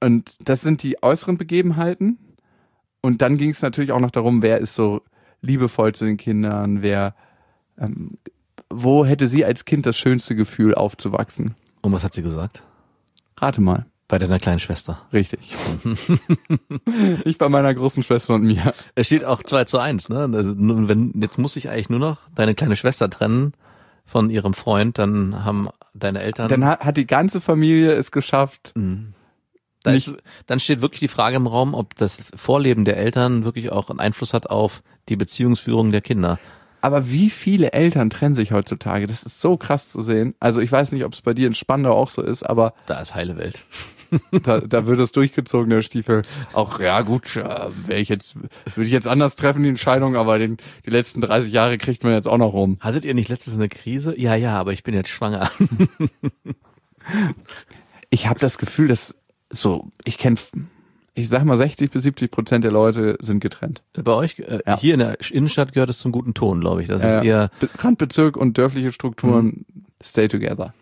Und 0.01 0.37
das 0.45 0.61
sind 0.63 0.83
die 0.83 1.01
äußeren 1.03 1.39
Begebenheiten. 1.39 2.19
Und 3.03 3.23
dann 3.23 3.37
ging 3.37 3.51
es 3.51 3.63
natürlich 3.63 3.93
auch 3.93 4.01
noch 4.01 4.11
darum, 4.11 4.43
wer 4.43 4.59
ist 4.59 4.75
so 4.75 5.03
liebevoll 5.47 5.95
zu 5.95 6.05
den 6.05 6.17
Kindern, 6.17 6.83
wer, 6.83 7.15
ähm, 7.79 8.19
wo 8.69 9.05
hätte 9.05 9.29
sie 9.29 9.45
als 9.45 9.65
Kind 9.65 9.87
das 9.87 9.97
schönste 9.97 10.35
Gefühl 10.35 10.75
aufzuwachsen? 10.75 11.55
Und 11.83 11.93
was 11.93 12.05
hat 12.05 12.15
sie 12.15 12.23
gesagt? 12.23 12.63
Rate 13.39 13.61
mal. 13.61 13.87
Bei 14.09 14.19
deiner 14.19 14.39
kleinen 14.39 14.61
Schwester. 14.61 15.01
Richtig. 15.13 15.53
ich 17.25 17.39
bei 17.39 17.49
meiner 17.49 17.75
großen 17.75 18.05
Schwester 18.05 18.35
und 18.35 18.45
mir. 18.45 18.73
Es 18.95 19.07
steht 19.07 19.25
auch 19.25 19.43
2 19.43 19.65
zu 19.65 19.79
1, 19.79 20.09
ne? 20.11 20.31
Also, 20.33 20.55
wenn, 20.57 21.13
jetzt 21.21 21.39
muss 21.39 21.57
ich 21.57 21.69
eigentlich 21.71 21.91
nur 21.91 21.99
noch 21.99 22.19
deine 22.33 22.55
kleine 22.55 22.77
Schwester 22.77 23.11
trennen 23.11 23.53
von 24.05 24.31
ihrem 24.31 24.55
Freund, 24.55 24.99
dann 24.99 25.45
haben 25.45 25.71
deine 25.93 26.21
Eltern. 26.21 26.47
Dann 26.47 26.65
hat, 26.65 26.85
hat 26.85 26.97
die 26.97 27.07
ganze 27.07 27.41
Familie 27.41 27.93
es 27.95 28.13
geschafft. 28.13 28.73
Mhm. 28.77 29.15
Da 29.83 29.93
ist, 29.93 30.13
dann 30.47 30.61
steht 30.61 30.83
wirklich 30.83 31.01
die 31.01 31.09
Frage 31.09 31.37
im 31.37 31.47
Raum, 31.47 31.75
ob 31.75 31.97
das 31.97 32.25
Vorleben 32.35 32.85
der 32.85 32.97
Eltern 32.97 33.45
wirklich 33.45 33.71
auch 33.71 33.91
einen 33.91 34.01
Einfluss 34.01 34.35
hat 34.35 34.51
auf 34.51 34.83
die 35.09 35.17
Beziehungsführung 35.17 35.93
der 35.93 36.01
Kinder. 36.01 36.39
Aber 36.81 37.11
wie 37.11 37.31
viele 37.31 37.73
Eltern 37.73 38.11
trennen 38.11 38.35
sich 38.35 38.53
heutzutage? 38.53 39.07
Das 39.07 39.25
ist 39.25 39.41
so 39.41 39.57
krass 39.57 39.89
zu 39.89 40.01
sehen. 40.01 40.35
Also 40.39 40.61
ich 40.61 40.71
weiß 40.71 40.93
nicht, 40.93 41.05
ob 41.05 41.15
es 41.15 41.21
bei 41.21 41.35
dir 41.35 41.47
in 41.47 41.55
Spandau 41.55 41.93
auch 41.93 42.11
so 42.11 42.23
ist, 42.23 42.45
aber 42.45 42.75
Da 42.87 43.01
ist 43.01 43.15
heile 43.15 43.37
Welt. 43.37 43.65
da, 44.45 44.61
da 44.61 44.87
wird 44.87 45.01
es 45.01 45.11
durchgezogen, 45.11 45.69
der 45.69 45.83
Stiefel. 45.83 46.23
Auch, 46.53 46.79
ja 46.79 47.01
gut, 47.03 47.35
äh, 47.37 47.43
wäre 47.87 48.01
ich 48.01 48.09
jetzt, 48.09 48.37
würde 48.37 48.87
ich 48.87 48.93
jetzt 48.93 49.09
anders 49.09 49.35
treffen, 49.35 49.65
die 49.65 49.69
Entscheidung, 49.69 50.15
aber 50.15 50.39
den, 50.39 50.59
die 50.85 50.91
letzten 50.91 51.21
30 51.21 51.53
Jahre 51.53 51.77
kriegt 51.77 52.05
man 52.05 52.13
jetzt 52.13 52.29
auch 52.29 52.39
noch 52.39 52.53
rum. 52.53 52.79
Hattet 52.79 53.05
ihr 53.05 53.15
nicht 53.15 53.29
letztens 53.29 53.57
eine 53.57 53.69
Krise? 53.69 54.15
Ja, 54.17 54.37
ja, 54.37 54.55
aber 54.55 54.73
ich 54.73 54.85
bin 54.85 54.95
jetzt 54.95 55.11
schwanger. 55.11 55.51
Ich 58.11 58.29
habe 58.29 58.39
das 58.39 58.59
Gefühl, 58.59 58.89
dass 58.89 59.17
so, 59.51 59.91
ich 60.05 60.19
kenne, 60.19 60.37
ich 61.17 61.29
sag 61.29 61.45
mal 61.45 61.57
60 61.57 61.91
bis 61.91 62.03
70 62.05 62.31
Prozent 62.31 62.63
der 62.65 62.71
Leute 62.71 63.17
sind 63.21 63.41
getrennt. 63.41 63.83
Bei 63.95 64.13
euch, 64.13 64.39
äh, 64.39 64.61
Ja. 64.67 64.79
hier 64.79 64.95
in 64.95 65.01
der 65.01 65.17
Innenstadt 65.33 65.73
gehört 65.73 65.91
es 65.91 65.99
zum 65.99 66.13
guten 66.13 66.35
Ton, 66.35 66.61
glaube 66.61 66.83
ich. 66.83 66.89
Das 66.89 67.03
ist 67.03 67.11
Äh, 67.11 67.27
eher, 67.27 67.51
Be- 67.59 67.69
Randbezirk 67.79 68.37
und 68.37 68.59
dörfliche 68.59 68.93
Strukturen 68.93 69.65
stay 70.03 70.29
together. 70.29 70.75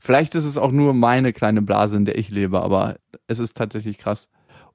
Vielleicht 0.00 0.34
ist 0.34 0.44
es 0.44 0.58
auch 0.58 0.72
nur 0.72 0.94
meine 0.94 1.32
kleine 1.32 1.62
Blase, 1.62 1.96
in 1.96 2.04
der 2.04 2.18
ich 2.18 2.28
lebe, 2.30 2.60
aber 2.62 2.96
es 3.28 3.38
ist 3.38 3.56
tatsächlich 3.56 3.98
krass. 3.98 4.28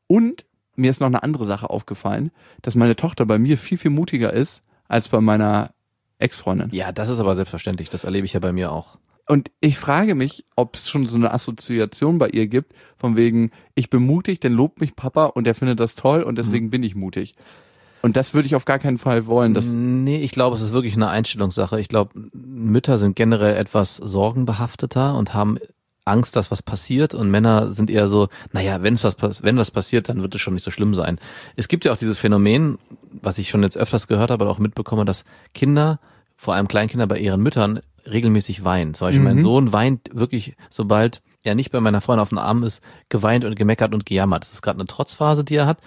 Und 0.07 0.45
mir 0.75 0.89
ist 0.89 1.01
noch 1.01 1.07
eine 1.07 1.23
andere 1.23 1.43
Sache 1.45 1.69
aufgefallen, 1.69 2.31
dass 2.61 2.75
meine 2.75 2.95
Tochter 2.95 3.25
bei 3.25 3.37
mir 3.37 3.57
viel, 3.57 3.77
viel 3.77 3.91
mutiger 3.91 4.31
ist 4.31 4.61
als 4.87 5.09
bei 5.09 5.19
meiner 5.19 5.71
Ex-Freundin. 6.19 6.69
ja, 6.71 6.91
das 6.93 7.09
ist 7.09 7.19
aber 7.19 7.35
selbstverständlich. 7.35 7.89
Das 7.89 8.05
erlebe 8.05 8.25
ich 8.25 8.33
ja 8.33 8.39
bei 8.39 8.53
mir 8.53 8.71
auch. 8.71 8.97
Und 9.27 9.51
ich 9.59 9.77
frage 9.77 10.15
mich, 10.15 10.45
ob 10.55 10.75
es 10.75 10.89
schon 10.89 11.05
so 11.05 11.17
eine 11.17 11.33
Assoziation 11.33 12.17
bei 12.17 12.29
ihr 12.29 12.47
gibt, 12.47 12.73
von 12.97 13.17
wegen, 13.17 13.51
ich 13.75 13.89
bin 13.89 14.03
mutig, 14.03 14.39
dann 14.39 14.53
lobt 14.53 14.79
mich 14.79 14.95
Papa 14.95 15.25
und 15.25 15.45
er 15.47 15.55
findet 15.55 15.79
das 15.79 15.95
toll 15.95 16.23
und 16.23 16.37
deswegen 16.37 16.69
bin 16.69 16.81
ich 16.81 16.95
mutig. 16.95 17.35
Und 18.01 18.15
das 18.15 18.33
würde 18.33 18.45
ich 18.45 18.55
auf 18.55 18.65
gar 18.65 18.79
keinen 18.79 18.97
Fall 18.97 19.25
wollen. 19.25 19.53
Das, 19.53 19.73
nee, 19.73 20.19
ich 20.19 20.31
glaube, 20.31 20.55
es 20.55 20.61
ist 20.61 20.71
wirklich 20.71 20.95
eine 20.95 21.09
Einstellungssache. 21.09 21.79
Ich 21.79 21.89
glaube, 21.89 22.11
Mütter 22.33 22.97
sind 22.97 23.15
generell 23.15 23.57
etwas 23.57 23.97
sorgenbehafteter 23.97 25.17
und 25.17 25.33
haben 25.33 25.57
Angst, 26.05 26.35
dass 26.35 26.49
was 26.49 26.63
passiert 26.63 27.13
und 27.13 27.29
Männer 27.29 27.69
sind 27.71 27.89
eher 27.89 28.07
so, 28.07 28.29
naja, 28.53 28.81
wenn's 28.81 29.03
was, 29.03 29.43
wenn 29.43 29.57
was 29.57 29.71
passiert, 29.71 30.07
dann 30.07 30.21
wird 30.21 30.33
es 30.35 30.41
schon 30.41 30.53
nicht 30.53 30.63
so 30.63 30.71
schlimm 30.71 30.93
sein. 30.93 31.19
Es 31.57 31.67
gibt 31.67 31.83
ja 31.83 31.91
auch 31.91 31.97
dieses 31.97 32.17
Phänomen, 32.17 32.77
was 33.21 33.37
ich 33.39 33.49
schon 33.49 33.63
jetzt 33.63 33.77
öfters 33.77 34.07
gehört 34.07 34.31
habe, 34.31 34.45
aber 34.45 34.51
auch 34.51 34.59
mitbekomme, 34.59 35.03
dass 35.03 35.25
Kinder, 35.53 35.99
vor 36.37 36.53
allem 36.53 36.67
Kleinkinder 36.67 37.07
bei 37.07 37.19
ihren 37.19 37.41
Müttern, 37.41 37.81
regelmäßig 38.11 38.63
weinen. 38.63 38.93
Zum 38.93 39.07
Beispiel 39.07 39.23
mein 39.23 39.37
Mhm. 39.37 39.41
Sohn 39.41 39.73
weint 39.73 40.09
wirklich, 40.13 40.55
sobald 40.69 41.21
er 41.43 41.55
nicht 41.55 41.71
bei 41.71 41.79
meiner 41.79 42.01
Freundin 42.01 42.21
auf 42.21 42.29
dem 42.29 42.37
Arm 42.39 42.63
ist, 42.63 42.83
geweint 43.09 43.45
und 43.45 43.55
gemeckert 43.55 43.93
und 43.93 44.05
gejammert. 44.05 44.43
Das 44.43 44.51
ist 44.51 44.61
gerade 44.61 44.79
eine 44.79 44.87
Trotzphase, 44.87 45.43
die 45.43 45.55
er 45.55 45.65
hat. 45.65 45.79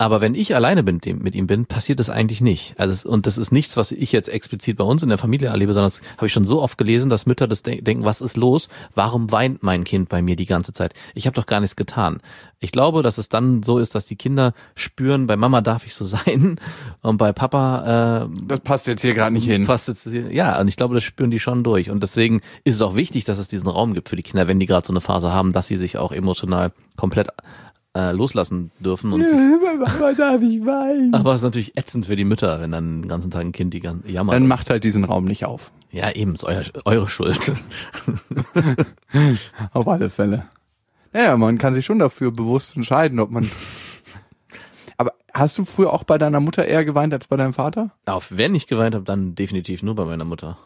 Aber 0.00 0.20
wenn 0.20 0.36
ich 0.36 0.54
alleine 0.54 0.84
bin, 0.84 1.00
mit 1.18 1.34
ihm 1.34 1.48
bin, 1.48 1.66
passiert 1.66 1.98
das 1.98 2.08
eigentlich 2.08 2.40
nicht. 2.40 2.78
Also 2.78 2.92
es, 2.92 3.04
und 3.04 3.26
das 3.26 3.36
ist 3.36 3.50
nichts, 3.50 3.76
was 3.76 3.90
ich 3.90 4.12
jetzt 4.12 4.28
explizit 4.28 4.76
bei 4.76 4.84
uns 4.84 5.02
in 5.02 5.08
der 5.08 5.18
Familie 5.18 5.48
erlebe, 5.48 5.74
sondern 5.74 5.90
das 5.90 6.00
habe 6.16 6.26
ich 6.28 6.32
schon 6.32 6.44
so 6.44 6.62
oft 6.62 6.78
gelesen, 6.78 7.10
dass 7.10 7.26
Mütter 7.26 7.48
das 7.48 7.64
de 7.64 7.80
denken, 7.80 8.04
was 8.04 8.20
ist 8.20 8.36
los? 8.36 8.68
Warum 8.94 9.32
weint 9.32 9.64
mein 9.64 9.82
Kind 9.82 10.08
bei 10.08 10.22
mir 10.22 10.36
die 10.36 10.46
ganze 10.46 10.72
Zeit? 10.72 10.94
Ich 11.16 11.26
habe 11.26 11.34
doch 11.34 11.46
gar 11.46 11.58
nichts 11.58 11.74
getan. 11.74 12.20
Ich 12.60 12.70
glaube, 12.70 13.02
dass 13.02 13.18
es 13.18 13.28
dann 13.28 13.64
so 13.64 13.80
ist, 13.80 13.96
dass 13.96 14.06
die 14.06 14.14
Kinder 14.14 14.54
spüren, 14.76 15.26
bei 15.26 15.36
Mama 15.36 15.62
darf 15.62 15.84
ich 15.84 15.94
so 15.94 16.04
sein 16.04 16.60
und 17.02 17.16
bei 17.16 17.32
Papa 17.32 18.24
äh, 18.24 18.28
das 18.46 18.60
passt 18.60 18.86
jetzt 18.86 19.02
hier 19.02 19.14
gerade 19.14 19.32
nicht 19.32 19.46
hin. 19.46 19.66
Passt 19.66 19.88
jetzt, 19.88 20.06
ja, 20.06 20.60
und 20.60 20.68
ich 20.68 20.76
glaube, 20.76 20.94
das 20.94 21.02
spüren 21.02 21.32
die 21.32 21.40
schon 21.40 21.64
durch. 21.64 21.90
Und 21.90 22.04
deswegen 22.04 22.40
ist 22.62 22.76
es 22.76 22.82
auch 22.82 22.94
wichtig, 22.94 23.24
dass 23.24 23.38
es 23.38 23.48
diesen 23.48 23.68
Raum 23.68 23.94
gibt 23.94 24.08
für 24.08 24.16
die 24.16 24.22
Kinder, 24.22 24.46
wenn 24.46 24.60
die 24.60 24.66
gerade 24.66 24.86
so 24.86 24.92
eine 24.92 25.00
Phase 25.00 25.32
haben, 25.32 25.52
dass 25.52 25.66
sie 25.66 25.76
sich 25.76 25.98
auch 25.98 26.12
emotional 26.12 26.70
komplett 26.96 27.30
äh, 27.98 28.12
loslassen 28.12 28.70
dürfen. 28.78 29.12
Und 29.12 29.22
sich, 29.28 29.32
Mama 29.32 30.12
darf 30.12 30.40
ich 30.42 30.64
weinen. 30.64 31.12
aber 31.14 31.32
es 31.34 31.40
ist 31.40 31.44
natürlich 31.44 31.76
ätzend 31.76 32.06
für 32.06 32.14
die 32.16 32.24
Mütter, 32.24 32.60
wenn 32.60 32.70
dann 32.70 33.02
den 33.02 33.08
ganzen 33.08 33.30
Tag 33.32 33.40
ein 33.42 33.52
Kind 33.52 33.74
die 33.74 33.80
gan- 33.80 34.04
jammert. 34.06 34.34
Dann 34.36 34.46
macht 34.46 34.70
halt 34.70 34.84
diesen 34.84 35.04
Raum 35.04 35.24
nicht 35.24 35.44
auf. 35.44 35.72
ja, 35.90 36.10
eben, 36.12 36.34
ist 36.34 36.44
euer, 36.44 36.62
eure 36.84 37.08
Schuld. 37.08 37.52
Auf 39.72 39.88
alle 39.88 40.10
Fälle. 40.10 40.44
Naja, 41.12 41.36
man 41.36 41.58
kann 41.58 41.74
sich 41.74 41.84
schon 41.86 41.98
dafür 41.98 42.30
bewusst 42.30 42.76
entscheiden, 42.76 43.18
ob 43.20 43.30
man. 43.30 43.50
Aber 44.96 45.12
hast 45.32 45.56
du 45.58 45.64
früher 45.64 45.92
auch 45.92 46.04
bei 46.04 46.18
deiner 46.18 46.40
Mutter 46.40 46.66
eher 46.66 46.84
geweint 46.84 47.12
als 47.14 47.26
bei 47.28 47.36
deinem 47.36 47.52
Vater? 47.54 47.90
Auf 48.06 48.36
wenn 48.36 48.54
ich 48.54 48.66
geweint 48.66 48.94
habe, 48.94 49.04
dann 49.04 49.34
definitiv 49.34 49.82
nur 49.82 49.94
bei 49.94 50.04
meiner 50.04 50.24
Mutter. 50.24 50.58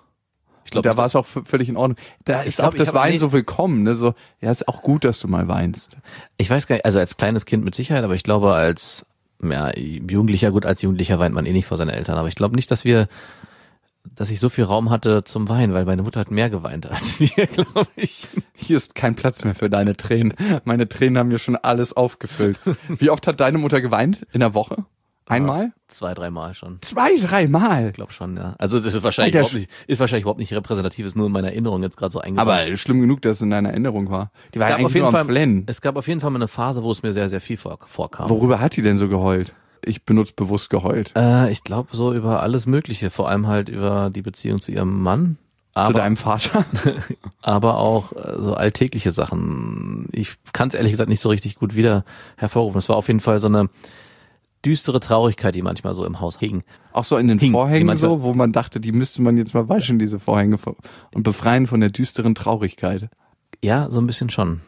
Ich 0.65 0.71
glaube, 0.71 0.89
da 0.89 0.97
war 0.97 1.07
es 1.07 1.17
auch 1.17 1.27
völlig 1.27 1.69
in 1.69 1.77
Ordnung. 1.77 1.99
Da 2.25 2.43
ist 2.43 2.57
glaub, 2.57 2.69
auch 2.69 2.75
das 2.75 2.95
Weinen 2.95 3.13
nee. 3.13 3.19
so 3.19 3.33
willkommen. 3.33 3.83
Ne? 3.83 3.95
So, 3.95 4.15
ja, 4.41 4.51
ist 4.51 4.69
auch 4.69 4.83
gut, 4.83 5.05
dass 5.05 5.21
du 5.21 5.29
mal 5.29 5.49
weinst. 5.49 5.97
ich 6.37 6.49
weiß 6.49 6.67
gar 6.67 6.77
nicht, 6.77 6.85
also 6.85 6.99
als 6.99 7.17
kleines 7.17 7.45
Kind 7.45 7.65
mit 7.65 7.75
Sicherheit, 7.75 8.05
aber 8.05 8.15
ich 8.15 8.23
glaube 8.23 8.55
als 8.55 9.05
ja, 9.43 9.77
Jugendlicher, 9.77 10.53
gut, 10.53 10.67
als 10.67 10.83
Jugendlicher 10.83 11.19
weint 11.19 11.35
man 11.35 11.47
eh 11.47 11.53
nicht 11.53 11.67
vor 11.67 11.77
seinen 11.77 11.91
Eltern, 11.91 12.17
aber 12.17 12.29
ich 12.29 12.37
glaube 12.37 12.55
nicht, 12.55 12.71
dass 12.71 12.85
wir, 12.85 13.09
dass 14.15 14.31
ich 14.31 14.41
so 14.41 14.49
viel 14.49 14.65
Raum 14.65 14.91
hatte 14.91 15.25
zum 15.25 15.49
Weinen, 15.49 15.75
weil 15.75 15.85
meine 15.85 16.03
Mutter 16.03 16.21
hat 16.21 16.31
mehr 16.31 16.51
geweint 16.51 16.87
als 16.87 17.19
wir, 17.21 17.47
glaube 17.47 17.89
ich. 17.97 18.29
Hier 18.55 18.77
ist 18.77 18.95
kein 18.95 19.17
Platz 19.17 19.45
mehr 19.45 19.55
für 19.55 19.69
deine 19.69 19.97
Tränen. 19.97 20.35
Meine 20.65 20.89
Tränen 20.89 21.19
haben 21.19 21.29
mir 21.29 21.39
schon 21.39 21.57
alles 21.57 21.93
aufgefüllt. 21.97 22.59
Wie 22.89 23.11
oft 23.11 23.27
hat 23.27 23.41
deine 23.41 23.59
Mutter 23.59 23.81
geweint 23.81 24.27
in 24.33 24.41
der 24.41 24.55
Woche? 24.55 24.85
Einmal? 25.33 25.73
Zwei, 25.89 26.15
dreimal 26.15 26.55
schon. 26.55 26.79
Zwei, 26.81 27.17
dreimal. 27.19 27.89
Ich 27.89 27.93
glaube 27.95 28.13
schon, 28.13 28.37
ja. 28.37 28.55
Also 28.59 28.81
das 28.81 28.95
ist 28.95 29.03
wahrscheinlich 29.03 29.37
Alter, 29.37 29.51
überhaupt 29.51 29.55
nicht, 29.55 29.89
ist 29.89 30.01
wahrscheinlich 30.01 30.23
überhaupt 30.23 30.39
nicht 30.39 30.53
repräsentativ, 30.53 31.07
ist 31.07 31.17
nur 31.17 31.27
in 31.27 31.33
meiner 31.33 31.49
Erinnerung 31.49 31.83
jetzt 31.83 31.97
gerade 31.97 32.13
so 32.13 32.21
eingebaut. 32.21 32.49
Aber 32.49 32.77
schlimm 32.77 33.01
genug, 33.01 33.23
dass 33.23 33.39
es 33.39 33.43
in 33.43 33.51
deiner 33.51 33.71
Erinnerung 33.71 34.11
war. 34.11 34.31
Die 34.55 34.61
war 34.61 34.67
es 34.67 34.71
ja 34.71 34.77
gab, 34.77 34.85
auf 34.87 34.87
eigentlich 34.87 34.95
jeden 34.95 35.03
nur 35.03 35.09
am 35.09 35.15
Fall, 35.15 35.25
Flennen. 35.25 35.65
es 35.67 35.81
gab 35.81 35.97
auf 35.97 36.09
jeden 36.09 36.21
Fall 36.21 36.31
mal 36.31 36.39
eine 36.39 36.49
Phase, 36.49 36.83
wo 36.83 36.91
es 36.91 37.03
mir 37.03 37.13
sehr, 37.13 37.29
sehr 37.29 37.41
viel 37.41 37.57
vor, 37.57 37.79
vorkam. 37.87 38.29
Worüber 38.31 38.61
hat 38.61 38.77
die 38.77 38.83
denn 38.83 38.99
so 38.99 39.09
geheult? 39.09 39.55
Ich 39.85 40.05
benutze 40.05 40.33
bewusst 40.35 40.71
geheult. 40.71 41.13
Äh, 41.17 41.51
ich 41.51 41.65
glaube 41.65 41.89
so 41.93 42.15
über 42.15 42.41
alles 42.43 42.67
Mögliche, 42.67 43.11
vor 43.11 43.29
allem 43.29 43.49
halt 43.49 43.69
über 43.69 44.11
die 44.11 44.23
Beziehung 44.23 44.61
zu 44.61 44.71
ihrem 44.73 45.03
Mann. 45.03 45.39
Zu 45.75 45.81
Aber, 45.81 45.93
deinem 45.95 46.17
Vater? 46.17 46.67
aber 47.41 47.79
auch 47.79 48.13
äh, 48.13 48.37
so 48.41 48.53
alltägliche 48.55 49.11
Sachen. 49.11 50.07
Ich 50.13 50.35
kann 50.53 50.69
es 50.69 50.75
ehrlich 50.75 50.93
gesagt 50.93 51.09
nicht 51.09 51.21
so 51.21 51.31
richtig 51.31 51.57
gut 51.57 51.75
wieder 51.75 52.05
hervorrufen. 52.37 52.79
Es 52.79 52.91
war 52.91 52.97
auf 52.97 53.09
jeden 53.09 53.21
Fall 53.21 53.39
so 53.39 53.47
eine 53.49 53.71
düstere 54.65 55.01
Traurigkeit, 55.01 55.55
die 55.55 55.63
manchmal 55.63 55.95
so 55.95 56.05
im 56.05 56.21
Haus 56.21 56.39
hing. 56.39 56.63
Auch 56.93 57.05
so 57.05 57.17
in 57.17 57.29
den 57.29 57.39
Hing, 57.39 57.53
Vorhängen 57.53 57.97
so, 57.97 58.23
wo 58.23 58.35
man 58.35 58.53
dachte, 58.53 58.81
die 58.81 58.93
müsste 58.93 59.23
man 59.23 59.37
jetzt 59.37 59.55
mal 59.55 59.69
waschen, 59.69 59.99
diese 59.99 60.19
Vorhänge, 60.19 60.57
und 61.15 61.23
befreien 61.23 61.67
von 61.67 61.81
der 61.81 61.91
düsteren 61.91 62.35
Traurigkeit. 62.35 63.09
Ja, 63.63 63.89
so 63.91 64.01
ein 64.01 64.07
bisschen 64.07 64.31
schon. 64.31 64.61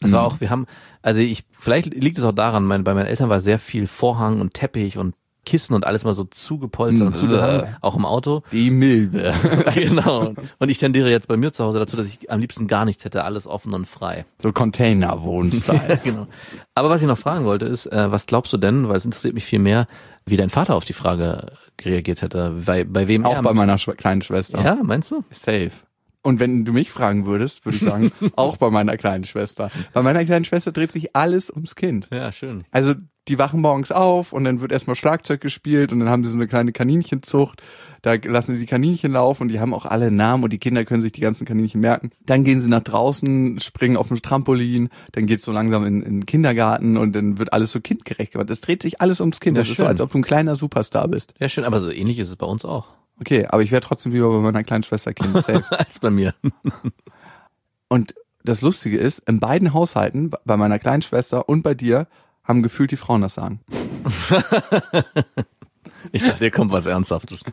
Es 0.00 0.12
war 0.12 0.20
Mhm. 0.22 0.26
auch, 0.26 0.40
wir 0.40 0.50
haben, 0.50 0.66
also 1.02 1.20
ich, 1.20 1.44
vielleicht 1.58 1.94
liegt 1.94 2.18
es 2.18 2.24
auch 2.24 2.32
daran, 2.32 2.64
mein, 2.64 2.84
bei 2.84 2.94
meinen 2.94 3.06
Eltern 3.06 3.28
war 3.28 3.40
sehr 3.40 3.58
viel 3.58 3.86
Vorhang 3.86 4.40
und 4.40 4.54
Teppich 4.54 4.98
und 4.98 5.14
Kissen 5.44 5.74
und 5.74 5.86
alles 5.86 6.04
mal 6.04 6.14
so 6.14 6.24
zugepolstert 6.24 7.06
und 7.06 7.16
zugehangen, 7.16 7.76
auch 7.80 7.96
im 7.96 8.04
Auto. 8.04 8.42
Die 8.52 8.70
Milbe. 8.70 9.34
genau. 9.74 10.34
Und 10.58 10.68
ich 10.68 10.78
tendiere 10.78 11.10
jetzt 11.10 11.28
bei 11.28 11.36
mir 11.36 11.52
zu 11.52 11.64
Hause 11.64 11.78
dazu, 11.78 11.96
dass 11.96 12.06
ich 12.06 12.30
am 12.30 12.40
liebsten 12.40 12.66
gar 12.66 12.84
nichts 12.84 13.04
hätte, 13.04 13.24
alles 13.24 13.46
offen 13.46 13.74
und 13.74 13.86
frei. 13.86 14.24
So 14.38 14.52
Container-Wohnstyle. 14.52 16.00
genau. 16.04 16.26
Aber 16.74 16.90
was 16.90 17.02
ich 17.02 17.08
noch 17.08 17.18
fragen 17.18 17.44
wollte 17.44 17.66
ist, 17.66 17.86
äh, 17.86 18.10
was 18.10 18.26
glaubst 18.26 18.52
du 18.52 18.56
denn, 18.56 18.88
weil 18.88 18.96
es 18.96 19.04
interessiert 19.04 19.34
mich 19.34 19.44
viel 19.44 19.58
mehr, 19.58 19.86
wie 20.26 20.36
dein 20.36 20.50
Vater 20.50 20.74
auf 20.74 20.84
die 20.84 20.92
Frage 20.92 21.52
reagiert 21.82 22.22
hätte, 22.22 22.62
bei, 22.64 22.84
bei 22.84 23.08
wem 23.08 23.26
Auch 23.26 23.42
bei 23.42 23.52
meiner 23.52 23.78
Schwe 23.78 23.94
kleinen 23.94 24.22
Schwester. 24.22 24.62
Ja, 24.62 24.78
meinst 24.82 25.10
du? 25.10 25.24
Safe. 25.30 25.72
Und 26.22 26.40
wenn 26.40 26.64
du 26.64 26.72
mich 26.72 26.90
fragen 26.90 27.26
würdest, 27.26 27.66
würde 27.66 27.76
ich 27.76 27.82
sagen, 27.82 28.10
auch 28.36 28.56
bei 28.56 28.70
meiner 28.70 28.96
kleinen 28.96 29.24
Schwester. 29.24 29.70
Bei 29.92 30.02
meiner 30.02 30.24
kleinen 30.24 30.46
Schwester 30.46 30.72
dreht 30.72 30.90
sich 30.90 31.14
alles 31.14 31.50
ums 31.50 31.74
Kind. 31.76 32.08
Ja, 32.10 32.32
schön. 32.32 32.64
Also 32.70 32.94
die 33.28 33.38
wachen 33.38 33.60
morgens 33.60 33.90
auf 33.90 34.32
und 34.32 34.44
dann 34.44 34.60
wird 34.60 34.70
erstmal 34.72 34.96
Schlagzeug 34.96 35.40
gespielt 35.40 35.92
und 35.92 36.00
dann 36.00 36.08
haben 36.10 36.24
sie 36.24 36.30
so 36.30 36.36
eine 36.36 36.46
kleine 36.46 36.72
Kaninchenzucht. 36.72 37.62
Da 38.02 38.14
lassen 38.22 38.52
sie 38.52 38.58
die 38.60 38.66
Kaninchen 38.66 39.12
laufen 39.12 39.44
und 39.44 39.48
die 39.48 39.60
haben 39.60 39.72
auch 39.72 39.86
alle 39.86 40.08
einen 40.08 40.16
Namen 40.16 40.44
und 40.44 40.52
die 40.52 40.58
Kinder 40.58 40.84
können 40.84 41.00
sich 41.00 41.12
die 41.12 41.22
ganzen 41.22 41.46
Kaninchen 41.46 41.80
merken. 41.80 42.10
Dann 42.26 42.44
gehen 42.44 42.60
sie 42.60 42.68
nach 42.68 42.82
draußen, 42.82 43.58
springen 43.60 43.96
auf 43.96 44.08
dem 44.08 44.20
Trampolin, 44.20 44.90
dann 45.12 45.24
geht's 45.24 45.44
so 45.44 45.52
langsam 45.52 45.86
in, 45.86 46.02
in 46.02 46.20
den 46.20 46.26
Kindergarten 46.26 46.98
und 46.98 47.14
dann 47.14 47.38
wird 47.38 47.54
alles 47.54 47.70
so 47.70 47.80
kindgerecht 47.80 48.32
gemacht. 48.32 48.50
Es 48.50 48.60
dreht 48.60 48.82
sich 48.82 49.00
alles 49.00 49.20
ums 49.20 49.40
Kind. 49.40 49.56
Ja, 49.56 49.62
Das 49.62 49.70
ist 49.70 49.78
so, 49.78 49.84
schön. 49.84 49.88
als 49.88 50.02
ob 50.02 50.10
du 50.10 50.18
ein 50.18 50.22
kleiner 50.22 50.54
Superstar 50.54 51.08
bist. 51.08 51.32
Ja, 51.38 51.48
schön, 51.48 51.64
aber 51.64 51.80
so 51.80 51.88
ähnlich 51.90 52.18
ist 52.18 52.28
es 52.28 52.36
bei 52.36 52.46
uns 52.46 52.66
auch. 52.66 52.88
Okay, 53.20 53.46
aber 53.46 53.62
ich 53.62 53.70
wäre 53.70 53.80
trotzdem 53.80 54.12
lieber 54.12 54.28
bei 54.28 54.38
meiner 54.40 54.64
kleinen 54.64 54.82
Schwester 54.82 55.14
Kind. 55.14 55.32
Safe. 55.42 55.64
Als 55.70 55.98
bei 55.98 56.10
mir. 56.10 56.34
Und 57.88 58.14
das 58.44 58.60
Lustige 58.60 58.98
ist, 58.98 59.20
in 59.28 59.40
beiden 59.40 59.72
Haushalten, 59.72 60.30
bei 60.44 60.56
meiner 60.58 60.78
kleinen 60.78 61.00
Schwester 61.00 61.48
und 61.48 61.62
bei 61.62 61.72
dir, 61.74 62.06
haben 62.44 62.62
gefühlt 62.62 62.90
die 62.90 62.96
Frauen 62.96 63.22
das 63.22 63.34
Sagen. 63.34 63.60
Ich 66.12 66.22
dachte, 66.22 66.40
dir 66.40 66.50
kommt 66.50 66.72
was 66.72 66.86
Ernsthaftes. 66.86 67.44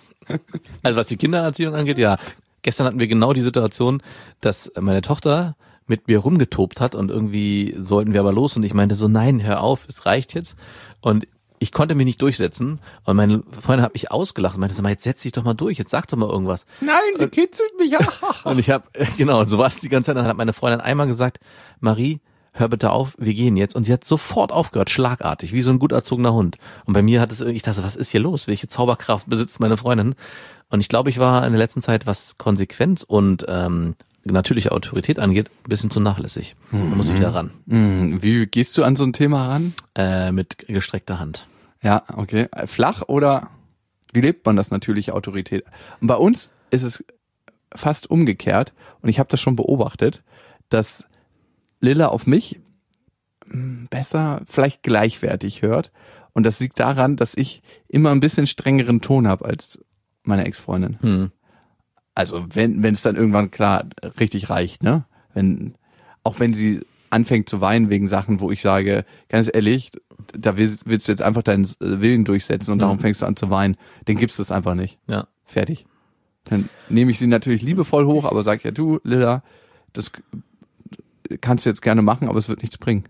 Also 0.84 0.98
was 0.98 1.08
die 1.08 1.18
Kindererziehung 1.18 1.74
angeht, 1.76 1.98
ja. 1.98 2.18
Gestern 2.64 2.86
hatten 2.86 3.00
wir 3.00 3.08
genau 3.08 3.34
die 3.34 3.42
Situation, 3.42 4.04
dass 4.40 4.72
meine 4.80 5.02
Tochter 5.02 5.56
mit 5.88 6.08
mir 6.08 6.20
rumgetobt 6.20 6.80
hat 6.80 6.94
und 6.94 7.10
irgendwie 7.10 7.76
sollten 7.84 8.14
wir 8.14 8.20
aber 8.20 8.32
los 8.32 8.56
und 8.56 8.64
ich 8.64 8.74
meinte 8.74 8.96
so, 8.96 9.08
nein, 9.08 9.44
hör 9.44 9.62
auf, 9.62 9.86
es 9.88 10.06
reicht 10.06 10.34
jetzt. 10.34 10.56
Und 11.02 11.28
ich 11.60 11.72
konnte 11.72 11.96
mich 11.96 12.06
nicht 12.06 12.22
durchsetzen 12.22 12.80
und 13.04 13.16
meine 13.16 13.44
Freundin 13.62 13.84
hat 13.84 13.94
mich 13.94 14.12
ausgelacht 14.12 14.56
und 14.56 14.62
meinte, 14.62 14.76
sag 14.76 14.84
mal, 14.84 14.90
jetzt 14.90 15.04
setz 15.04 15.22
dich 15.22 15.32
doch 15.32 15.44
mal 15.44 15.54
durch, 15.54 15.78
jetzt 15.78 15.92
sag 15.92 16.08
doch 16.08 16.18
mal 16.18 16.30
irgendwas. 16.30 16.66
Nein, 16.82 16.96
sie 17.16 17.28
kitzelt 17.28 17.72
mich. 17.78 17.94
Und 18.44 18.58
ich 18.58 18.72
habe, 18.72 18.86
genau, 19.18 19.44
so 19.46 19.60
war 19.60 19.68
es 19.68 19.80
die 19.80 19.90
ganze 19.90 20.08
Zeit. 20.08 20.18
Dann 20.18 20.26
hat 20.26 20.38
meine 20.38 20.54
Freundin 20.54 20.82
einmal 20.82 21.06
gesagt, 21.06 21.40
Marie, 21.80 22.20
hör 22.54 22.68
bitte 22.68 22.92
auf, 22.92 23.16
wir 23.18 23.34
gehen 23.34 23.58
jetzt. 23.58 23.76
Und 23.76 23.86
sie 23.86 23.94
hat 23.94 24.04
sofort 24.04 24.52
aufgehört, 24.52 24.90
schlagartig, 24.90 25.54
wie 25.54 25.62
so 25.62 25.72
ein 25.72 25.80
gut 25.80 25.92
erzogener 25.92 26.34
Hund. 26.34 26.58
Und 26.86 26.94
bei 26.94 27.02
mir 27.02 27.22
hat 27.22 27.32
es 27.32 27.40
irgendwie, 27.40 27.58
ich 27.58 27.64
dachte, 27.64 27.84
was 27.84 27.96
ist 27.96 28.12
hier 28.12 28.20
los? 28.20 28.48
Welche 28.48 28.68
Zauberkraft 28.68 29.30
besitzt 29.30 29.60
meine 29.60 29.78
Freundin? 29.78 30.16
Und 30.70 30.82
ich 30.82 30.90
glaube, 30.90 31.10
ich 31.10 31.20
war 31.20 31.46
in 31.46 31.52
der 31.52 31.60
letzten 31.60 31.82
Zeit, 31.82 32.06
was 32.06 32.38
Konsequenz 32.38 33.04
und 33.04 33.46
ähm, 33.48 33.96
natürliche 34.24 34.72
Autorität 34.72 35.20
angeht, 35.20 35.50
ein 35.50 35.70
bisschen 35.70 35.90
zu 35.90 36.00
nachlässig. 36.00 36.56
Da 36.72 36.78
muss 36.78 37.10
ich 37.10 37.16
wieder 37.16 37.34
ran. 37.34 37.52
Hm, 37.68 38.22
wie 38.22 38.46
gehst 38.46 38.78
du 38.78 38.84
an 38.84 38.96
so 38.96 39.04
ein 39.04 39.14
Thema 39.14 39.48
ran? 39.48 39.74
Äh, 39.96 40.32
mit 40.32 40.60
gestreckter 40.68 41.20
Hand. 41.20 41.48
Ja, 41.82 42.04
okay. 42.16 42.48
Flach 42.66 43.04
oder 43.08 43.50
wie 44.14 44.22
lebt 44.22 44.46
man 44.46 44.56
das 44.56 44.72
natürliche 44.72 45.14
Autorität? 45.14 45.66
Und 46.00 46.08
bei 46.08 46.16
uns 46.16 46.52
ist 46.70 46.84
es 46.84 47.04
fast 47.74 48.10
umgekehrt 48.10 48.74
und 49.02 49.10
ich 49.10 49.20
habe 49.20 49.30
das 49.30 49.42
schon 49.42 49.56
beobachtet, 49.56 50.22
dass 50.70 51.06
Lilla 51.82 52.08
auf 52.08 52.26
mich 52.28 52.60
hm, 53.46 53.88
besser, 53.90 54.42
vielleicht 54.48 54.84
gleichwertig 54.84 55.62
hört. 55.62 55.92
Und 56.34 56.46
das 56.46 56.60
liegt 56.62 56.80
daran, 56.80 57.18
dass 57.18 57.36
ich 57.36 57.62
immer 57.90 58.12
ein 58.12 58.22
bisschen 58.22 58.48
strengeren 58.48 59.02
Ton 59.02 59.28
habe 59.28 59.44
als 59.46 59.84
meine 60.24 60.46
Ex-Freundin. 60.46 60.98
Hm. 61.02 61.32
Also 62.16 62.46
wenn 62.54 62.84
wenn 62.84 62.94
es 62.94 63.02
dann 63.02 63.16
irgendwann 63.18 63.52
klar 63.52 63.86
richtig 64.20 64.50
reicht, 64.50 64.84
ne? 64.84 65.06
Wenn 65.34 65.76
auch 66.24 66.40
wenn 66.40 66.54
sie 66.54 66.82
anfängt 67.10 67.50
zu 67.50 67.60
weinen 67.60 67.90
wegen 67.90 68.08
Sachen, 68.08 68.40
wo 68.40 68.52
ich 68.52 68.62
sage, 68.62 69.04
ganz 69.28 69.50
ehrlich, 69.54 69.92
da 70.34 70.56
willst, 70.56 70.88
willst 70.88 71.08
du 71.08 71.12
jetzt 71.12 71.22
einfach 71.22 71.44
deinen 71.44 71.68
Willen 71.80 72.24
durchsetzen 72.24 72.72
und 72.72 72.80
darum 72.80 72.98
Mhm. 72.98 73.02
fängst 73.02 73.22
du 73.22 73.26
an 73.26 73.36
zu 73.36 73.50
weinen, 73.50 73.76
dann 74.06 74.16
gibst 74.16 74.38
du 74.38 74.44
es 74.44 74.52
einfach 74.52 74.76
nicht. 74.76 74.98
Ja. 75.08 75.28
Fertig. 75.44 75.86
Dann 76.46 76.70
nehme 76.88 77.12
ich 77.12 77.20
sie 77.20 77.28
natürlich 77.28 77.62
liebevoll 77.64 78.06
hoch, 78.06 78.24
aber 78.24 78.44
sag 78.44 78.64
ja 78.64 78.72
du, 78.72 79.00
Lilla, 79.04 79.44
das 79.92 80.12
kannst 81.40 81.66
du 81.66 81.70
jetzt 81.70 81.82
gerne 81.82 82.02
machen, 82.02 82.28
aber 82.28 82.38
es 82.38 82.50
wird 82.50 82.62
nichts 82.62 82.78
bringen. 82.78 83.06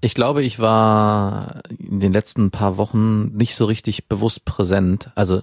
Ich 0.00 0.14
glaube, 0.14 0.42
ich 0.42 0.58
war 0.58 1.62
in 1.78 2.00
den 2.00 2.12
letzten 2.12 2.50
paar 2.50 2.76
Wochen 2.76 3.36
nicht 3.36 3.54
so 3.54 3.64
richtig 3.64 4.08
bewusst 4.08 4.44
präsent. 4.44 5.10
Also 5.14 5.42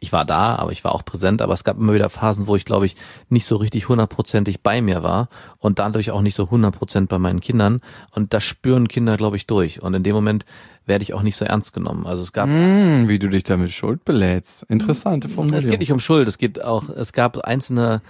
ich 0.00 0.12
war 0.12 0.24
da, 0.24 0.56
aber 0.56 0.72
ich 0.72 0.82
war 0.82 0.92
auch 0.92 1.04
präsent, 1.04 1.40
aber 1.40 1.54
es 1.54 1.62
gab 1.62 1.78
immer 1.78 1.94
wieder 1.94 2.08
Phasen, 2.08 2.48
wo 2.48 2.56
ich, 2.56 2.64
glaube 2.64 2.86
ich, 2.86 2.96
nicht 3.28 3.46
so 3.46 3.54
richtig 3.56 3.88
hundertprozentig 3.88 4.60
bei 4.60 4.82
mir 4.82 5.04
war 5.04 5.28
und 5.58 5.78
dadurch 5.78 6.10
auch 6.10 6.22
nicht 6.22 6.34
so 6.34 6.50
hundertprozentent 6.50 7.08
bei 7.08 7.20
meinen 7.20 7.40
Kindern. 7.40 7.80
Und 8.10 8.34
das 8.34 8.42
spüren 8.42 8.88
Kinder, 8.88 9.16
glaube 9.16 9.36
ich, 9.36 9.46
durch. 9.46 9.80
Und 9.80 9.94
in 9.94 10.02
dem 10.02 10.16
Moment 10.16 10.44
werde 10.86 11.04
ich 11.04 11.14
auch 11.14 11.22
nicht 11.22 11.36
so 11.36 11.44
ernst 11.44 11.72
genommen. 11.72 12.04
Also 12.04 12.24
es 12.24 12.32
gab 12.32 12.48
Hm, 12.48 13.08
wie 13.08 13.20
du 13.20 13.28
dich 13.28 13.44
damit 13.44 13.70
Schuld 13.70 14.04
belädst. 14.04 14.64
Interessante 14.64 15.28
Formulierung. 15.28 15.64
es 15.64 15.70
geht 15.70 15.78
nicht 15.78 15.92
um 15.92 16.00
Schuld, 16.00 16.26
es 16.26 16.36
geht 16.36 16.60
auch, 16.60 16.88
es 16.88 17.12
gab 17.12 17.38
einzelne 17.38 18.02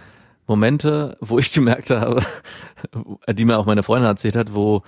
Momente, 0.47 1.17
wo 1.21 1.39
ich 1.39 1.53
gemerkt 1.53 1.91
habe, 1.91 2.23
die 3.29 3.45
mir 3.45 3.59
auch 3.59 3.67
meine 3.67 3.83
Freundin 3.83 4.09
erzählt 4.09 4.37
hat, 4.37 4.55
wo 4.55 4.83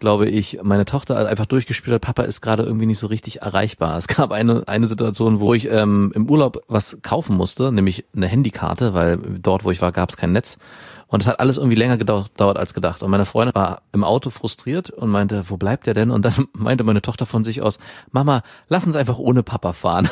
glaube 0.00 0.28
ich, 0.28 0.58
meine 0.62 0.86
Tochter 0.86 1.28
einfach 1.28 1.46
durchgespielt 1.46 1.94
hat, 1.94 2.00
Papa 2.00 2.22
ist 2.22 2.40
gerade 2.40 2.64
irgendwie 2.64 2.86
nicht 2.86 2.98
so 2.98 3.06
richtig 3.06 3.42
erreichbar. 3.42 3.96
Es 3.96 4.08
gab 4.08 4.32
eine, 4.32 4.66
eine 4.66 4.88
Situation, 4.88 5.38
wo 5.38 5.54
ich 5.54 5.70
ähm, 5.70 6.10
im 6.14 6.28
Urlaub 6.28 6.64
was 6.66 6.98
kaufen 7.02 7.36
musste, 7.36 7.70
nämlich 7.70 8.06
eine 8.16 8.26
Handykarte, 8.26 8.94
weil 8.94 9.18
dort, 9.18 9.64
wo 9.64 9.70
ich 9.70 9.80
war, 9.80 9.92
gab 9.92 10.08
es 10.08 10.16
kein 10.16 10.32
Netz. 10.32 10.58
Und 11.06 11.22
es 11.22 11.26
hat 11.26 11.40
alles 11.40 11.58
irgendwie 11.58 11.76
länger 11.76 11.96
gedauert 11.96 12.30
gedauert 12.30 12.56
als 12.56 12.72
gedacht. 12.72 13.02
Und 13.02 13.10
meine 13.10 13.26
Freundin 13.26 13.54
war 13.54 13.82
im 13.92 14.04
Auto 14.04 14.30
frustriert 14.30 14.90
und 14.90 15.10
meinte, 15.10 15.44
wo 15.48 15.56
bleibt 15.56 15.86
der 15.86 15.94
denn? 15.94 16.10
Und 16.10 16.24
dann 16.24 16.46
meinte 16.52 16.84
meine 16.84 17.02
Tochter 17.02 17.26
von 17.26 17.44
sich 17.44 17.62
aus, 17.62 17.78
Mama, 18.10 18.42
lass 18.68 18.86
uns 18.86 18.96
einfach 18.96 19.18
ohne 19.18 19.42
Papa 19.42 19.72
fahren. 19.72 20.08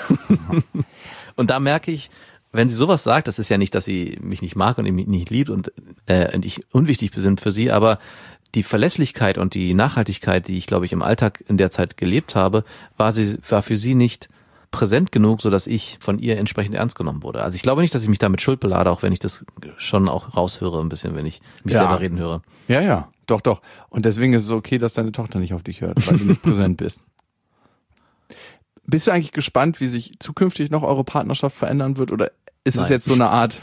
und 1.37 1.51
da 1.51 1.61
merke 1.61 1.93
ich, 1.93 2.11
wenn 2.53 2.69
sie 2.69 2.75
sowas 2.75 3.05
sagt, 3.05 3.29
das 3.29 3.39
ist 3.39 3.49
ja 3.51 3.59
nicht, 3.59 3.75
dass 3.75 3.85
sie 3.85 4.19
mich 4.23 4.43
nicht 4.43 4.57
mag 4.57 4.79
und 4.79 4.91
mich 4.91 5.07
nicht 5.07 5.31
liebt 5.31 5.51
und, 5.51 5.73
äh, 6.07 6.35
und 6.35 6.45
ich 6.45 6.61
unwichtig 6.73 7.11
bin 7.11 7.37
für 7.37 7.53
sie, 7.53 7.71
aber 7.71 7.99
die 8.55 8.63
Verlässlichkeit 8.63 9.37
und 9.37 9.53
die 9.55 9.75
Nachhaltigkeit, 9.75 10.49
die 10.49 10.57
ich, 10.57 10.67
glaube 10.67 10.87
ich, 10.87 10.93
im 10.93 11.03
Alltag 11.03 11.45
in 11.49 11.59
der 11.59 11.71
Zeit 11.71 11.97
gelebt 11.99 12.35
habe, 12.35 12.65
war 12.97 13.13
sie, 13.13 13.37
war 13.49 13.63
für 13.63 13.77
sie 13.77 13.95
nicht 13.95 14.29
präsent 14.71 15.13
genug, 15.13 15.41
so 15.43 15.51
dass 15.51 15.67
ich 15.67 15.99
von 16.01 16.19
ihr 16.19 16.39
entsprechend 16.39 16.75
ernst 16.75 16.97
genommen 16.97 17.23
wurde. 17.23 17.43
Also 17.43 17.57
ich 17.57 17.63
glaube 17.63 17.81
nicht, 17.83 17.95
dass 17.95 18.03
ich 18.03 18.09
mich 18.09 18.19
damit 18.19 18.41
Schuld 18.43 18.61
belade, 18.61 18.91
auch 18.91 19.03
wenn 19.03 19.13
ich 19.13 19.19
das 19.19 19.45
schon 19.77 20.09
auch 20.09 20.35
raushöre 20.37 20.81
ein 20.81 20.89
bisschen, 20.89 21.15
wenn 21.15 21.27
ich 21.27 21.41
mich 21.65 21.75
Ja. 21.75 21.81
selber 21.81 22.01
reden 22.01 22.19
höre. 22.19 22.43
Ja, 22.69 22.81
ja, 22.81 23.09
doch, 23.27 23.41
doch. 23.43 23.61
Und 23.91 24.05
deswegen 24.05 24.33
ist 24.35 24.45
es 24.45 24.51
okay, 24.51 24.79
dass 24.79 24.95
deine 24.95 25.13
Tochter 25.13 25.39
nicht 25.39 25.53
auf 25.55 25.63
dich 25.63 25.81
hört, 25.83 26.07
weil 26.07 26.19
du 26.19 26.25
nicht 26.25 26.43
präsent 26.43 26.77
bist. 26.79 27.01
Bist 28.87 29.07
du 29.07 29.11
eigentlich 29.11 29.33
gespannt, 29.33 29.81
wie 29.81 29.87
sich 29.87 30.15
zukünftig 30.19 30.71
noch 30.71 30.83
eure 30.83 31.05
Partnerschaft 31.05 31.55
verändern 31.57 31.99
wird? 31.99 32.11
Oder 32.11 32.31
ist 32.65 32.75
es 32.75 32.83
Nein. 32.83 32.91
jetzt 32.93 33.05
so 33.05 33.15
eine 33.15 33.31
Art, 33.31 33.61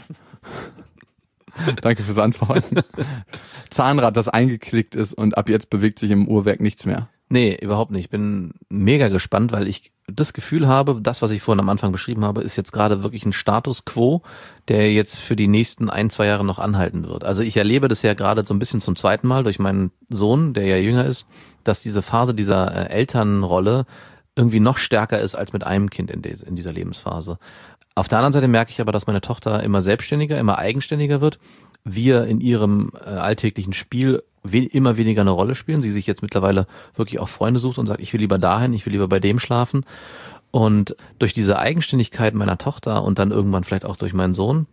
danke 1.82 2.02
fürs 2.02 2.18
Antworten, 2.18 2.80
Zahnrad, 3.70 4.16
das 4.16 4.28
eingeklickt 4.28 4.94
ist 4.94 5.14
und 5.14 5.36
ab 5.36 5.48
jetzt 5.48 5.70
bewegt 5.70 5.98
sich 5.98 6.10
im 6.10 6.28
Uhrwerk 6.28 6.60
nichts 6.60 6.86
mehr? 6.86 7.08
Nee, 7.28 7.58
überhaupt 7.60 7.90
nicht. 7.90 8.04
Ich 8.04 8.10
bin 8.10 8.52
mega 8.68 9.08
gespannt, 9.08 9.50
weil 9.50 9.66
ich 9.66 9.90
das 10.06 10.32
Gefühl 10.32 10.68
habe, 10.68 11.00
das, 11.02 11.22
was 11.22 11.32
ich 11.32 11.42
vorhin 11.42 11.58
am 11.58 11.68
Anfang 11.68 11.90
beschrieben 11.90 12.24
habe, 12.24 12.42
ist 12.42 12.54
jetzt 12.54 12.72
gerade 12.72 13.02
wirklich 13.02 13.26
ein 13.26 13.32
Status 13.32 13.84
quo, 13.84 14.22
der 14.68 14.92
jetzt 14.92 15.16
für 15.16 15.34
die 15.34 15.48
nächsten 15.48 15.90
ein, 15.90 16.08
zwei 16.10 16.26
Jahre 16.26 16.44
noch 16.44 16.60
anhalten 16.60 17.08
wird. 17.08 17.24
Also 17.24 17.42
ich 17.42 17.56
erlebe 17.56 17.88
das 17.88 18.02
ja 18.02 18.14
gerade 18.14 18.46
so 18.46 18.54
ein 18.54 18.60
bisschen 18.60 18.80
zum 18.80 18.94
zweiten 18.94 19.26
Mal 19.26 19.42
durch 19.42 19.58
meinen 19.58 19.90
Sohn, 20.08 20.54
der 20.54 20.66
ja 20.66 20.76
jünger 20.76 21.06
ist, 21.06 21.26
dass 21.64 21.82
diese 21.82 22.02
Phase 22.02 22.32
dieser 22.32 22.72
äh, 22.72 22.90
Elternrolle 22.90 23.86
irgendwie 24.36 24.60
noch 24.60 24.78
stärker 24.78 25.18
ist 25.18 25.34
als 25.34 25.52
mit 25.52 25.64
einem 25.64 25.90
Kind 25.90 26.10
in 26.10 26.54
dieser 26.54 26.72
Lebensphase. 26.72 27.38
Auf 27.96 28.08
der 28.08 28.18
anderen 28.18 28.34
Seite 28.34 28.46
merke 28.46 28.70
ich 28.70 28.80
aber, 28.80 28.92
dass 28.92 29.06
meine 29.06 29.22
Tochter 29.22 29.62
immer 29.62 29.80
selbstständiger, 29.80 30.38
immer 30.38 30.58
eigenständiger 30.58 31.22
wird. 31.22 31.38
Wir 31.82 32.24
in 32.24 32.42
ihrem 32.42 32.92
äh, 32.94 33.08
alltäglichen 33.08 33.72
Spiel 33.72 34.22
we 34.42 34.64
immer 34.64 34.98
weniger 34.98 35.22
eine 35.22 35.30
Rolle 35.30 35.54
spielen. 35.54 35.82
Sie 35.82 35.90
sich 35.90 36.06
jetzt 36.06 36.22
mittlerweile 36.22 36.66
wirklich 36.94 37.20
auch 37.20 37.28
Freunde 37.28 37.58
sucht 37.58 37.78
und 37.78 37.86
sagt, 37.86 38.00
ich 38.00 38.12
will 38.12 38.20
lieber 38.20 38.38
dahin, 38.38 38.74
ich 38.74 38.84
will 38.84 38.92
lieber 38.92 39.08
bei 39.08 39.18
dem 39.18 39.38
schlafen. 39.38 39.86
Und 40.50 40.94
durch 41.18 41.32
diese 41.32 41.58
Eigenständigkeit 41.58 42.34
meiner 42.34 42.58
Tochter 42.58 43.02
und 43.02 43.18
dann 43.18 43.30
irgendwann 43.30 43.64
vielleicht 43.64 43.86
auch 43.86 43.96
durch 43.96 44.12
meinen 44.12 44.34
Sohn 44.34 44.66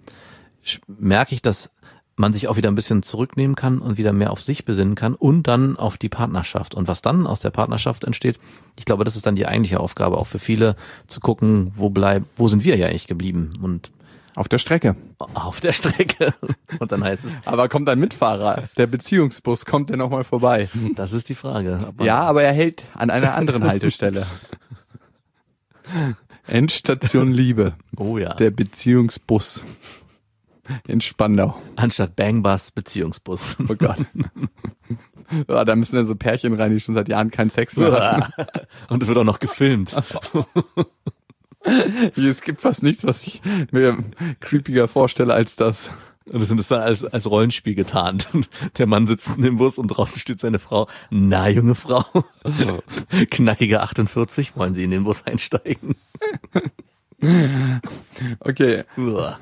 merke 0.87 1.33
ich, 1.33 1.41
dass 1.41 1.71
man 2.15 2.31
sich 2.33 2.47
auch 2.47 2.57
wieder 2.57 2.69
ein 2.69 2.75
bisschen 2.75 3.01
zurücknehmen 3.01 3.55
kann 3.55 3.79
und 3.79 3.97
wieder 3.97 4.13
mehr 4.13 4.31
auf 4.31 4.41
sich 4.43 4.65
besinnen 4.65 4.95
kann 4.95 5.15
und 5.15 5.43
dann 5.47 5.77
auf 5.77 5.97
die 5.97 6.09
Partnerschaft. 6.09 6.75
Und 6.75 6.87
was 6.87 7.01
dann 7.01 7.25
aus 7.25 7.39
der 7.39 7.49
Partnerschaft 7.49 8.03
entsteht, 8.03 8.39
ich 8.77 8.85
glaube, 8.85 9.03
das 9.03 9.15
ist 9.15 9.25
dann 9.25 9.35
die 9.35 9.47
eigentliche 9.47 9.79
Aufgabe 9.79 10.17
auch 10.17 10.27
für 10.27 10.39
viele 10.39 10.75
zu 11.07 11.19
gucken, 11.19 11.73
wo 11.75 11.89
bleibt, 11.89 12.27
wo 12.37 12.47
sind 12.47 12.63
wir 12.63 12.75
ja 12.77 12.87
eigentlich 12.87 13.07
geblieben 13.07 13.53
und 13.61 13.91
Auf 14.35 14.47
der 14.47 14.57
Strecke. 14.59 14.95
auf 15.19 15.59
der 15.61 15.73
Strecke. 15.73 16.33
Und 16.79 16.91
dann 16.91 17.03
heißt 17.03 17.23
es, 17.25 17.31
Aber 17.45 17.69
kommt 17.69 17.87
ein 17.89 17.99
Mitfahrer, 17.99 18.63
der 18.77 18.87
Beziehungsbus, 18.87 19.65
kommt 19.65 19.89
der 19.91 19.97
nochmal 19.97 20.23
vorbei? 20.23 20.69
das 20.95 21.13
ist 21.13 21.29
die 21.29 21.35
Frage. 21.35 21.77
man- 21.97 22.05
Ja, 22.05 22.21
aber 22.21 22.41
er 22.43 22.51
hält 22.53 22.83
an 22.95 23.09
einer 23.11 23.35
anderen 23.35 23.63
Haltestelle. 23.63 24.25
Endstation 26.47 27.31
Liebe. 27.31 27.73
Oh 27.95 28.17
ja. 28.17 28.33
Der 28.35 28.51
Beziehungsbus 28.51 29.63
in 30.87 31.01
Spandau. 31.01 31.55
Anstatt 31.75 32.15
Bangbus 32.15 32.71
Beziehungsbus. 32.71 33.57
Oh 33.69 33.75
Gott. 33.75 34.05
Ja, 35.47 35.65
da 35.65 35.75
müssen 35.75 35.95
dann 35.95 36.05
so 36.05 36.15
Pärchen 36.15 36.53
rein, 36.53 36.71
die 36.71 36.79
schon 36.79 36.95
seit 36.95 37.07
Jahren 37.07 37.31
keinen 37.31 37.49
Sex 37.49 37.77
mehr 37.77 37.91
hatten. 37.91 38.33
Und 38.89 39.01
es 39.01 39.07
wird 39.07 39.17
auch 39.17 39.23
noch 39.23 39.39
gefilmt. 39.39 39.95
Es 42.15 42.41
gibt 42.41 42.61
fast 42.61 42.83
nichts, 42.83 43.03
was 43.05 43.23
ich 43.23 43.41
mir 43.71 43.97
creepiger 44.41 44.87
vorstelle 44.87 45.33
als 45.33 45.55
das. 45.55 45.89
Und 46.25 46.41
es 46.41 46.47
sind 46.47 46.59
es 46.59 46.69
dann 46.69 46.81
als, 46.81 47.03
als 47.03 47.29
Rollenspiel 47.29 47.75
getarnt. 47.75 48.27
Und 48.33 48.49
der 48.77 48.87
Mann 48.87 49.07
sitzt 49.07 49.35
in 49.35 49.41
dem 49.41 49.57
Bus 49.57 49.77
und 49.77 49.87
draußen 49.87 50.19
steht 50.19 50.39
seine 50.39 50.59
Frau. 50.59 50.87
Na, 51.09 51.49
junge 51.49 51.75
Frau. 51.75 52.05
Knackige 53.29 53.81
48, 53.81 54.55
wollen 54.55 54.73
Sie 54.73 54.83
in 54.83 54.91
den 54.91 55.03
Bus 55.03 55.25
einsteigen? 55.25 55.95
Okay, 58.39 58.83
Uah. 58.97 59.37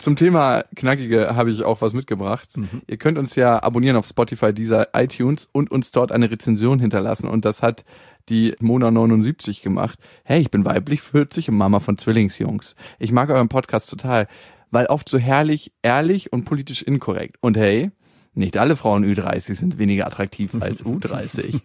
Zum 0.00 0.16
Thema 0.16 0.64
Knackige 0.74 1.36
habe 1.36 1.50
ich 1.50 1.62
auch 1.62 1.82
was 1.82 1.92
mitgebracht. 1.92 2.48
Ihr 2.86 2.96
könnt 2.96 3.18
uns 3.18 3.34
ja 3.34 3.62
abonnieren 3.62 3.96
auf 3.96 4.06
Spotify, 4.06 4.52
dieser 4.52 4.88
iTunes 4.94 5.48
und 5.52 5.70
uns 5.70 5.90
dort 5.90 6.10
eine 6.10 6.30
Rezension 6.30 6.80
hinterlassen. 6.80 7.28
Und 7.28 7.44
das 7.44 7.62
hat 7.62 7.84
die 8.30 8.54
Mona79 8.54 9.62
gemacht. 9.62 9.98
Hey, 10.24 10.40
ich 10.40 10.50
bin 10.50 10.64
weiblich 10.64 11.02
40 11.02 11.50
und 11.50 11.56
Mama 11.56 11.80
von 11.80 11.98
Zwillingsjungs. 11.98 12.76
Ich 12.98 13.12
mag 13.12 13.28
euren 13.28 13.48
Podcast 13.48 13.90
total, 13.90 14.26
weil 14.70 14.86
oft 14.86 15.08
so 15.08 15.18
herrlich, 15.18 15.72
ehrlich 15.82 16.32
und 16.32 16.44
politisch 16.44 16.82
inkorrekt. 16.82 17.36
Und 17.40 17.58
hey, 17.58 17.90
nicht 18.32 18.56
alle 18.56 18.76
Frauen 18.76 19.04
Ü30 19.04 19.54
sind 19.54 19.78
weniger 19.78 20.06
attraktiv 20.06 20.54
als 20.60 20.84
U30. 20.86 21.60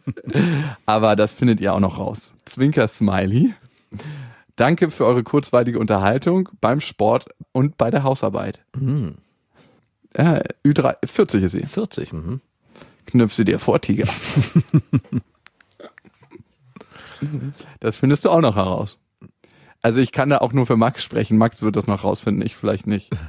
Aber 0.86 1.16
das 1.16 1.32
findet 1.32 1.62
ihr 1.62 1.74
auch 1.74 1.80
noch 1.80 1.98
raus. 1.98 2.34
Zwinker 2.44 2.90
Smiley. 2.90 3.54
Danke 4.56 4.90
für 4.90 5.06
eure 5.06 5.24
kurzweilige 5.24 5.80
Unterhaltung 5.80 6.50
beim 6.62 6.80
Sport 6.80 7.28
und 7.52 7.78
bei 7.78 7.92
der 7.92 8.04
Hausarbeit. 8.04 8.62
Hm, 8.78 9.16
Ja, 10.18 10.42
Ü3, 10.66 10.96
40 11.06 11.44
ist 11.44 11.52
sie. 11.52 11.66
40. 11.66 12.14
Mhm. 12.14 12.42
Knüpf 13.06 13.34
sie 13.34 13.46
dir 13.46 13.60
vor, 13.60 13.82
Tiger. 13.82 14.08
das 17.80 17.96
findest 17.98 18.26
du 18.26 18.30
auch 18.30 18.42
noch 18.42 18.56
heraus. 18.56 18.98
Also 19.82 20.00
ich 20.00 20.12
kann 20.12 20.30
da 20.30 20.40
auch 20.40 20.54
nur 20.54 20.66
für 20.66 20.78
Max 20.78 21.04
sprechen. 21.04 21.38
Max 21.38 21.62
wird 21.62 21.76
das 21.76 21.88
noch 21.88 22.04
rausfinden, 22.04 22.46
ich 22.46 22.56
vielleicht 22.56 22.88
nicht. 22.88 23.12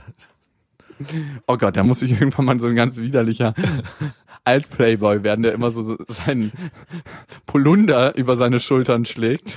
Oh 1.46 1.58
Gott, 1.58 1.76
da 1.76 1.82
muss 1.84 2.00
ich 2.00 2.12
irgendwann 2.12 2.46
mal 2.46 2.58
so 2.58 2.68
ein 2.68 2.74
ganz 2.74 2.96
widerlicher 2.96 3.52
Alt-Playboy 4.46 5.24
werden, 5.24 5.42
der 5.42 5.52
immer 5.52 5.70
so 5.70 5.96
seinen 6.08 6.52
Polunder 7.46 8.16
über 8.16 8.36
seine 8.36 8.60
Schultern 8.60 9.04
schlägt. 9.04 9.56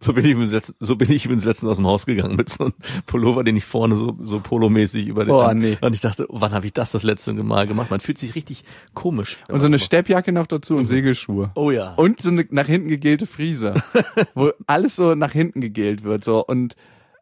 So 0.00 0.12
bin 0.12 0.24
ich 0.24 0.30
übrigens 0.32 0.72
so 0.78 0.96
bin 0.96 1.10
ich 1.10 1.24
übrigens 1.24 1.44
letztens 1.44 1.70
aus 1.70 1.76
dem 1.76 1.86
Haus 1.86 2.06
gegangen 2.06 2.36
mit 2.36 2.48
so 2.48 2.64
einem 2.64 2.74
Pullover, 3.06 3.42
den 3.42 3.56
ich 3.56 3.64
vorne 3.64 3.96
so, 3.96 4.16
so 4.22 4.40
polomäßig 4.40 5.08
über 5.08 5.24
den. 5.24 5.34
Oh, 5.34 5.52
nee. 5.52 5.76
Und 5.80 5.92
ich 5.92 6.00
dachte, 6.00 6.26
wann 6.28 6.52
habe 6.52 6.66
ich 6.66 6.72
das 6.72 6.92
das 6.92 7.02
letzte 7.02 7.32
Mal 7.34 7.66
gemacht? 7.66 7.90
Man 7.90 8.00
fühlt 8.00 8.18
sich 8.18 8.34
richtig 8.34 8.64
komisch. 8.94 9.38
Und 9.48 9.60
so 9.60 9.66
eine. 9.66 9.78
Steppjacke 9.78 10.32
noch 10.32 10.46
dazu 10.46 10.76
und 10.76 10.86
Segelschuhe. 10.86 11.50
Oh 11.54 11.70
ja. 11.70 11.94
Und 11.94 12.20
so 12.20 12.30
eine 12.30 12.46
nach 12.50 12.66
hinten 12.66 12.88
gegelte 12.88 13.26
Friese, 13.26 13.74
wo 14.34 14.52
alles 14.66 14.96
so 14.96 15.14
nach 15.14 15.32
hinten 15.32 15.60
gegelt 15.60 16.04
wird. 16.04 16.24
So. 16.24 16.44
Und 16.44 16.76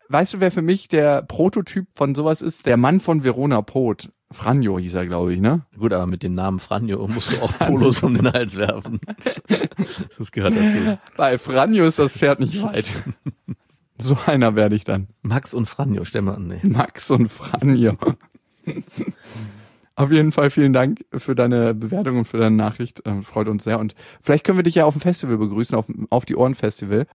weißt 0.08 0.34
du, 0.34 0.40
wer 0.40 0.50
für 0.50 0.62
mich 0.62 0.88
der 0.88 1.22
Prototyp 1.22 1.86
von 1.94 2.14
sowas 2.14 2.42
ist? 2.42 2.66
Der 2.66 2.76
Mann 2.76 3.00
von 3.00 3.24
Verona 3.24 3.62
Pot. 3.62 4.10
Franjo 4.32 4.78
hieß 4.78 4.94
er, 4.94 5.06
glaube 5.06 5.34
ich, 5.34 5.40
ne? 5.40 5.66
Gut, 5.78 5.92
aber 5.92 6.06
mit 6.06 6.22
dem 6.22 6.34
Namen 6.34 6.58
Franjo 6.58 7.06
musst 7.06 7.32
du 7.32 7.42
auch 7.42 7.56
Polos 7.58 8.02
um 8.02 8.14
den 8.14 8.32
Hals 8.32 8.56
werfen. 8.56 9.00
Das 10.18 10.32
gehört 10.32 10.56
dazu. 10.56 10.98
Bei 11.16 11.38
Franjo 11.38 11.84
ist 11.84 11.98
das 11.98 12.18
Pferd 12.18 12.40
nicht 12.40 12.60
weit. 12.62 12.86
So 13.98 14.18
einer 14.26 14.54
werde 14.56 14.74
ich 14.74 14.84
dann. 14.84 15.08
Max 15.22 15.54
und 15.54 15.66
Franjo, 15.66 16.04
stell 16.04 16.22
mal 16.22 16.34
an. 16.34 16.48
Nee. 16.48 16.60
Max 16.62 17.10
und 17.10 17.28
Franjo. 17.28 17.96
Auf 19.94 20.12
jeden 20.12 20.32
Fall 20.32 20.50
vielen 20.50 20.74
Dank 20.74 21.04
für 21.16 21.34
deine 21.34 21.72
Bewertung 21.72 22.18
und 22.18 22.24
für 22.26 22.36
deine 22.36 22.56
Nachricht. 22.56 23.00
Ähm, 23.06 23.22
freut 23.22 23.48
uns 23.48 23.64
sehr. 23.64 23.78
Und 23.78 23.94
vielleicht 24.20 24.44
können 24.44 24.58
wir 24.58 24.62
dich 24.62 24.74
ja 24.74 24.84
auf 24.84 24.94
dem 24.94 25.00
Festival 25.00 25.38
begrüßen, 25.38 25.74
auf, 25.74 25.86
auf 26.10 26.26
die 26.26 26.36
Ohren 26.36 26.54
Festival. 26.54 27.06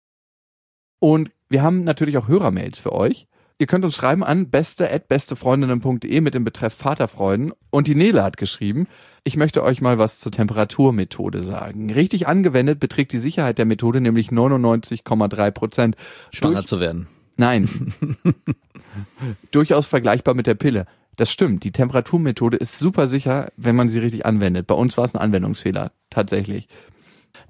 Und 0.99 1.31
wir 1.51 1.63
haben 1.63 1.85
natürlich 1.85 2.17
auch 2.17 2.29
Hörermails 2.29 2.79
für 2.79 2.93
euch. 2.93 3.27
Ihr 3.61 3.67
könnt 3.67 3.85
uns 3.85 3.95
schreiben 3.95 4.25
an 4.25 4.49
beste@bestefreundinnen.de 4.49 6.23
mit 6.23 6.33
dem 6.33 6.45
Betreff 6.45 6.73
Vaterfreuden. 6.73 7.53
Und 7.69 7.89
die 7.89 7.95
Nele 7.95 8.23
hat 8.25 8.39
geschrieben, 8.39 8.87
ich 9.23 9.37
möchte 9.37 9.63
euch 9.63 9.83
mal 9.83 9.99
was 9.99 10.19
zur 10.19 10.33
Temperaturmethode 10.33 11.45
sagen. 11.45 11.93
Richtig 11.93 12.27
angewendet 12.27 12.81
beträgt 12.81 13.13
die 13.13 13.19
Sicherheit 13.19 13.59
der 13.59 13.67
Methode 13.67 14.01
nämlich 14.01 14.31
99,3 14.31 15.51
Prozent. 15.51 15.97
Schwanger 16.33 16.65
zu 16.65 16.81
werden. 16.81 17.07
Nein. 17.37 17.93
Durchaus 19.51 19.87
vergleichbar 19.87 20.33
mit 20.33 20.47
der 20.47 20.55
Pille. 20.55 20.87
Das 21.17 21.31
stimmt. 21.31 21.63
Die 21.63 21.73
Temperaturmethode 21.73 22.57
ist 22.57 22.79
super 22.79 23.09
sicher, 23.09 23.53
wenn 23.59 23.77
man 23.77 23.91
sie 23.91 23.99
richtig 23.99 24.25
anwendet. 24.25 24.69
Bei 24.69 24.75
uns 24.75 24.97
war 24.97 25.05
es 25.05 25.15
ein 25.15 25.21
Anwendungsfehler. 25.21 25.93
Tatsächlich. 26.09 26.67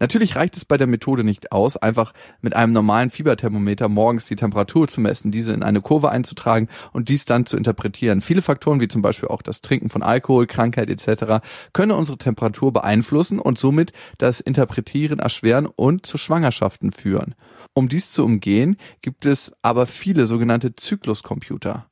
Natürlich 0.00 0.34
reicht 0.34 0.56
es 0.56 0.64
bei 0.64 0.78
der 0.78 0.86
Methode 0.86 1.22
nicht 1.22 1.52
aus, 1.52 1.76
einfach 1.76 2.12
mit 2.40 2.56
einem 2.56 2.72
normalen 2.72 3.10
Fieberthermometer 3.10 3.88
morgens 3.88 4.24
die 4.24 4.34
Temperatur 4.34 4.88
zu 4.88 5.00
messen, 5.00 5.30
diese 5.30 5.52
in 5.52 5.62
eine 5.62 5.82
Kurve 5.82 6.10
einzutragen 6.10 6.68
und 6.92 7.10
dies 7.10 7.26
dann 7.26 7.44
zu 7.44 7.56
interpretieren. 7.56 8.22
Viele 8.22 8.40
Faktoren, 8.40 8.80
wie 8.80 8.88
zum 8.88 9.02
Beispiel 9.02 9.28
auch 9.28 9.42
das 9.42 9.60
Trinken 9.60 9.90
von 9.90 10.02
Alkohol, 10.02 10.46
Krankheit 10.46 10.88
etc., 10.88 11.44
können 11.74 11.92
unsere 11.92 12.16
Temperatur 12.16 12.72
beeinflussen 12.72 13.38
und 13.38 13.58
somit 13.58 13.92
das 14.16 14.40
Interpretieren 14.40 15.18
erschweren 15.18 15.66
und 15.66 16.06
zu 16.06 16.16
Schwangerschaften 16.16 16.92
führen. 16.92 17.34
Um 17.74 17.88
dies 17.88 18.12
zu 18.12 18.24
umgehen, 18.24 18.76
gibt 19.02 19.26
es 19.26 19.52
aber 19.60 19.86
viele 19.86 20.24
sogenannte 20.24 20.74
Zykluscomputer. 20.74 21.89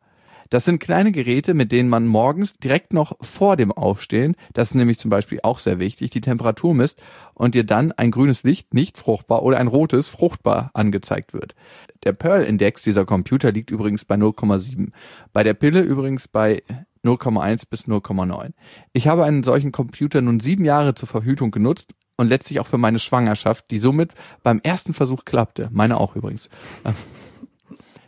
Das 0.51 0.65
sind 0.65 0.79
kleine 0.79 1.13
Geräte, 1.13 1.55
mit 1.55 1.73
denen 1.73 1.89
man 1.89 2.07
morgens 2.07 2.55
direkt 2.55 2.93
noch 2.93 3.17
vor 3.21 3.57
dem 3.57 3.73
Aufstehen, 3.73 4.37
das 4.55 4.69
ist 4.69 4.75
nämlich 4.75 4.99
zum 4.99 5.11
Beispiel 5.11 5.41
auch 5.43 5.59
sehr 5.59 5.79
wichtig, 5.79 6.11
die 6.11 6.21
Temperatur 6.21 6.75
misst 6.75 7.01
und 7.35 7.55
dir 7.55 7.65
dann 7.65 7.93
ein 7.93 8.11
grünes 8.11 8.43
Licht 8.45 8.73
nicht 8.75 8.99
fruchtbar 8.99 9.43
oder 9.43 9.59
ein 9.59 9.67
rotes 9.67 10.09
fruchtbar 10.09 10.71
angezeigt 10.75 11.33
wird. 11.35 11.55
Der 12.05 12.13
Pearl-Index 12.13 12.83
dieser 12.83 13.05
Computer 13.05 13.53
liegt 13.53 13.71
übrigens 13.71 14.05
bei 14.05 14.15
0,7. 14.15 14.93
Bei 15.33 15.43
der 15.43 15.55
Pille 15.55 15.81
übrigens 15.81 16.29
bei 16.29 16.63
0,1 17.05 17.65
bis 17.69 17.87
0,9. 17.87 18.53
Ich 18.93 19.09
habe 19.09 19.25
einen 19.25 19.43
solchen 19.43 19.73
Computer 19.73 20.21
nun 20.21 20.41
sieben 20.41 20.65
Jahre 20.65 20.95
zur 20.95 21.09
Verhütung 21.09 21.51
genutzt 21.51 21.95
und 22.17 22.29
letztlich 22.29 22.61
auch 22.61 22.67
für 22.67 22.79
meine 22.79 22.99
Schwangerschaft, 22.99 23.71
die 23.71 23.79
somit 23.79 24.13
beim 24.43 24.61
ersten 24.63 24.93
Versuch 24.93 25.25
klappte. 25.25 25.69
Meine 25.73 25.99
auch 25.99 26.17
übrigens. 26.17 26.49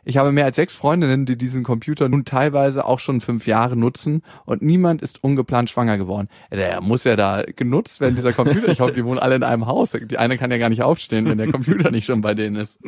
Ich 0.04 0.16
habe 0.16 0.32
mehr 0.32 0.44
als 0.44 0.56
sechs 0.56 0.74
Freundinnen, 0.74 1.26
die 1.26 1.36
diesen 1.36 1.62
Computer 1.62 2.08
nun 2.08 2.24
teilweise 2.24 2.84
auch 2.84 2.98
schon 2.98 3.20
fünf 3.20 3.46
Jahre 3.46 3.76
nutzen 3.76 4.22
und 4.44 4.62
niemand 4.62 5.02
ist 5.02 5.22
ungeplant 5.22 5.70
schwanger 5.70 5.98
geworden. 5.98 6.28
Der 6.50 6.80
muss 6.80 7.04
ja 7.04 7.16
da 7.16 7.42
genutzt 7.42 8.00
werden, 8.00 8.16
dieser 8.16 8.32
Computer. 8.32 8.68
Ich 8.68 8.80
hoffe, 8.80 8.92
die 8.92 9.04
wohnen 9.04 9.18
alle 9.18 9.36
in 9.36 9.42
einem 9.42 9.66
Haus. 9.66 9.90
Die 9.92 10.18
eine 10.18 10.38
kann 10.38 10.50
ja 10.50 10.58
gar 10.58 10.68
nicht 10.68 10.82
aufstehen, 10.82 11.26
wenn 11.26 11.38
der 11.38 11.50
Computer 11.50 11.90
nicht 11.90 12.06
schon 12.06 12.20
bei 12.20 12.34
denen 12.34 12.56
ist. 12.56 12.78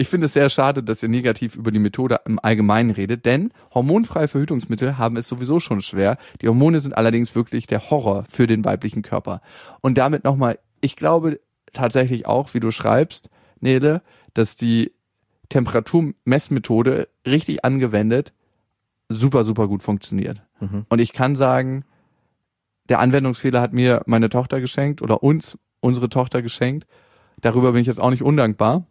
Ich 0.00 0.08
finde 0.08 0.26
es 0.26 0.32
sehr 0.32 0.48
schade, 0.48 0.84
dass 0.84 1.02
ihr 1.02 1.08
negativ 1.08 1.56
über 1.56 1.72
die 1.72 1.80
Methode 1.80 2.20
im 2.24 2.38
Allgemeinen 2.40 2.90
redet, 2.90 3.26
denn 3.26 3.50
hormonfreie 3.74 4.28
Verhütungsmittel 4.28 4.96
haben 4.96 5.16
es 5.16 5.26
sowieso 5.26 5.58
schon 5.58 5.82
schwer. 5.82 6.18
Die 6.40 6.46
Hormone 6.46 6.78
sind 6.78 6.96
allerdings 6.96 7.34
wirklich 7.34 7.66
der 7.66 7.90
Horror 7.90 8.24
für 8.28 8.46
den 8.46 8.64
weiblichen 8.64 9.02
Körper. 9.02 9.40
Und 9.80 9.98
damit 9.98 10.22
nochmal, 10.22 10.60
ich 10.80 10.94
glaube 10.94 11.40
tatsächlich 11.72 12.26
auch, 12.26 12.54
wie 12.54 12.60
du 12.60 12.70
schreibst, 12.70 13.28
Nele, 13.60 14.02
dass 14.34 14.54
die 14.54 14.92
Temperaturmessmethode 15.48 17.08
richtig 17.26 17.64
angewendet 17.64 18.32
super, 19.10 19.42
super 19.44 19.68
gut 19.68 19.82
funktioniert. 19.82 20.42
Mhm. 20.60 20.84
Und 20.90 20.98
ich 20.98 21.12
kann 21.14 21.34
sagen, 21.34 21.84
der 22.90 22.98
Anwendungsfehler 23.00 23.60
hat 23.60 23.72
mir 23.72 24.02
meine 24.06 24.28
Tochter 24.28 24.60
geschenkt 24.60 25.00
oder 25.00 25.22
uns 25.22 25.56
unsere 25.80 26.10
Tochter 26.10 26.42
geschenkt. 26.42 26.86
Darüber 27.40 27.72
bin 27.72 27.80
ich 27.80 27.86
jetzt 27.86 28.00
auch 28.00 28.10
nicht 28.10 28.22
undankbar. 28.22 28.84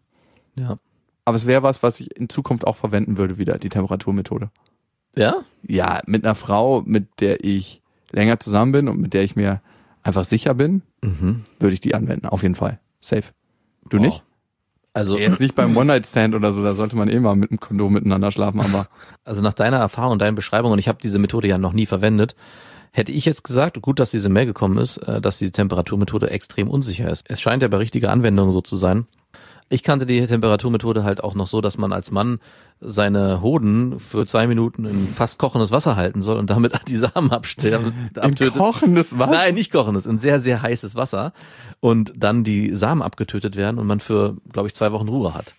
Ja. 0.56 0.80
Aber 1.26 1.36
es 1.36 1.46
wäre 1.46 1.62
was, 1.62 1.84
was 1.84 2.00
ich 2.00 2.16
in 2.16 2.30
Zukunft 2.30 2.66
auch 2.66 2.78
verwenden 2.78 3.18
würde, 3.18 3.38
wieder, 3.38 3.60
die 3.60 3.70
Temperaturmethode. 3.70 4.50
Ja? 5.16 5.44
Ja, 5.62 6.00
mit 6.08 6.24
einer 6.24 6.34
Frau, 6.36 6.82
mit 6.82 7.20
der 7.20 7.44
ich 7.44 7.82
länger 8.12 8.40
zusammen 8.40 8.72
bin 8.72 8.88
und 8.88 9.00
mit 9.00 9.14
der 9.14 9.24
ich 9.24 9.36
mir 9.36 9.62
einfach 10.02 10.26
sicher 10.26 10.54
bin, 10.56 10.82
Mhm. 11.04 11.44
würde 11.60 11.74
ich 11.74 11.80
die 11.80 11.94
anwenden. 11.94 12.26
Auf 12.26 12.42
jeden 12.42 12.56
Fall. 12.56 12.80
Safe. 13.02 13.34
Du 13.90 13.98
Wow. 13.98 14.06
nicht? 14.06 14.24
Also, 14.98 15.16
Jetzt 15.16 15.40
nicht 15.40 15.54
beim 15.54 15.78
One-Night-Stand 15.78 16.34
oder 16.34 16.52
so, 16.52 16.64
da 16.64 16.74
sollte 16.74 16.96
man 16.96 17.08
eh 17.08 17.20
mal 17.20 17.36
mit 17.36 17.52
einem 17.52 17.60
Kondom 17.60 17.94
miteinander 17.94 18.32
schlafen, 18.32 18.62
aber 18.62 18.88
also 19.26 19.44
nach 19.44 19.54
deiner 19.54 19.78
Erfahrung 19.78 20.14
und 20.14 20.22
deinen 20.24 20.34
Beschreibungen, 20.34 20.74
und 20.74 20.80
ich 20.80 20.88
habe 20.88 20.98
diese 21.04 21.20
Methode 21.20 21.48
ja 21.48 21.60
noch 21.60 21.74
nie 21.74 21.86
verwendet, 21.86 22.36
hätte 22.94 23.12
ich 23.12 23.24
jetzt 23.24 23.44
gesagt, 23.44 23.80
gut, 23.80 24.00
dass 24.00 24.10
diese 24.10 24.28
Mail 24.28 24.48
gekommen 24.48 24.80
ist, 24.80 24.98
äh, 24.98 25.22
dass 25.22 25.38
diese 25.38 25.52
Temperaturmethode 25.52 26.32
extrem 26.32 26.68
unsicher 26.68 27.12
ist. 27.12 27.30
Es 27.30 27.40
scheint 27.40 27.62
ja 27.62 27.68
bei 27.68 27.78
richtiger 27.78 28.10
Anwendung 28.10 28.52
so 28.52 28.62
zu 28.62 28.76
sein. 28.76 29.06
Ich 29.70 29.84
kannte 29.84 30.06
die 30.06 30.26
Temperaturmethode 30.26 31.04
halt 31.04 31.22
auch 31.24 31.36
noch 31.36 31.48
so, 31.48 31.60
dass 31.60 31.78
man 31.78 31.92
als 31.92 32.10
Mann 32.10 32.40
seine 32.80 33.42
Hoden 33.42 34.00
für 34.00 34.26
zwei 34.26 34.48
Minuten 34.48 34.86
in 34.86 35.08
fast 35.10 35.40
kochendes 35.40 35.72
Wasser 35.72 35.96
halten 35.98 36.22
soll 36.22 36.38
und 36.38 36.50
damit 36.50 36.74
die 36.88 36.96
Samen 36.96 37.32
abstellen, 37.32 38.10
In 38.16 38.22
abtötet. 38.22 38.54
kochendes 38.56 39.18
Wasser? 39.20 39.32
Nein, 39.32 39.56
nicht 39.56 39.72
kochendes, 39.74 40.06
in 40.06 40.20
sehr, 40.20 40.40
sehr 40.40 40.62
heißes 40.62 40.96
Wasser 40.96 41.34
und 41.82 42.14
dann 42.16 42.44
die 42.46 42.74
Samen 42.74 43.02
abgetötet 43.02 43.58
werden 43.58 43.78
und 43.78 43.88
man 43.88 44.00
für, 44.00 44.38
glaube 44.54 44.68
ich, 44.70 44.74
zwei 44.74 44.92
Wochen 44.94 45.10
Ruhe 45.10 45.34
hat. 45.34 45.54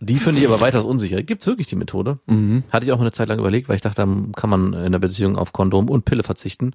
Die 0.00 0.16
finde 0.16 0.40
ich 0.40 0.48
aber 0.48 0.60
weitaus 0.60 0.84
unsicher. 0.84 1.22
Gibt's 1.22 1.46
wirklich 1.46 1.68
die 1.68 1.76
Methode? 1.76 2.18
Mhm. 2.26 2.64
Hatte 2.70 2.86
ich 2.86 2.92
auch 2.92 3.00
eine 3.00 3.12
Zeit 3.12 3.28
lang 3.28 3.38
überlegt, 3.38 3.68
weil 3.68 3.76
ich 3.76 3.82
dachte, 3.82 3.96
dann 3.96 4.32
kann 4.32 4.50
man 4.50 4.72
in 4.72 4.90
der 4.92 4.98
Beziehung 4.98 5.36
auf 5.36 5.52
Kondom 5.52 5.88
und 5.88 6.04
Pille 6.04 6.22
verzichten. 6.24 6.72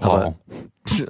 Aber, 0.00 0.24
Wow. 0.24 0.34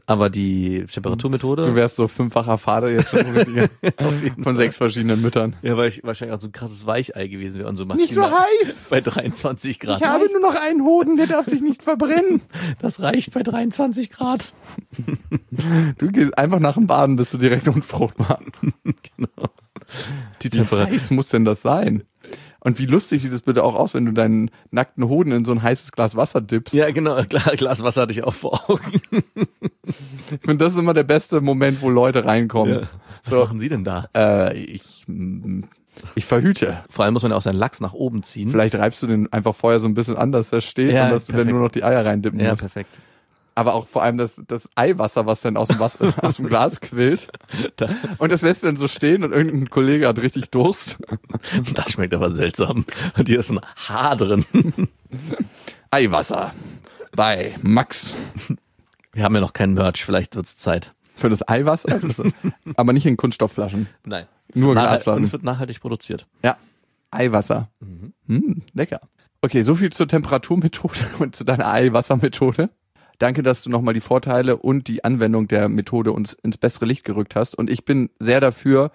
aber 0.06 0.30
die 0.30 0.84
Temperaturmethode. 0.92 1.64
Du 1.64 1.74
wärst 1.74 1.96
so 1.96 2.08
fünffacher 2.08 2.58
Vater 2.58 2.90
jetzt 2.90 3.10
schon 3.10 3.24
von 4.42 4.56
sechs 4.56 4.76
verschiedenen 4.76 5.22
Müttern. 5.22 5.56
ja, 5.62 5.76
weil 5.76 5.88
ich 5.88 6.02
wahrscheinlich 6.02 6.36
auch 6.36 6.40
so 6.40 6.48
ein 6.48 6.52
krasses 6.52 6.86
Weichei 6.86 7.28
gewesen 7.28 7.58
wäre 7.60 7.68
und 7.68 7.76
so 7.76 7.84
Nicht 7.84 8.12
so 8.12 8.22
heiß! 8.24 8.86
bei 8.90 9.00
23 9.00 9.78
Grad. 9.78 10.00
Ich 10.00 10.06
habe 10.06 10.26
nur 10.30 10.40
noch 10.40 10.54
einen 10.60 10.82
Hoden, 10.84 11.16
der 11.16 11.28
darf 11.28 11.46
sich 11.46 11.62
nicht 11.62 11.82
verbrennen. 11.82 12.42
Das 12.80 13.00
reicht 13.00 13.32
bei 13.32 13.42
23 13.42 14.10
Grad. 14.10 14.52
Du 15.98 16.08
gehst 16.10 16.36
einfach 16.36 16.58
nach 16.60 16.74
dem 16.74 16.86
Baden, 16.86 17.16
bist 17.16 17.32
du 17.32 17.38
direkt 17.38 17.68
unfruchtbar. 17.68 18.40
genau. 19.16 19.48
Die 20.42 20.46
Wie 20.46 20.50
Temperatur. 20.50 20.92
heiß 20.94 21.10
muss 21.10 21.28
denn 21.28 21.44
das 21.44 21.62
sein? 21.62 22.02
Und 22.62 22.78
wie 22.78 22.86
lustig 22.86 23.22
sieht 23.22 23.32
es 23.32 23.42
bitte 23.42 23.64
auch 23.64 23.74
aus, 23.74 23.94
wenn 23.94 24.04
du 24.04 24.12
deinen 24.12 24.50
nackten 24.70 25.08
Hoden 25.08 25.32
in 25.32 25.44
so 25.44 25.52
ein 25.52 25.62
heißes 25.62 25.92
Glas 25.92 26.14
Wasser 26.16 26.40
dippst. 26.40 26.74
Ja, 26.74 26.90
genau. 26.90 27.22
Klar, 27.28 27.56
Glas 27.56 27.82
Wasser 27.82 28.02
hatte 28.02 28.12
ich 28.12 28.22
auch 28.24 28.34
vor 28.34 28.68
Augen. 28.70 29.00
Ich 29.86 30.40
finde, 30.42 30.56
das 30.64 30.72
ist 30.74 30.78
immer 30.78 30.94
der 30.94 31.04
beste 31.04 31.40
Moment, 31.40 31.80
wo 31.82 31.88
Leute 31.90 32.24
reinkommen. 32.24 32.80
Ja. 32.80 32.88
Was 33.24 33.34
So. 33.34 33.40
machen 33.40 33.60
Sie 33.60 33.68
denn 33.68 33.84
da? 33.84 34.08
Äh, 34.16 34.56
ich, 34.58 35.06
ich 36.14 36.24
verhüte. 36.24 36.84
Vor 36.88 37.04
allem 37.04 37.14
muss 37.14 37.22
man 37.22 37.32
ja 37.32 37.36
auch 37.38 37.42
seinen 37.42 37.56
Lachs 37.58 37.80
nach 37.80 37.92
oben 37.92 38.22
ziehen. 38.22 38.48
Vielleicht 38.50 38.74
reibst 38.74 39.02
du 39.02 39.06
den 39.06 39.32
einfach 39.32 39.54
vorher 39.54 39.80
so 39.80 39.88
ein 39.88 39.94
bisschen 39.94 40.16
an, 40.16 40.32
dass 40.32 40.52
er 40.52 40.60
steht 40.60 40.92
Ja, 40.92 41.04
und 41.06 41.10
dass 41.12 41.26
du 41.26 41.32
dann 41.32 41.38
perfekt. 41.38 41.52
nur 41.54 41.62
noch 41.64 41.70
die 41.72 41.84
Eier 41.84 42.04
reindippen 42.04 42.40
ja, 42.40 42.50
musst. 42.50 42.62
perfekt. 42.62 42.90
Aber 43.60 43.74
auch 43.74 43.86
vor 43.86 44.02
allem 44.02 44.16
das, 44.16 44.40
das 44.48 44.70
Eiwasser, 44.74 45.26
was 45.26 45.42
dann 45.42 45.58
aus 45.58 45.68
dem, 45.68 45.78
Wasser, 45.80 46.14
aus 46.24 46.36
dem 46.36 46.46
Glas 46.46 46.80
quillt. 46.80 47.28
Und 48.16 48.32
das 48.32 48.40
lässt 48.40 48.62
du 48.62 48.68
dann 48.68 48.76
so 48.76 48.88
stehen 48.88 49.22
und 49.22 49.32
irgendein 49.32 49.68
Kollege 49.68 50.08
hat 50.08 50.18
richtig 50.18 50.48
Durst. 50.48 50.96
Das 51.74 51.90
schmeckt 51.92 52.14
aber 52.14 52.30
seltsam. 52.30 52.86
Und 53.18 53.28
hier 53.28 53.38
ist 53.40 53.50
ein 53.50 53.60
Haar 53.86 54.16
drin. 54.16 54.46
Eiwasser 55.90 56.54
bei 57.14 57.54
Max. 57.62 58.14
Wir 59.12 59.24
haben 59.24 59.34
ja 59.34 59.42
noch 59.42 59.52
kein 59.52 59.74
Merch, 59.74 60.04
vielleicht 60.04 60.36
wird's 60.36 60.56
Zeit. 60.56 60.94
Für 61.16 61.28
das 61.28 61.46
Eiwasser, 61.46 62.00
aber 62.76 62.94
nicht 62.94 63.04
in 63.04 63.18
Kunststoffflaschen. 63.18 63.88
Nein. 64.06 64.26
Nur 64.54 64.74
Nachhalt- 64.74 64.88
Glasflaschen. 64.88 65.18
Und 65.18 65.24
es 65.26 65.32
wird 65.32 65.42
nachhaltig 65.42 65.80
produziert. 65.80 66.26
Ja, 66.42 66.56
Eiwasser. 67.10 67.68
Hm, 68.26 68.62
lecker. 68.72 69.00
Okay, 69.42 69.62
so 69.62 69.74
viel 69.74 69.90
zur 69.92 70.08
Temperaturmethode 70.08 70.98
und 71.18 71.36
zu 71.36 71.44
deiner 71.44 71.66
Eiwassermethode. 71.70 72.70
Danke, 73.20 73.42
dass 73.42 73.62
du 73.62 73.68
nochmal 73.68 73.92
die 73.92 74.00
Vorteile 74.00 74.56
und 74.56 74.88
die 74.88 75.04
Anwendung 75.04 75.46
der 75.46 75.68
Methode 75.68 76.10
uns 76.12 76.32
ins 76.32 76.56
bessere 76.56 76.86
Licht 76.86 77.04
gerückt 77.04 77.36
hast. 77.36 77.54
Und 77.54 77.68
ich 77.68 77.84
bin 77.84 78.08
sehr 78.18 78.40
dafür, 78.40 78.92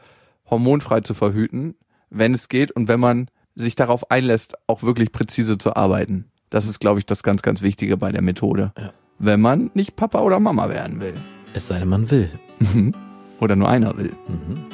hormonfrei 0.49 1.01
zu 1.01 1.13
verhüten, 1.13 1.75
wenn 2.09 2.33
es 2.33 2.49
geht 2.49 2.71
und 2.71 2.88
wenn 2.88 2.99
man 2.99 3.29
sich 3.53 3.75
darauf 3.75 4.09
einlässt, 4.09 4.55
auch 4.65 4.81
wirklich 4.81 5.11
präzise 5.11 5.59
zu 5.59 5.75
arbeiten. 5.75 6.25
Das 6.49 6.67
ist, 6.67 6.79
glaube 6.79 6.97
ich, 6.97 7.05
das 7.05 7.21
ganz, 7.21 7.43
ganz 7.43 7.61
Wichtige 7.61 7.97
bei 7.97 8.11
der 8.11 8.23
Methode. 8.23 8.73
Ja. 8.79 8.93
Wenn 9.19 9.41
man 9.41 9.69
nicht 9.75 9.95
Papa 9.95 10.21
oder 10.21 10.39
Mama 10.39 10.69
werden 10.69 10.99
will. 10.99 11.13
Es 11.53 11.67
sei 11.67 11.77
denn, 11.77 11.89
man 11.89 12.09
will. 12.09 12.31
Oder 13.39 13.55
nur 13.55 13.69
einer 13.69 13.95
will. 13.95 14.11
Mhm. 14.27 14.65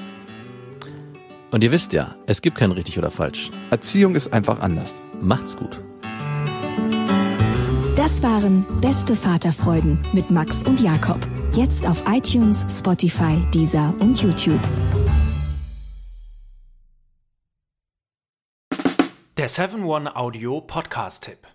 Und 1.52 1.62
ihr 1.62 1.74
wisst 1.74 1.92
ja, 1.92 2.16
es 2.26 2.42
gibt 2.42 2.58
kein 2.58 2.72
richtig 2.72 2.98
oder 2.98 3.12
falsch. 3.12 3.52
Erziehung 3.70 4.16
ist 4.16 4.32
einfach 4.32 4.62
anders. 4.62 5.02
Macht's 5.22 5.58
gut. 5.58 5.82
Das 8.02 8.24
waren 8.24 8.66
Beste 8.82 9.16
Vaterfreuden 9.16 10.00
mit 10.12 10.32
Max 10.32 10.64
und 10.64 10.82
Jakob. 10.82 11.20
Jetzt 11.54 11.88
auf 11.88 12.04
iTunes, 12.08 12.66
Spotify, 12.68 13.38
Deezer 13.54 13.94
und 14.00 14.20
YouTube. 14.20 14.60
Der 19.38 19.48
7-One-Audio-Podcast-Tipp. 19.48 21.48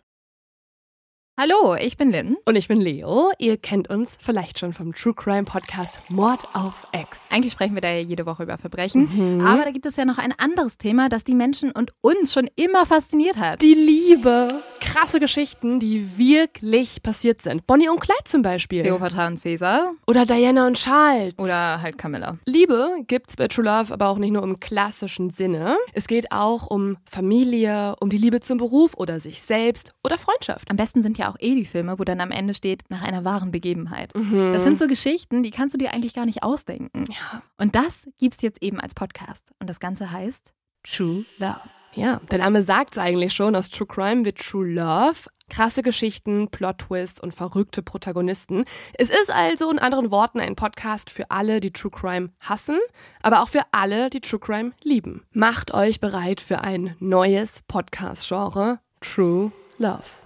Hallo, 1.36 1.74
ich 1.74 1.96
bin 1.96 2.12
Lynn. 2.12 2.36
Und 2.44 2.54
ich 2.54 2.68
bin 2.68 2.80
Leo. 2.80 3.32
Ihr 3.38 3.56
kennt 3.56 3.90
uns 3.90 4.16
vielleicht 4.18 4.60
schon 4.60 4.72
vom 4.72 4.94
True 4.94 5.14
Crime 5.14 5.44
Podcast 5.44 5.98
Mord 6.10 6.40
auf 6.54 6.86
Ex. 6.92 7.18
Eigentlich 7.28 7.52
sprechen 7.52 7.74
wir 7.74 7.82
da 7.82 7.90
ja 7.90 8.00
jede 8.00 8.24
Woche 8.24 8.44
über 8.44 8.56
Verbrechen. 8.56 9.10
Mhm. 9.12 9.44
Aber 9.44 9.64
da 9.64 9.72
gibt 9.72 9.84
es 9.84 9.96
ja 9.96 10.04
noch 10.04 10.18
ein 10.18 10.32
anderes 10.38 10.78
Thema, 10.78 11.08
das 11.08 11.24
die 11.24 11.34
Menschen 11.34 11.72
und 11.72 11.92
uns 12.00 12.32
schon 12.32 12.48
immer 12.54 12.86
fasziniert 12.86 13.36
hat. 13.36 13.60
Die 13.60 13.74
Liebe. 13.74 14.62
Krasse 14.86 15.18
Geschichten, 15.20 15.80
die 15.80 16.16
wirklich 16.16 17.02
passiert 17.02 17.42
sind. 17.42 17.66
Bonnie 17.66 17.88
und 17.88 17.98
Clyde 18.00 18.24
zum 18.24 18.42
Beispiel. 18.42 18.82
Cleopatra 18.82 19.26
und 19.26 19.42
Caesar 19.42 19.92
Oder 20.06 20.24
Diana 20.24 20.66
und 20.66 20.76
Charles. 20.76 21.36
oder 21.38 21.82
halt 21.82 21.98
Camilla. 21.98 22.38
Liebe 22.46 22.90
gibt's 23.06 23.36
bei 23.36 23.48
True 23.48 23.64
Love 23.64 23.92
aber 23.92 24.08
auch 24.08 24.18
nicht 24.18 24.30
nur 24.30 24.42
im 24.44 24.60
klassischen 24.60 25.30
Sinne. 25.30 25.76
Es 25.92 26.06
geht 26.06 26.30
auch 26.30 26.68
um 26.68 26.96
Familie, 27.10 27.96
um 28.00 28.10
die 28.10 28.16
Liebe 28.16 28.40
zum 28.40 28.58
Beruf 28.58 28.94
oder 28.96 29.18
sich 29.18 29.42
selbst 29.42 29.92
oder 30.04 30.18
Freundschaft. 30.18 30.70
Am 30.70 30.76
besten 30.76 31.02
sind 31.02 31.18
ja 31.18 31.30
auch 31.30 31.36
eh 31.40 31.54
die 31.56 31.66
Filme, 31.66 31.98
wo 31.98 32.04
dann 32.04 32.20
am 32.20 32.30
Ende 32.30 32.54
steht, 32.54 32.84
nach 32.88 33.02
einer 33.02 33.24
wahren 33.24 33.50
Begebenheit. 33.50 34.14
Mhm. 34.14 34.52
Das 34.52 34.62
sind 34.62 34.78
so 34.78 34.86
Geschichten, 34.86 35.42
die 35.42 35.50
kannst 35.50 35.74
du 35.74 35.78
dir 35.78 35.92
eigentlich 35.92 36.14
gar 36.14 36.26
nicht 36.26 36.42
ausdenken. 36.44 37.04
ja. 37.08 37.42
Und 37.58 37.74
das 37.74 38.06
gibt's 38.18 38.40
jetzt 38.40 38.62
eben 38.62 38.80
als 38.80 38.94
Podcast. 38.94 39.44
Und 39.60 39.68
das 39.68 39.80
Ganze 39.80 40.12
heißt 40.12 40.54
True 40.84 41.24
Love. 41.38 41.60
Ja, 41.96 42.20
der 42.30 42.38
Name 42.38 42.62
sagt's 42.62 42.98
eigentlich 42.98 43.32
schon. 43.32 43.56
Aus 43.56 43.70
True 43.70 43.86
Crime 43.86 44.24
wird 44.24 44.38
True 44.38 44.66
Love. 44.66 45.16
Krasse 45.48 45.82
Geschichten, 45.82 46.48
Plot-Twist 46.50 47.22
und 47.22 47.32
verrückte 47.32 47.80
Protagonisten. 47.80 48.64
Es 48.94 49.10
ist 49.10 49.30
also 49.30 49.70
in 49.70 49.78
anderen 49.78 50.10
Worten 50.10 50.40
ein 50.40 50.56
Podcast 50.56 51.08
für 51.08 51.30
alle, 51.30 51.60
die 51.60 51.70
True 51.70 51.92
Crime 51.92 52.30
hassen, 52.40 52.78
aber 53.22 53.42
auch 53.42 53.48
für 53.48 53.62
alle, 53.70 54.10
die 54.10 54.20
True 54.20 54.40
Crime 54.40 54.72
lieben. 54.82 55.24
Macht 55.32 55.72
euch 55.72 56.00
bereit 56.00 56.40
für 56.40 56.62
ein 56.62 56.96
neues 56.98 57.62
Podcast-Genre, 57.68 58.80
True 59.00 59.52
Love. 59.78 60.25